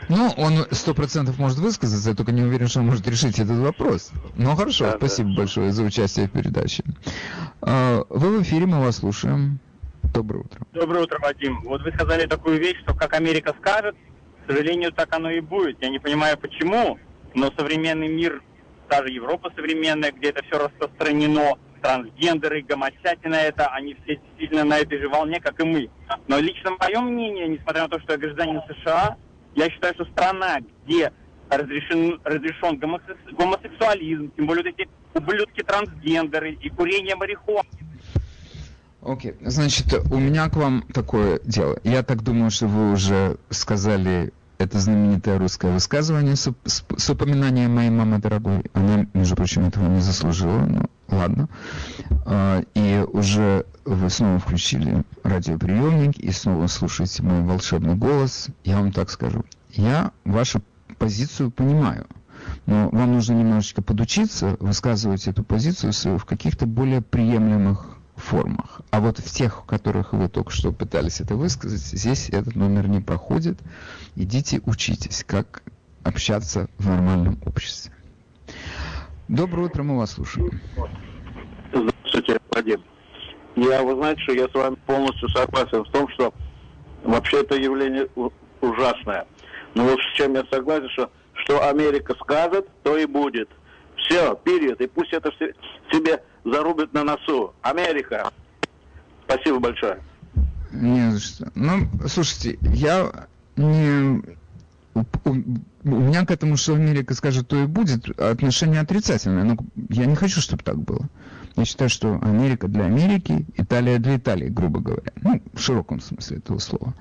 Ну, 0.09 0.31
он 0.37 0.65
сто 0.71 0.93
процентов 0.93 1.39
может 1.39 1.57
высказаться, 1.57 2.09
я 2.09 2.15
только 2.15 2.31
не 2.31 2.43
уверен, 2.43 2.67
что 2.67 2.79
он 2.79 2.87
может 2.87 3.07
решить 3.07 3.39
этот 3.39 3.57
вопрос. 3.57 4.11
Ну, 4.35 4.55
хорошо, 4.55 4.85
да, 4.85 4.97
спасибо 4.97 5.29
да. 5.29 5.37
большое 5.37 5.71
за 5.71 5.83
участие 5.83 6.27
в 6.27 6.31
передаче. 6.31 6.83
А, 7.61 8.03
вы 8.09 8.39
в 8.39 8.41
эфире, 8.43 8.65
мы 8.65 8.81
вас 8.81 8.97
слушаем. 8.97 9.59
Доброе 10.13 10.41
утро. 10.41 10.61
Доброе 10.73 11.03
утро, 11.03 11.19
Вадим. 11.19 11.61
Вот 11.63 11.81
вы 11.81 11.91
сказали 11.91 12.27
такую 12.27 12.59
вещь, 12.59 12.77
что 12.83 12.93
как 12.93 13.13
Америка 13.13 13.55
скажет, 13.59 13.95
к 14.43 14.51
сожалению, 14.51 14.91
так 14.91 15.13
оно 15.15 15.31
и 15.31 15.39
будет. 15.39 15.81
Я 15.81 15.89
не 15.89 15.99
понимаю, 15.99 16.37
почему, 16.37 16.99
но 17.33 17.51
современный 17.57 18.07
мир, 18.07 18.43
даже 18.89 19.09
Европа 19.09 19.51
современная, 19.55 20.11
где 20.11 20.29
это 20.29 20.43
все 20.43 20.59
распространено, 20.59 21.57
трансгендеры, 21.81 22.61
гомосятина 22.61 23.35
это, 23.35 23.67
они 23.67 23.95
все 24.03 24.15
действительно 24.17 24.63
на 24.63 24.77
этой 24.77 24.99
же 24.99 25.09
волне, 25.09 25.39
как 25.39 25.59
и 25.59 25.63
мы. 25.63 25.89
Но 26.27 26.39
лично 26.39 26.71
мое 26.79 26.99
мнение, 27.01 27.47
несмотря 27.47 27.83
на 27.83 27.89
то, 27.89 27.99
что 27.99 28.13
я 28.13 28.17
гражданин 28.19 28.61
США, 28.67 29.17
я 29.55 29.69
считаю, 29.69 29.93
что 29.95 30.05
страна, 30.05 30.59
где 30.85 31.11
разрешен, 31.49 32.19
разрешен 32.23 32.77
гомосексуализм, 32.77 34.31
тем 34.35 34.47
более 34.47 34.63
вот 34.63 34.73
эти 34.77 34.89
ублюдки 35.13 35.63
трансгендеры 35.63 36.53
и 36.53 36.69
курение 36.69 37.15
марихуаны. 37.15 37.69
Окей, 39.01 39.31
okay. 39.31 39.49
значит, 39.49 39.93
у 40.11 40.17
меня 40.17 40.49
к 40.49 40.55
вам 40.55 40.83
такое 40.93 41.39
дело. 41.43 41.79
Я 41.83 42.03
так 42.03 42.23
думаю, 42.23 42.49
что 42.49 42.67
вы 42.67 42.91
уже 42.91 43.37
сказали 43.49 44.33
это 44.57 44.79
знаменитое 44.79 45.37
русское 45.37 45.71
высказывание 45.71 46.35
с, 46.35 46.49
с, 46.63 46.83
с 46.97 47.09
упоминанием 47.09 47.75
моей 47.75 47.89
мамы 47.89 48.19
дорогой. 48.19 48.63
Она, 48.73 49.05
между 49.13 49.35
прочим, 49.35 49.65
этого 49.65 49.87
не 49.87 50.01
заслужила, 50.01 50.59
но 50.59 50.85
ладно. 51.09 51.49
А, 52.25 52.63
и 52.73 53.05
уже 53.11 53.65
вы 53.85 54.09
снова 54.09 54.39
включили 54.39 55.03
радиоприемник 55.23 56.17
и 56.17 56.31
снова 56.31 56.67
слушаете 56.67 57.23
мой 57.23 57.41
волшебный 57.41 57.95
голос. 57.95 58.47
Я 58.63 58.77
вам 58.77 58.91
так 58.91 59.09
скажу. 59.09 59.43
Я 59.71 60.11
вашу 60.23 60.61
позицию 60.97 61.51
понимаю. 61.51 62.07
Но 62.65 62.89
вам 62.89 63.13
нужно 63.13 63.33
немножечко 63.33 63.81
подучиться 63.81 64.55
высказывать 64.59 65.27
эту 65.27 65.43
позицию 65.43 65.93
свою 65.93 66.17
в 66.17 66.25
каких-то 66.25 66.65
более 66.65 67.01
приемлемых 67.01 67.95
формах. 68.15 68.81
А 68.91 68.99
вот 68.99 69.19
в 69.19 69.31
тех, 69.31 69.61
в 69.61 69.65
которых 69.65 70.13
вы 70.13 70.29
только 70.29 70.51
что 70.51 70.71
пытались 70.71 71.21
это 71.21 71.35
высказать, 71.35 71.81
здесь 71.81 72.29
этот 72.29 72.55
номер 72.55 72.87
не 72.87 73.01
проходит. 73.01 73.59
Идите 74.15 74.61
учитесь, 74.65 75.23
как 75.25 75.63
общаться 76.03 76.67
в 76.77 76.87
нормальном 76.87 77.39
обществе. 77.45 77.94
Доброе 79.27 79.63
утро, 79.63 79.83
мы 79.83 79.97
вас 79.97 80.11
слушаем. 80.11 80.61
Здравствуйте, 81.73 82.39
Вадим. 82.51 82.83
Я, 83.55 83.81
вы 83.83 83.95
знаете, 83.95 84.21
что 84.21 84.33
я 84.33 84.47
с 84.47 84.53
вами 84.53 84.75
полностью 84.85 85.29
согласен 85.29 85.83
в 85.83 85.89
том, 85.91 86.07
что 86.09 86.33
вообще 87.03 87.41
это 87.41 87.55
явление 87.55 88.07
ужасное. 88.61 89.25
Но 89.73 89.83
вот 89.85 89.99
с 89.99 90.17
чем 90.17 90.33
я 90.35 90.43
согласен, 90.51 90.89
что 90.89 91.09
что 91.45 91.67
Америка 91.67 92.15
скажет, 92.21 92.67
то 92.83 92.97
и 92.97 93.05
будет. 93.05 93.49
Все, 93.97 94.35
период. 94.43 94.79
И 94.81 94.87
пусть 94.87 95.13
это 95.13 95.31
все, 95.31 95.53
себе 95.91 96.23
зарубит 96.43 96.93
на 96.93 97.03
носу. 97.03 97.53
Америка. 97.61 98.31
Спасибо 99.25 99.59
большое. 99.59 99.99
Не 100.71 101.11
за 101.11 101.19
что. 101.19 101.51
Ну, 101.55 101.87
слушайте, 102.07 102.57
я 102.61 103.27
не... 103.55 104.21
У, 105.85 105.89
меня 105.89 106.25
к 106.25 106.31
этому, 106.31 106.57
что 106.57 106.73
Америка 106.73 107.13
скажет, 107.13 107.47
то 107.47 107.61
и 107.61 107.67
будет, 107.67 108.09
отношение 108.19 108.81
отрицательное. 108.81 109.43
Но 109.43 109.57
я 109.89 110.05
не 110.05 110.15
хочу, 110.15 110.41
чтобы 110.41 110.63
так 110.63 110.79
было. 110.79 111.07
Я 111.55 111.63
считаю, 111.63 111.89
что 111.89 112.19
Америка 112.21 112.67
для 112.67 112.85
Америки, 112.85 113.45
Италия 113.55 113.99
для 113.99 114.17
Италии, 114.17 114.49
грубо 114.49 114.79
говоря. 114.79 115.11
Ну, 115.21 115.41
в 115.53 115.59
широком 115.59 116.01
смысле 116.01 116.37
этого 116.37 116.57
слова. 116.57 116.95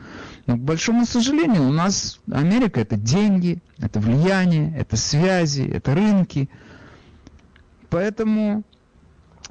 Но, 0.46 0.56
к 0.56 0.60
большому 0.60 1.06
сожалению, 1.06 1.66
у 1.66 1.72
нас 1.72 2.20
Америка 2.30 2.78
это 2.78 2.96
деньги, 2.96 3.62
это 3.78 4.00
влияние, 4.00 4.72
это 4.76 4.96
связи, 4.98 5.62
это 5.62 5.94
рынки. 5.94 6.50
Поэтому 7.88 8.64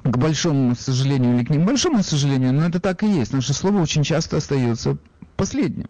к 0.04 0.16
большому 0.16 0.76
сожалению 0.76 1.36
или 1.36 1.44
к 1.44 1.50
небольшому 1.50 2.02
сожалению, 2.02 2.52
но 2.52 2.66
это 2.66 2.78
так 2.78 3.02
и 3.02 3.08
есть. 3.08 3.32
Наше 3.32 3.52
слово 3.52 3.80
очень 3.80 4.04
часто 4.04 4.36
остается 4.36 4.96
последним. 5.36 5.88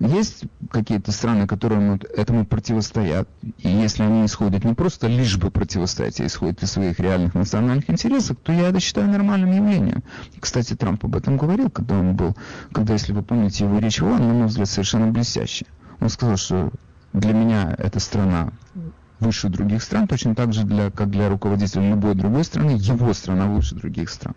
Есть 0.00 0.44
какие-то 0.70 1.12
страны, 1.12 1.46
которые 1.46 2.00
этому 2.16 2.44
противостоят, 2.44 3.28
и 3.58 3.68
если 3.68 4.02
они 4.02 4.26
исходят 4.26 4.64
не 4.64 4.74
просто 4.74 5.06
лишь 5.06 5.36
бы 5.38 5.52
противостоять, 5.52 6.20
а 6.20 6.26
исходят 6.26 6.62
из 6.62 6.72
своих 6.72 6.98
реальных 6.98 7.34
национальных 7.34 7.88
интересов, 7.88 8.36
то 8.42 8.52
я 8.52 8.70
это 8.70 8.80
считаю 8.80 9.08
нормальным 9.08 9.52
явлением. 9.52 10.02
Кстати, 10.40 10.74
Трамп 10.74 11.04
об 11.04 11.14
этом 11.14 11.36
говорил, 11.36 11.70
когда 11.70 11.96
он 11.96 12.16
был, 12.16 12.36
когда, 12.72 12.94
если 12.94 13.12
вы 13.12 13.22
помните 13.22 13.64
его 13.64 13.78
речь 13.78 14.00
в 14.00 14.06
ООН, 14.06 14.18
на 14.18 14.34
мой 14.34 14.46
взгляд, 14.46 14.68
совершенно 14.68 15.06
блестящая. 15.12 15.68
Он 16.00 16.08
сказал, 16.08 16.36
что 16.36 16.72
для 17.12 17.32
меня 17.32 17.74
эта 17.78 18.00
страна 18.00 18.50
выше 19.20 19.48
других 19.48 19.82
стран, 19.82 20.08
точно 20.08 20.34
так 20.34 20.52
же, 20.52 20.64
для, 20.64 20.90
как 20.90 21.10
для 21.10 21.28
руководителя 21.28 21.88
любой 21.90 22.16
другой 22.16 22.44
страны, 22.44 22.72
его 22.72 23.12
страна 23.12 23.46
выше 23.46 23.76
других 23.76 24.10
стран. 24.10 24.34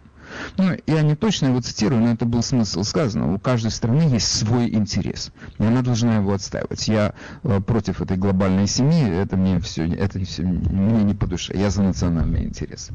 Ну, 0.58 0.76
я 0.86 1.02
не 1.02 1.16
точно 1.16 1.48
его 1.48 1.62
цитирую, 1.62 2.02
но 2.02 2.12
это 2.12 2.26
был 2.26 2.42
смысл 2.42 2.84
сказано. 2.84 3.34
У 3.34 3.40
каждой 3.40 3.72
страны 3.72 4.04
есть 4.04 4.28
свой 4.28 4.70
интерес, 4.74 5.32
и 5.58 5.64
она 5.64 5.82
должна 5.82 6.18
его 6.18 6.34
отстаивать. 6.34 6.88
Я 6.88 7.14
э, 7.44 7.62
против 7.62 8.02
этой 8.02 8.18
глобальной 8.18 8.68
семьи, 8.68 9.10
это 9.10 9.38
мне 9.38 9.60
все, 9.60 9.88
это 9.88 10.20
все 10.26 10.44
мне 10.44 11.04
не 11.04 11.14
по 11.14 11.28
душе. 11.28 11.54
Я 11.56 11.70
за 11.70 11.84
национальные 11.84 12.46
интересы. 12.46 12.94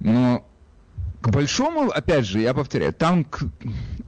Но 0.00 0.44
к 1.20 1.28
большому, 1.30 1.90
опять 1.90 2.26
же, 2.26 2.40
я 2.40 2.54
повторяю, 2.54 2.92
там 2.92 3.24
к 3.24 3.42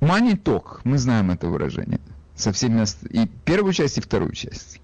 money 0.01 0.41
talk, 0.41 0.81
мы 0.85 0.99
знаем 0.99 1.31
это 1.31 1.49
выражение, 1.49 2.01
со 2.35 2.53
всеми 2.53 2.85
и 3.11 3.27
первую 3.45 3.73
часть, 3.73 3.99
и 3.99 4.01
вторую 4.01 4.33
часть. 4.33 4.81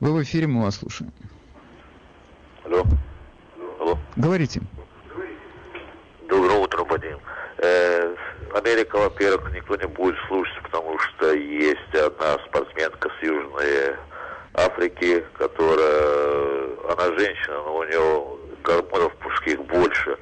Вы 0.00 0.12
в 0.12 0.22
эфире, 0.22 0.46
мы 0.46 0.62
вас 0.62 0.76
слушаем. 0.76 1.12
Алло. 2.64 2.84
Алло. 3.80 3.98
Говорите. 4.16 4.62
Доброе 6.32 6.60
утро, 6.60 6.82
Вадим. 6.84 7.18
Э, 7.58 8.14
Америка, 8.54 8.96
во-первых, 8.96 9.52
никто 9.52 9.76
не 9.76 9.86
будет 9.86 10.16
слушать, 10.28 10.62
потому 10.62 10.98
что 10.98 11.34
есть 11.34 11.94
одна 11.94 12.38
спортсменка 12.46 13.10
с 13.10 13.22
Южной 13.22 13.96
Африки, 14.54 15.22
которая, 15.36 16.68
она 16.88 17.18
женщина, 17.18 17.56
но 17.66 17.76
у 17.76 17.84
нее 17.84 18.26
гормонов 18.64 19.12
мужских 19.22 19.62
больше. 19.66 20.16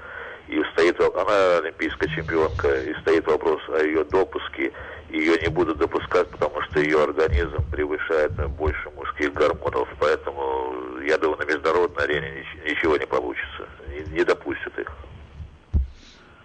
И 0.48 0.60
стоит, 0.72 1.00
она 1.00 1.58
олимпийская 1.58 2.08
чемпионка, 2.08 2.74
и 2.80 2.92
стоит 3.02 3.24
вопрос 3.28 3.60
о 3.68 3.80
ее 3.80 4.02
допуске 4.02 4.72
ее 5.10 5.38
не 5.38 5.48
будут 5.48 5.78
допускать, 5.78 6.28
потому 6.30 6.60
что 6.62 6.80
ее 6.80 7.04
организм 7.04 7.62
превышает 7.70 8.32
больше 8.56 8.90
мужских 8.96 9.32
гормонов. 9.32 9.88
Поэтому, 10.00 10.74
я 11.06 11.18
думаю, 11.18 11.38
на 11.38 11.44
международной 11.44 12.02
арене 12.02 12.44
ничего 12.64 12.96
не 12.96 13.06
получится. 13.06 13.68
Не, 13.88 14.00
не 14.12 14.24
допустят 14.24 14.76
их. 14.76 14.88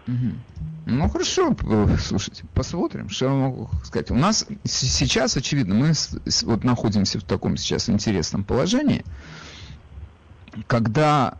Ну 0.07 1.09
хорошо, 1.09 1.55
слушайте, 1.99 2.43
посмотрим, 2.53 3.09
что 3.09 3.25
я 3.25 3.31
могу 3.31 3.69
сказать. 3.83 4.11
У 4.11 4.15
нас 4.15 4.45
сейчас, 4.63 5.35
очевидно, 5.35 5.73
мы 5.73 5.93
вот 6.43 6.63
находимся 6.63 7.19
в 7.19 7.23
таком 7.23 7.57
сейчас 7.57 7.89
интересном 7.89 8.43
положении, 8.43 9.03
когда 10.67 11.39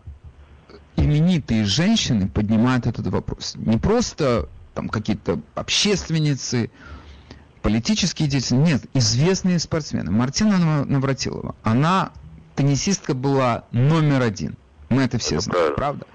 именитые 0.95 1.65
женщины 1.65 2.27
поднимают 2.27 2.87
этот 2.87 3.07
вопрос. 3.07 3.53
Не 3.55 3.77
просто 3.77 4.49
там 4.73 4.89
какие-то 4.89 5.39
общественницы, 5.53 6.71
политические 7.61 8.27
деятели, 8.27 8.57
нет, 8.57 8.83
известные 8.93 9.59
спортсмены. 9.59 10.11
Мартина 10.11 10.85
Навратилова, 10.85 11.55
она 11.63 12.11
теннисистка 12.55 13.13
была 13.13 13.65
номер 13.71 14.21
один. 14.21 14.57
Мы 14.89 15.03
это 15.03 15.17
все 15.17 15.35
это 15.35 15.45
знаем, 15.45 15.75
правда? 15.75 16.05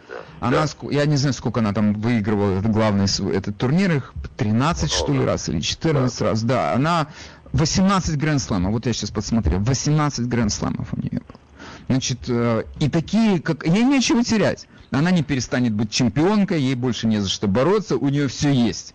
Она, 0.40 0.66
да. 0.66 0.88
я 0.90 1.04
не 1.06 1.16
знаю, 1.16 1.34
сколько 1.34 1.60
она 1.60 1.72
там 1.72 1.92
выигрывала 1.94 2.58
этот 2.58 2.70
главный 2.72 3.04
этот 3.34 3.56
турнир, 3.58 3.96
их 3.96 4.14
13 4.38 4.82
Много. 4.82 4.94
что 4.94 5.12
ли 5.12 5.24
раз 5.24 5.48
или 5.48 5.60
14 5.60 6.18
да. 6.18 6.24
раз, 6.24 6.42
да. 6.42 6.72
Она 6.72 7.08
18 7.52 8.16
гранд-слэмов, 8.16 8.72
вот 8.72 8.86
я 8.86 8.92
сейчас 8.92 9.10
посмотрел, 9.10 9.60
18 9.60 10.26
гранд-слэмов 10.26 10.88
у 10.92 10.96
нее 10.96 11.20
было. 11.20 11.40
Значит, 11.88 12.20
э, 12.28 12.64
и 12.78 12.88
такие, 12.88 13.40
как... 13.40 13.66
Ей 13.66 13.82
нечего 13.84 14.22
терять. 14.22 14.66
Она 14.90 15.10
не 15.10 15.22
перестанет 15.22 15.72
быть 15.72 15.90
чемпионкой, 15.90 16.60
ей 16.60 16.74
больше 16.74 17.06
не 17.06 17.18
за 17.18 17.28
что 17.28 17.46
бороться, 17.46 17.96
у 17.96 18.08
нее 18.08 18.28
все 18.28 18.50
есть. 18.50 18.94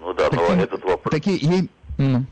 Ну 0.00 0.14
да, 0.14 0.28
но 0.30 0.38
такие, 0.38 0.62
этот 0.62 0.84
вопрос... 0.84 1.10
Такие, 1.10 1.36
ей... 1.36 1.70
Ну. 1.98 2.24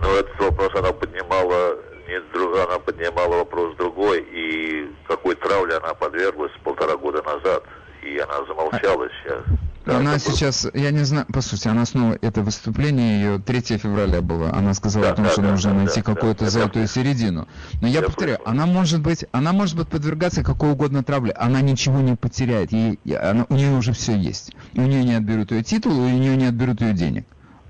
Но 0.00 0.08
этот 0.12 0.38
вопрос 0.40 0.74
она 0.74 0.92
поднимала, 0.92 1.76
нет, 2.08 2.24
она 2.34 2.78
поднимала 2.78 3.36
вопрос 3.36 3.76
другой, 3.76 4.26
и 4.32 4.90
какой 5.06 5.34
травле 5.36 5.76
она 5.76 5.94
подверглась 5.94 6.52
полтора 6.64 6.96
года 6.96 7.22
назад, 7.22 7.64
и 8.02 8.18
она 8.18 8.44
замолчала 8.46 9.04
а... 9.04 9.08
сейчас. 9.08 9.44
Да, 9.84 9.98
она 9.98 10.18
сейчас, 10.18 10.64
был... 10.64 10.72
я 10.74 10.90
не 10.90 11.04
знаю, 11.04 11.24
по 11.32 11.40
сути, 11.40 11.66
она 11.68 11.86
снова, 11.86 12.18
это 12.20 12.42
выступление 12.42 13.22
ее 13.22 13.38
3 13.38 13.78
февраля 13.78 14.20
было, 14.20 14.50
она 14.52 14.74
сказала 14.74 15.06
да, 15.06 15.12
о 15.12 15.14
том, 15.14 15.24
да, 15.24 15.30
что 15.30 15.42
да, 15.42 15.50
нужно 15.50 15.70
да, 15.70 15.76
найти 15.78 16.02
да, 16.02 16.14
какую-то 16.14 16.44
да, 16.44 16.50
золотую 16.50 16.86
да, 16.86 16.92
середину. 16.92 17.48
Но 17.80 17.88
я, 17.88 18.00
я 18.00 18.02
повторяю, 18.02 18.38
она 18.44 18.66
может 18.66 19.00
быть, 19.00 19.24
она 19.32 19.52
может 19.52 19.76
быть 19.76 19.88
подвергаться 19.88 20.44
какой 20.44 20.72
угодно 20.72 21.02
травле, 21.02 21.32
она 21.32 21.62
ничего 21.62 22.00
не 22.00 22.16
потеряет, 22.16 22.70
ей, 22.72 22.98
она, 23.16 23.46
у 23.48 23.54
нее 23.54 23.72
уже 23.76 23.92
все 23.92 24.14
есть. 24.14 24.54
У 24.74 24.82
нее 24.82 25.04
не 25.04 25.14
отберут 25.14 25.52
ее 25.52 25.62
титул, 25.62 25.98
у 25.98 26.08
нее 26.08 26.36
не 26.36 26.46
отберут 26.46 26.82
ее 26.82 26.92
денег. 26.92 27.26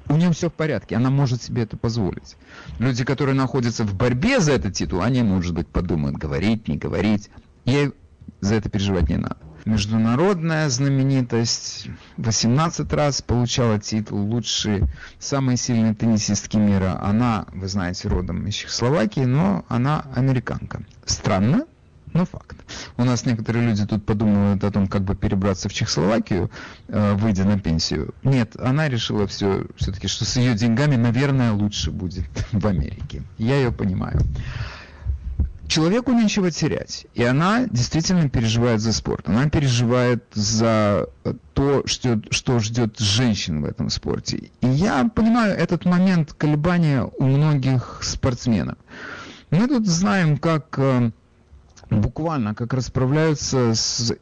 У 0.08 0.16
нее 0.16 0.32
все 0.32 0.48
в 0.48 0.54
порядке, 0.54 0.96
она 0.96 1.10
может 1.10 1.42
себе 1.42 1.62
это 1.62 1.76
позволить. 1.76 2.36
Люди, 2.78 3.04
которые 3.04 3.34
находятся 3.34 3.84
в 3.84 3.94
борьбе 3.94 4.40
за 4.40 4.52
этот 4.52 4.74
титул, 4.74 5.02
они, 5.02 5.22
может 5.22 5.54
быть, 5.54 5.68
подумают, 5.68 6.16
говорить, 6.16 6.68
не 6.68 6.76
говорить. 6.76 7.30
Ей 7.64 7.92
за 8.40 8.54
это 8.54 8.68
переживать 8.68 9.08
не 9.08 9.16
надо 9.16 9.38
международная 9.68 10.68
знаменитость, 10.70 11.88
18 12.16 12.92
раз 12.92 13.22
получала 13.22 13.78
титул 13.78 14.18
лучшей, 14.18 14.84
самой 15.18 15.56
сильной 15.56 15.94
теннисистки 15.94 16.56
мира. 16.56 16.98
Она, 17.02 17.46
вы 17.52 17.68
знаете, 17.68 18.08
родом 18.08 18.46
из 18.46 18.54
Чехословакии, 18.54 19.20
но 19.20 19.64
она 19.68 20.06
американка. 20.14 20.82
Странно, 21.04 21.66
Ну, 22.18 22.24
факт. 22.24 22.56
У 22.96 23.04
нас 23.04 23.26
некоторые 23.26 23.64
люди 23.64 23.86
тут 23.86 24.04
подумывают 24.04 24.64
о 24.64 24.72
том, 24.72 24.88
как 24.88 25.02
бы 25.02 25.14
перебраться 25.14 25.68
в 25.68 25.72
Чехословакию, 25.72 26.50
э, 26.88 27.14
выйдя 27.14 27.44
на 27.44 27.60
пенсию. 27.60 28.12
Нет, 28.24 28.56
она 28.58 28.88
решила 28.88 29.28
все, 29.28 29.66
все-таки, 29.76 30.08
что 30.08 30.24
с 30.24 30.36
ее 30.36 30.54
деньгами, 30.54 30.96
наверное, 30.96 31.52
лучше 31.52 31.92
будет 31.92 32.26
в 32.52 32.66
Америке. 32.66 33.22
Я 33.38 33.54
ее 33.54 33.70
понимаю. 33.70 34.18
Человеку 35.68 36.10
нечего 36.10 36.50
терять. 36.50 37.06
И 37.14 37.22
она 37.22 37.66
действительно 37.70 38.28
переживает 38.28 38.80
за 38.80 38.92
спорт. 38.92 39.28
Она 39.28 39.48
переживает 39.48 40.24
за 40.32 41.06
то, 41.54 41.86
что, 41.86 42.20
что 42.30 42.58
ждет 42.58 42.98
женщин 42.98 43.62
в 43.62 43.64
этом 43.64 43.90
спорте. 43.90 44.50
И 44.60 44.66
я 44.66 45.08
понимаю 45.08 45.56
этот 45.56 45.84
момент 45.84 46.32
колебания 46.32 47.04
у 47.04 47.24
многих 47.26 48.00
спортсменов. 48.02 48.76
Мы 49.50 49.66
тут 49.66 49.86
знаем, 49.86 50.36
как 50.36 50.78
э, 50.78 51.10
буквально 51.90 52.54
как 52.54 52.74
расправляются 52.74 53.74
с, 53.74 54.14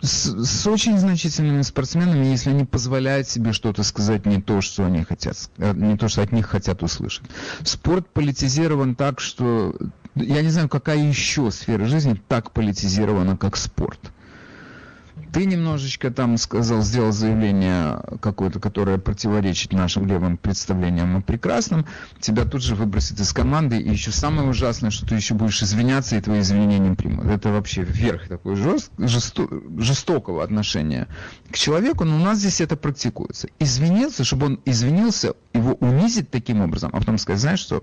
с, 0.00 0.46
с 0.46 0.66
очень 0.66 0.98
значительными 0.98 1.62
спортсменами, 1.62 2.26
если 2.26 2.50
они 2.50 2.64
позволяют 2.64 3.28
себе 3.28 3.52
что-то 3.52 3.82
сказать 3.82 4.26
не 4.26 4.40
то, 4.40 4.60
что 4.60 4.84
они 4.84 5.02
хотят, 5.04 5.36
э, 5.58 5.72
не 5.74 5.96
то, 5.96 6.08
что 6.08 6.22
от 6.22 6.32
них 6.32 6.46
хотят 6.46 6.82
услышать. 6.82 7.24
Спорт 7.64 8.08
политизирован 8.08 8.94
так, 8.94 9.20
что 9.20 9.74
я 10.14 10.42
не 10.42 10.50
знаю, 10.50 10.68
какая 10.68 10.98
еще 10.98 11.50
сфера 11.50 11.86
жизни 11.86 12.20
так 12.28 12.52
политизирована, 12.52 13.36
как 13.36 13.56
спорт. 13.56 13.98
Ты 15.34 15.46
немножечко 15.46 16.12
там 16.12 16.36
сказал, 16.36 16.82
сделал 16.82 17.10
заявление 17.10 18.00
какое-то, 18.20 18.60
которое 18.60 18.98
противоречит 18.98 19.72
нашим 19.72 20.06
левым 20.06 20.36
представлениям 20.36 21.16
о 21.16 21.22
прекрасном. 21.22 21.86
Тебя 22.20 22.44
тут 22.44 22.62
же 22.62 22.76
выбросят 22.76 23.18
из 23.18 23.32
команды. 23.32 23.80
И 23.80 23.90
еще 23.90 24.12
самое 24.12 24.48
ужасное, 24.48 24.90
что 24.90 25.04
ты 25.06 25.16
еще 25.16 25.34
будешь 25.34 25.60
извиняться, 25.60 26.14
и 26.14 26.20
твои 26.20 26.38
извинения 26.38 26.78
не 26.78 26.94
примут. 26.94 27.26
Это 27.26 27.48
вообще 27.48 27.82
верх 27.82 28.28
такой 28.28 28.54
жест, 28.54 28.92
жесто, 28.96 29.48
жестокого 29.76 30.44
отношения 30.44 31.08
к 31.50 31.56
человеку, 31.56 32.04
но 32.04 32.14
у 32.14 32.20
нас 32.20 32.38
здесь 32.38 32.60
это 32.60 32.76
практикуется. 32.76 33.48
Извиниться, 33.58 34.22
чтобы 34.22 34.46
он 34.46 34.60
извинился, 34.64 35.34
его 35.52 35.74
унизить 35.74 36.30
таким 36.30 36.60
образом, 36.60 36.90
а 36.92 37.00
потом 37.00 37.18
сказать, 37.18 37.40
знаешь 37.40 37.58
что, 37.58 37.82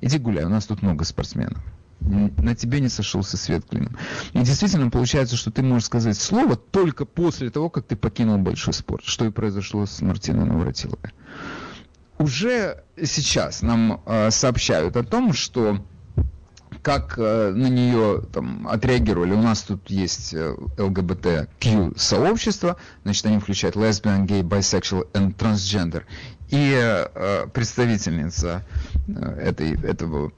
иди 0.00 0.18
гуляй, 0.18 0.44
у 0.44 0.48
нас 0.48 0.66
тут 0.66 0.80
много 0.82 1.04
спортсменов 1.04 1.58
на 2.00 2.54
тебе 2.54 2.80
не 2.80 2.88
сошелся 2.88 3.36
свет 3.36 3.64
клином. 3.68 3.96
И 4.32 4.38
действительно 4.40 4.90
получается, 4.90 5.36
что 5.36 5.50
ты 5.50 5.62
можешь 5.62 5.86
сказать 5.86 6.16
слово 6.16 6.56
только 6.56 7.04
после 7.04 7.50
того, 7.50 7.70
как 7.70 7.86
ты 7.86 7.96
покинул 7.96 8.38
большой 8.38 8.74
спорт, 8.74 9.04
что 9.04 9.24
и 9.24 9.30
произошло 9.30 9.86
с 9.86 10.00
Мартиной 10.00 10.44
Навратиловой. 10.44 11.12
Уже 12.18 12.84
сейчас 13.02 13.62
нам 13.62 14.00
э, 14.06 14.30
сообщают 14.30 14.96
о 14.96 15.02
том, 15.02 15.32
что 15.32 15.78
как 16.82 17.14
э, 17.16 17.52
на 17.54 17.66
нее 17.68 18.22
там, 18.32 18.68
отреагировали. 18.68 19.32
У 19.32 19.40
нас 19.40 19.62
тут 19.62 19.88
есть 19.88 20.34
э, 20.34 20.54
ЛГБТQ 20.78 21.98
сообщество, 21.98 22.76
значит, 23.04 23.24
они 23.26 23.38
включают 23.38 23.74
lesbian, 23.74 24.26
gay, 24.26 24.42
bisexual 24.42 25.10
and 25.12 25.34
transgender. 25.34 26.02
И 26.50 26.72
э, 26.74 27.46
представительница 27.52 28.64
э, 29.08 29.12
этой, 29.12 29.72
этого 29.82 30.32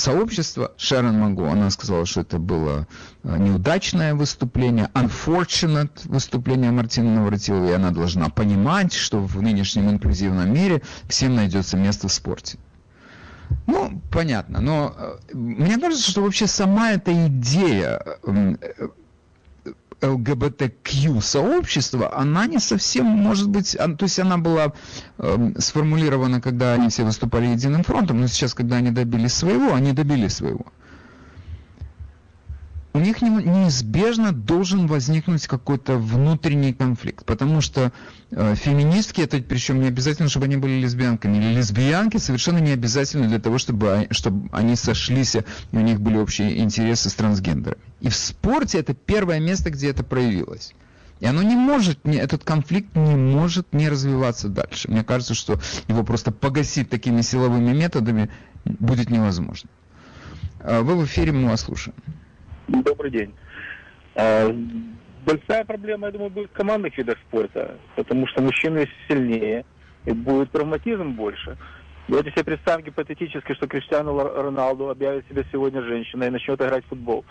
сообщества 0.00 0.72
Шерон 0.76 1.18
Магу, 1.18 1.44
она 1.44 1.70
сказала, 1.70 2.06
что 2.06 2.22
это 2.22 2.38
было 2.38 2.88
э, 3.22 3.36
неудачное 3.38 4.14
выступление, 4.14 4.90
unfortunate 4.94 5.90
выступление 6.04 6.70
Мартины 6.72 7.10
Навратиловой, 7.10 7.70
и 7.70 7.74
она 7.74 7.90
должна 7.90 8.28
понимать, 8.30 8.92
что 8.92 9.20
в 9.20 9.40
нынешнем 9.40 9.90
инклюзивном 9.90 10.52
мире 10.52 10.82
всем 11.08 11.36
найдется 11.36 11.76
место 11.76 12.08
в 12.08 12.12
спорте. 12.12 12.58
Ну, 13.66 14.00
понятно, 14.10 14.60
но 14.60 14.94
э, 14.96 15.36
мне 15.36 15.78
кажется, 15.78 16.10
что 16.10 16.22
вообще 16.22 16.46
сама 16.46 16.92
эта 16.92 17.26
идея 17.28 18.02
э, 20.00 20.08
ЛГБТQ 20.08 21.20
сообщества, 21.20 22.16
она 22.16 22.46
не 22.46 22.58
совсем, 22.58 23.06
может 23.06 23.48
быть, 23.48 23.76
то 23.76 24.02
есть 24.02 24.18
она 24.18 24.38
была 24.38 24.72
э, 25.18 25.52
сформулирована, 25.58 26.40
когда 26.40 26.74
они 26.74 26.88
все 26.88 27.04
выступали 27.04 27.46
единым 27.46 27.84
фронтом, 27.84 28.20
но 28.20 28.26
сейчас, 28.26 28.54
когда 28.54 28.76
они 28.76 28.90
добились 28.90 29.34
своего, 29.34 29.74
они 29.74 29.92
добились 29.92 30.34
своего 30.34 30.66
у 32.92 32.98
них 32.98 33.22
неизбежно 33.22 34.32
должен 34.32 34.86
возникнуть 34.86 35.46
какой-то 35.46 35.96
внутренний 35.96 36.72
конфликт, 36.72 37.24
потому 37.24 37.60
что 37.60 37.92
э, 38.30 38.54
феминистки, 38.56 39.20
это 39.20 39.40
причем 39.40 39.80
не 39.80 39.88
обязательно, 39.88 40.28
чтобы 40.28 40.46
они 40.46 40.56
были 40.56 40.80
лесбиянками, 40.80 41.36
или 41.36 41.54
лесбиянки 41.54 42.16
совершенно 42.16 42.58
не 42.58 42.72
обязательно 42.72 43.28
для 43.28 43.38
того, 43.38 43.58
чтобы, 43.58 44.08
чтобы 44.10 44.48
они 44.52 44.74
сошлись, 44.76 45.36
и 45.36 45.42
у 45.72 45.80
них 45.80 46.00
были 46.00 46.16
общие 46.16 46.58
интересы 46.58 47.10
с 47.10 47.14
трансгендерами. 47.14 47.80
И 48.00 48.08
в 48.08 48.16
спорте 48.16 48.78
это 48.78 48.94
первое 48.94 49.38
место, 49.38 49.70
где 49.70 49.90
это 49.90 50.02
проявилось. 50.02 50.74
И 51.20 51.26
оно 51.26 51.42
не 51.42 51.54
может, 51.54 52.04
не, 52.04 52.16
этот 52.16 52.44
конфликт 52.44 52.96
не 52.96 53.14
может 53.14 53.72
не 53.74 53.88
развиваться 53.88 54.48
дальше. 54.48 54.90
Мне 54.90 55.04
кажется, 55.04 55.34
что 55.34 55.60
его 55.86 56.02
просто 56.02 56.32
погасить 56.32 56.88
такими 56.88 57.20
силовыми 57.20 57.72
методами 57.72 58.30
будет 58.64 59.10
невозможно. 59.10 59.68
А 60.60 60.80
вы 60.80 60.96
в 60.96 61.04
эфире, 61.04 61.32
мы 61.32 61.48
вас 61.48 61.60
слушаем. 61.60 61.94
Добрый 62.70 63.10
день. 63.10 63.34
А, 64.14 64.48
большая 65.26 65.64
проблема, 65.64 66.06
я 66.06 66.12
думаю, 66.12 66.30
будет 66.30 66.50
в 66.50 66.54
командных 66.54 66.96
видах 66.96 67.16
спорта, 67.26 67.76
потому 67.96 68.28
что 68.28 68.42
мужчины 68.42 68.88
сильнее, 69.08 69.64
и 70.04 70.12
будет 70.12 70.52
травматизм 70.52 71.12
больше. 71.12 71.58
Давайте 72.06 72.30
себе 72.30 72.44
представим 72.44 72.84
гипотетически, 72.84 73.54
что 73.54 73.66
Криштиану 73.66 74.16
Роналду 74.16 74.88
объявит 74.88 75.26
себя 75.28 75.42
сегодня 75.50 75.82
женщиной 75.82 76.28
и 76.28 76.30
начнет 76.30 76.60
играть 76.60 76.84
в 76.84 76.88
футбол. 76.88 77.24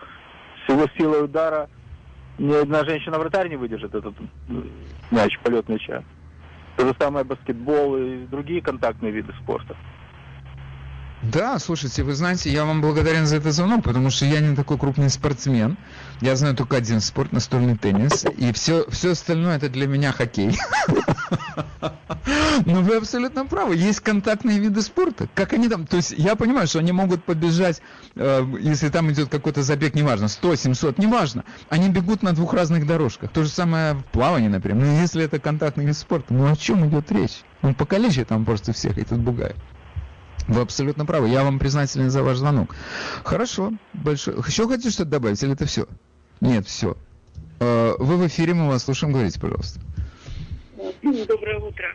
С 0.65 0.69
его 0.69 0.85
силой 0.97 1.23
удара 1.23 1.69
ни 2.37 2.53
одна 2.53 2.83
женщина-вратарь 2.83 3.49
не 3.49 3.55
выдержит 3.55 3.95
этот 3.95 4.15
мяч, 5.09 5.39
полет 5.39 5.69
мяча. 5.69 6.03
То 6.75 6.85
же 6.85 6.93
самое 6.99 7.25
баскетбол 7.25 7.97
и 7.97 8.25
другие 8.27 8.61
контактные 8.61 9.11
виды 9.11 9.33
спорта. 9.41 9.75
Да, 11.21 11.59
слушайте, 11.59 12.03
вы 12.03 12.13
знаете, 12.15 12.49
я 12.49 12.63
вам 12.63 12.79
благодарен 12.79 13.25
за 13.25 13.37
этот 13.37 13.53
звонок, 13.53 13.83
потому 13.83 14.09
что 14.09 14.25
я 14.25 14.39
не 14.39 14.55
такой 14.55 14.77
крупный 14.77 15.09
спортсмен. 15.09 15.77
Я 16.21 16.37
знаю 16.37 16.55
только 16.55 16.77
один 16.77 17.01
спорт, 17.01 17.33
настольный 17.33 17.77
теннис. 17.77 18.25
И 18.37 18.53
все, 18.53 18.85
все 18.89 19.11
остальное 19.11 19.57
это 19.57 19.67
для 19.67 19.85
меня 19.87 20.13
хоккей. 20.13 20.57
Но 22.65 22.81
вы 22.81 22.95
абсолютно 22.95 23.45
правы. 23.45 23.75
Есть 23.75 23.99
контактные 23.99 24.59
виды 24.59 24.81
спорта. 24.81 25.27
Как 25.35 25.51
они 25.51 25.67
там... 25.67 25.85
То 25.85 25.97
есть 25.97 26.13
я 26.17 26.35
понимаю, 26.35 26.67
что 26.67 26.79
они 26.79 26.93
могут 26.93 27.23
побежать, 27.25 27.81
э, 28.15 28.45
если 28.61 28.87
там 28.87 29.11
идет 29.11 29.29
какой-то 29.29 29.61
забег, 29.61 29.95
неважно, 29.95 30.29
100, 30.29 30.55
700, 30.55 30.97
неважно. 30.99 31.43
Они 31.67 31.89
бегут 31.89 32.23
на 32.23 32.31
двух 32.33 32.53
разных 32.53 32.87
дорожках. 32.87 33.31
То 33.31 33.43
же 33.43 33.49
самое 33.49 33.95
в 33.95 34.03
плавании, 34.05 34.47
например. 34.47 34.85
Но 34.85 35.01
если 35.01 35.23
это 35.25 35.39
контактный 35.39 35.85
вид 35.85 35.97
спорта, 35.97 36.33
ну 36.33 36.49
о 36.49 36.55
чем 36.55 36.87
идет 36.87 37.11
речь? 37.11 37.41
Ну 37.61 37.73
покалечит 37.73 38.29
там 38.29 38.45
просто 38.45 38.71
всех 38.71 38.97
этот 38.97 39.19
бугай. 39.19 39.53
Вы 40.49 40.61
абсолютно 40.61 41.05
правы. 41.05 41.29
Я 41.29 41.43
вам 41.43 41.59
признателен 41.59 42.09
за 42.09 42.23
ваш 42.23 42.37
звонок. 42.37 42.75
Хорошо. 43.23 43.71
Большое. 43.93 44.37
Еще 44.37 44.67
хотите 44.67 44.89
что-то 44.89 45.11
добавить 45.11 45.41
или 45.43 45.53
это 45.53 45.67
все? 45.67 45.85
Нет, 46.41 46.65
все. 46.65 46.97
Э, 47.59 47.93
вы 47.99 48.17
в 48.17 48.25
эфире, 48.25 48.55
мы 48.55 48.67
вас 48.67 48.83
слушаем. 48.83 49.13
Говорите, 49.13 49.39
пожалуйста. 49.39 49.79
Доброе 51.03 51.59
утро. 51.59 51.85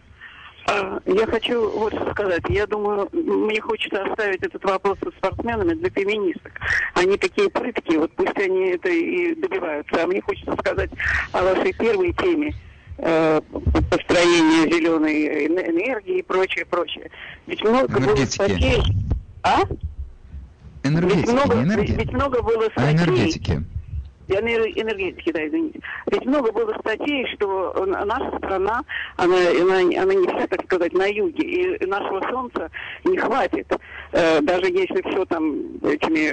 А, 0.67 1.01
я 1.05 1.27
хочу 1.27 1.69
вот 1.69 1.95
что 1.95 2.13
сказать. 2.13 2.43
Я 2.49 2.69
думаю, 2.69 3.09
мне 3.13 3.61
хочется 3.61 4.05
оставить 4.05 4.43
этот 4.43 4.63
вопрос 4.63 4.99
со 5.03 5.11
спортсменами 5.11 5.75
для 5.75 5.91
феминисток. 5.91 6.53
Они 6.95 7.17
такие 7.17 7.51
прыткие, 7.51 7.99
вот 7.99 8.13
пусть 8.13 8.37
они 8.37 8.69
это 8.71 8.89
и 8.89 9.35
добиваются. 9.35 10.01
А 10.01 10.07
мне 10.07 10.23
хочется 10.23 10.55
сказать 10.61 10.91
о 11.33 11.43
вашей 11.43 11.73
первой 11.73 12.13
теме– 12.13 12.55
э, 12.64 12.64
построение 12.97 14.71
зеленой 14.73 15.47
энергии 15.47 16.19
и 16.19 16.23
прочее, 16.23 16.65
прочее. 16.65 17.11
Ведь 17.47 17.63
много 17.63 17.89
было 17.89 18.25
статей... 18.25 18.83
А? 19.43 19.61
Энергетики, 20.83 21.21
ведь 21.21 21.33
много, 21.33 21.63
энергия. 21.63 21.97
Ведь 21.97 22.13
много 22.13 22.43
было 22.43 22.63
статей... 22.71 22.89
А 22.89 22.93
энергетики 22.93 23.63
энергетики, 24.29 25.33
да, 25.33 25.47
извините. 25.47 25.81
Ведь 26.11 26.25
много 26.25 26.53
было 26.53 26.75
статей, 26.81 27.27
что 27.35 27.75
наша 27.87 28.37
страна, 28.39 28.83
она, 29.17 29.37
она, 29.37 29.79
она 29.79 30.15
не 30.15 30.27
вся, 30.27 30.47
так 30.47 30.65
сказать, 30.65 30.93
на 30.93 31.07
юге, 31.07 31.45
и 31.45 31.87
нашего 31.87 32.21
солнца 32.31 32.71
не 33.05 33.17
хватит. 33.17 33.71
Э, 34.13 34.41
даже 34.41 34.67
если 34.67 35.03
все 35.09 35.25
там 35.27 35.55
этими 35.83 36.33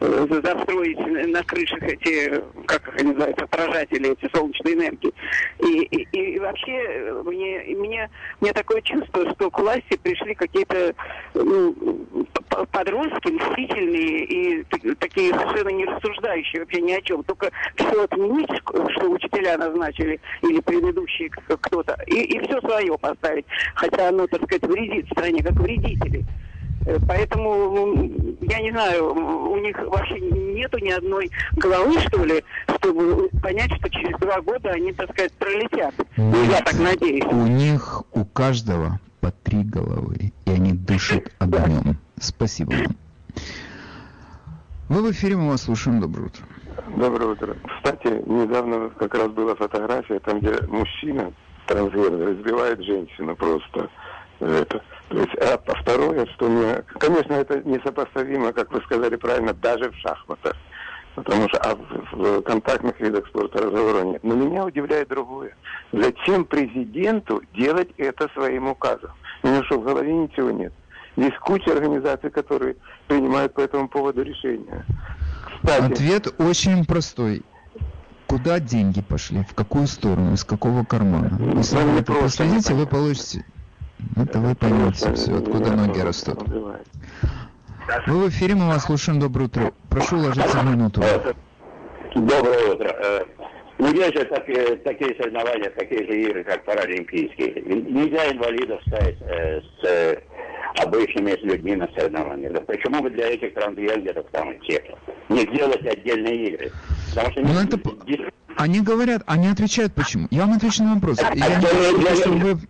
э, 0.00 0.26
застроить 0.42 0.98
на 1.28 1.42
крышах 1.44 1.82
эти, 1.82 2.42
как 2.66 2.88
их 2.88 3.04
называется, 3.04 3.44
отражатели 3.44 4.12
эти 4.12 4.30
солнечной 4.34 4.74
энергии. 4.74 5.12
И, 5.60 5.82
и, 5.84 6.34
и 6.34 6.38
вообще 6.38 7.22
мне, 7.24 7.62
мне, 7.76 8.10
мне 8.40 8.52
такое 8.52 8.80
чувство, 8.82 9.28
что 9.32 9.50
к 9.50 9.58
власти 9.58 9.96
пришли 10.02 10.34
какие-то 10.34 10.94
ну, 11.34 11.74
подростки 12.48 13.28
мстительные 13.30 14.24
и 14.24 14.64
такие 14.98 15.32
совершенно 15.32 15.68
не 15.70 15.84
рассуждающие 15.84 16.62
вообще 16.62 16.80
ни 16.80 16.92
о 16.92 17.00
чем. 17.02 17.22
Только 17.24 17.50
все 17.76 18.04
отменить, 18.04 18.50
что 18.64 19.10
учителя 19.10 19.58
назначили 19.58 20.20
или 20.42 20.60
предыдущие 20.60 21.30
кто-то, 21.30 21.96
и, 22.06 22.20
и 22.20 22.38
все 22.46 22.60
свое 22.60 22.96
поставить. 22.98 23.46
Хотя 23.74 24.08
оно, 24.08 24.26
так 24.26 24.42
сказать, 24.44 24.62
вредит 24.66 25.06
стране, 25.10 25.42
как 25.42 25.54
вредители. 25.54 26.24
Э, 26.86 26.96
Поэтому, 27.06 27.94
м, 27.94 28.36
я 28.42 28.60
не 28.60 28.70
знаю, 28.70 29.14
у 29.14 29.56
них 29.58 29.76
вообще 29.78 30.18
нету 30.20 30.78
ни 30.78 30.90
одной 30.90 31.30
головы, 31.56 31.98
что 32.00 32.24
ли, 32.24 32.42
чтобы 32.76 33.28
понять, 33.42 33.72
что 33.78 33.90
через 33.90 34.18
два 34.18 34.40
года 34.40 34.70
они, 34.70 34.92
так 34.92 35.10
сказать, 35.12 35.32
пролетят. 35.34 35.94
Ну, 36.16 36.44
я 36.44 36.60
так 36.60 36.78
надеюсь. 36.78 37.24
У 37.24 37.46
них 37.46 38.02
у 38.12 38.24
каждого 38.24 39.00
по 39.20 39.30
три 39.30 39.64
головы, 39.64 40.32
и 40.46 40.50
они 40.50 40.72
дышат 40.72 41.30
огнем. 41.38 41.98
Спасибо 42.22 42.70
вам. 42.72 42.96
Вы 44.88 45.02
в 45.02 45.10
эфире, 45.12 45.36
мы 45.36 45.50
вас 45.50 45.62
слушаем. 45.62 46.00
Доброе 46.00 46.26
утро. 46.26 46.44
Доброе 46.96 47.32
утро. 47.32 47.56
Кстати, 47.76 48.22
недавно 48.26 48.88
как 48.90 49.14
раз 49.14 49.28
была 49.28 49.54
фотография, 49.54 50.18
там, 50.20 50.40
где 50.40 50.60
мужчина 50.68 51.32
трансгендер 51.66 52.32
избивает 52.32 52.82
женщину 52.82 53.36
просто. 53.36 53.90
Это. 54.40 54.82
То 55.08 55.18
есть, 55.18 55.34
а 55.40 55.54
а 55.54 55.82
второе, 55.82 56.26
что 56.34 56.48
мне... 56.48 56.82
Конечно, 56.98 57.34
это 57.34 57.62
несопоставимо, 57.68 58.52
как 58.52 58.72
вы 58.72 58.80
сказали 58.82 59.16
правильно, 59.16 59.52
даже 59.52 59.90
в 59.90 59.96
шахматах. 59.96 60.54
Потому 61.14 61.48
что 61.48 61.58
а 61.58 61.74
в, 61.74 62.12
в 62.12 62.42
контактных 62.42 63.00
видах 63.00 63.26
спорта 63.26 63.62
разговора 63.62 64.02
нет. 64.04 64.22
Но 64.22 64.34
меня 64.34 64.64
удивляет 64.64 65.08
другое. 65.08 65.56
Зачем 65.92 66.44
президенту 66.44 67.42
делать 67.54 67.88
это 67.96 68.28
своим 68.34 68.68
указом? 68.68 69.10
У 69.42 69.48
него 69.48 69.64
что, 69.64 69.80
в 69.80 69.84
голове 69.84 70.12
ничего 70.12 70.50
нет? 70.50 70.72
Есть 71.18 71.36
куча 71.38 71.72
организаций, 71.72 72.30
которые 72.30 72.76
принимают 73.08 73.52
по 73.52 73.60
этому 73.60 73.88
поводу 73.88 74.22
решения. 74.22 74.84
Кстати, 75.62 75.92
Ответ 75.92 76.34
очень 76.38 76.84
простой. 76.86 77.42
Куда 78.28 78.60
деньги 78.60 79.00
пошли? 79.02 79.42
В 79.42 79.54
какую 79.54 79.88
сторону? 79.88 80.34
Из 80.34 80.44
какого 80.44 80.84
кармана? 80.84 81.30
Если 81.56 81.76
Ну, 81.76 81.86
вы 81.86 81.92
не 81.92 82.00
это 82.00 82.12
проследите, 82.12 82.74
вы 82.74 82.86
получите... 82.86 83.44
Это 84.16 84.38
вы 84.38 84.54
поймете 84.54 85.12
все, 85.14 85.38
откуда 85.38 85.72
ноги 85.72 85.98
растут. 86.00 86.40
Вы 88.06 88.26
в 88.26 88.28
эфире, 88.28 88.54
мы 88.54 88.68
вас 88.68 88.84
слушаем. 88.84 89.18
Доброе 89.18 89.46
утро. 89.46 89.72
Прошу 89.90 90.18
уложиться 90.18 90.58
в 90.58 90.64
минуту. 90.64 91.02
Доброе 92.14 92.74
утро. 92.74 92.94
Э, 93.02 93.24
Ну, 93.78 93.92
есть 93.92 94.14
же 94.16 94.24
такие, 94.24 94.76
такие 94.76 95.16
соревнования, 95.16 95.70
такие 95.70 96.04
же 96.06 96.20
игры, 96.20 96.44
как 96.44 96.64
паралимпийские. 96.64 97.62
Нельзя 97.62 98.30
инвалидов 98.32 98.80
ставить 98.86 99.18
э, 99.22 99.60
с 99.60 99.84
э, 99.84 100.20
обычными 100.76 101.36
людьми 101.42 101.76
на 101.76 101.88
соревнования. 101.88 102.50
Да 102.50 102.60
почему 102.60 103.02
бы 103.02 103.10
для 103.10 103.28
этих 103.28 103.54
трансгендеров 103.54 104.26
там 104.32 104.52
и 104.52 104.66
тех 104.66 104.82
не 105.28 105.40
сделать 105.42 105.84
отдельные 105.86 106.48
игры? 106.48 106.72
Потому 107.10 107.32
что 107.32 107.40
Ну, 107.40 107.60
это... 107.60 107.80
Они 108.56 108.80
говорят, 108.80 109.22
они 109.26 109.48
отвечают 109.48 109.94
почему. 109.94 110.26
Я 110.30 110.46
вам 110.46 110.54
отвечу 110.54 110.82
на 110.82 110.94
вопрос. 110.94 111.18
Я 111.20 111.30
не 111.58 111.64
хочу, 111.64 112.16
чтобы 112.16 112.38
вы... 112.38 112.60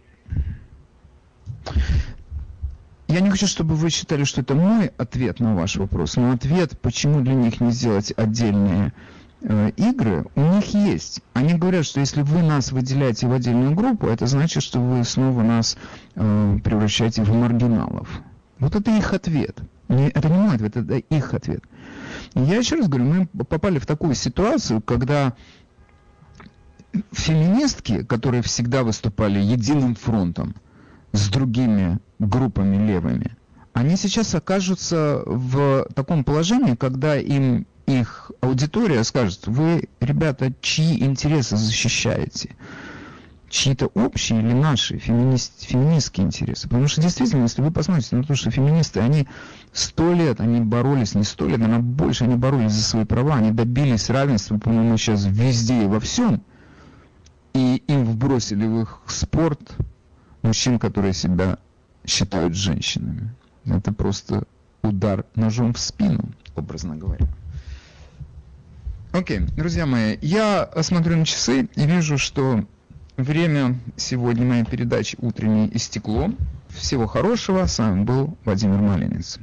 Я 3.08 3.20
не 3.20 3.30
хочу, 3.30 3.46
чтобы 3.46 3.74
вы 3.74 3.88
считали, 3.88 4.24
что 4.24 4.42
это 4.42 4.54
мой 4.54 4.90
ответ 4.98 5.40
на 5.40 5.54
ваш 5.54 5.76
вопрос, 5.76 6.16
но 6.16 6.32
ответ, 6.32 6.78
почему 6.78 7.22
для 7.22 7.32
них 7.32 7.58
не 7.58 7.70
сделать 7.70 8.12
отдельные 8.14 8.92
игры, 9.40 10.26
у 10.34 10.40
них 10.40 10.74
есть. 10.74 11.20
Они 11.32 11.54
говорят, 11.54 11.84
что 11.86 12.00
если 12.00 12.22
вы 12.22 12.42
нас 12.42 12.72
выделяете 12.72 13.28
в 13.28 13.32
отдельную 13.32 13.74
группу, 13.74 14.06
это 14.08 14.26
значит, 14.26 14.62
что 14.62 14.80
вы 14.80 15.04
снова 15.04 15.42
нас 15.42 15.76
э, 16.16 16.58
превращаете 16.64 17.22
в 17.22 17.32
маргиналов. 17.32 18.08
Вот 18.58 18.74
это 18.74 18.90
их 18.90 19.12
ответ. 19.12 19.58
Это 19.88 20.28
не 20.28 20.38
мой 20.38 20.56
ответ, 20.56 20.76
это 20.76 20.96
их 20.96 21.34
ответ. 21.34 21.62
И 22.34 22.40
Я 22.40 22.56
еще 22.58 22.76
раз 22.76 22.88
говорю, 22.88 23.04
мы 23.06 23.26
попали 23.26 23.78
в 23.78 23.86
такую 23.86 24.14
ситуацию, 24.14 24.82
когда 24.82 25.34
феминистки, 27.12 28.02
которые 28.04 28.42
всегда 28.42 28.82
выступали 28.82 29.38
единым 29.38 29.94
фронтом 29.94 30.54
с 31.12 31.28
другими 31.28 32.00
группами 32.18 32.76
левыми, 32.86 33.36
они 33.72 33.96
сейчас 33.96 34.34
окажутся 34.34 35.22
в 35.24 35.86
таком 35.94 36.24
положении, 36.24 36.74
когда 36.74 37.16
им 37.16 37.66
их 37.88 38.30
аудитория 38.40 39.02
скажет, 39.02 39.46
вы, 39.46 39.88
ребята, 40.00 40.52
чьи 40.60 41.02
интересы 41.02 41.56
защищаете? 41.56 42.54
Чьи-то 43.48 43.86
общие 43.94 44.40
или 44.40 44.52
наши 44.52 44.98
феминист, 44.98 45.62
феминистские 45.62 46.26
интересы? 46.26 46.68
Потому 46.68 46.86
что 46.86 47.00
действительно, 47.00 47.44
если 47.44 47.62
вы 47.62 47.70
посмотрите 47.70 48.14
на 48.14 48.24
то, 48.24 48.34
что 48.34 48.50
феминисты, 48.50 49.00
они 49.00 49.26
сто 49.72 50.12
лет, 50.12 50.40
они 50.40 50.60
боролись, 50.60 51.14
не 51.14 51.24
сто 51.24 51.48
лет, 51.48 51.58
наверное, 51.58 51.82
больше, 51.82 52.24
они 52.24 52.36
боролись 52.36 52.72
за 52.72 52.82
свои 52.82 53.04
права, 53.06 53.36
они 53.36 53.52
добились 53.52 54.10
равенства, 54.10 54.58
по-моему, 54.58 54.98
сейчас 54.98 55.24
везде 55.24 55.84
и 55.84 55.86
во 55.86 55.98
всем. 55.98 56.42
И 57.54 57.82
им 57.86 58.04
вбросили 58.04 58.66
в 58.66 58.82
их 58.82 59.00
спорт 59.06 59.76
мужчин, 60.42 60.78
которые 60.78 61.14
себя 61.14 61.58
считают 62.06 62.54
женщинами. 62.54 63.34
Это 63.64 63.94
просто 63.94 64.44
удар 64.82 65.24
ножом 65.34 65.72
в 65.72 65.78
спину, 65.78 66.30
образно 66.54 66.96
говоря. 66.96 67.26
Окей, 69.12 69.40
друзья 69.56 69.86
мои, 69.86 70.18
я 70.20 70.68
смотрю 70.82 71.16
на 71.16 71.24
часы 71.24 71.68
и 71.74 71.86
вижу, 71.86 72.18
что 72.18 72.64
время 73.16 73.78
сегодня 73.96 74.44
моей 74.44 74.64
передачи 74.64 75.16
утренней 75.20 75.70
истекло. 75.72 76.30
Всего 76.68 77.06
хорошего. 77.06 77.64
С 77.66 77.78
вами 77.78 78.04
был 78.04 78.36
Владимир 78.44 78.78
Малинец. 78.78 79.38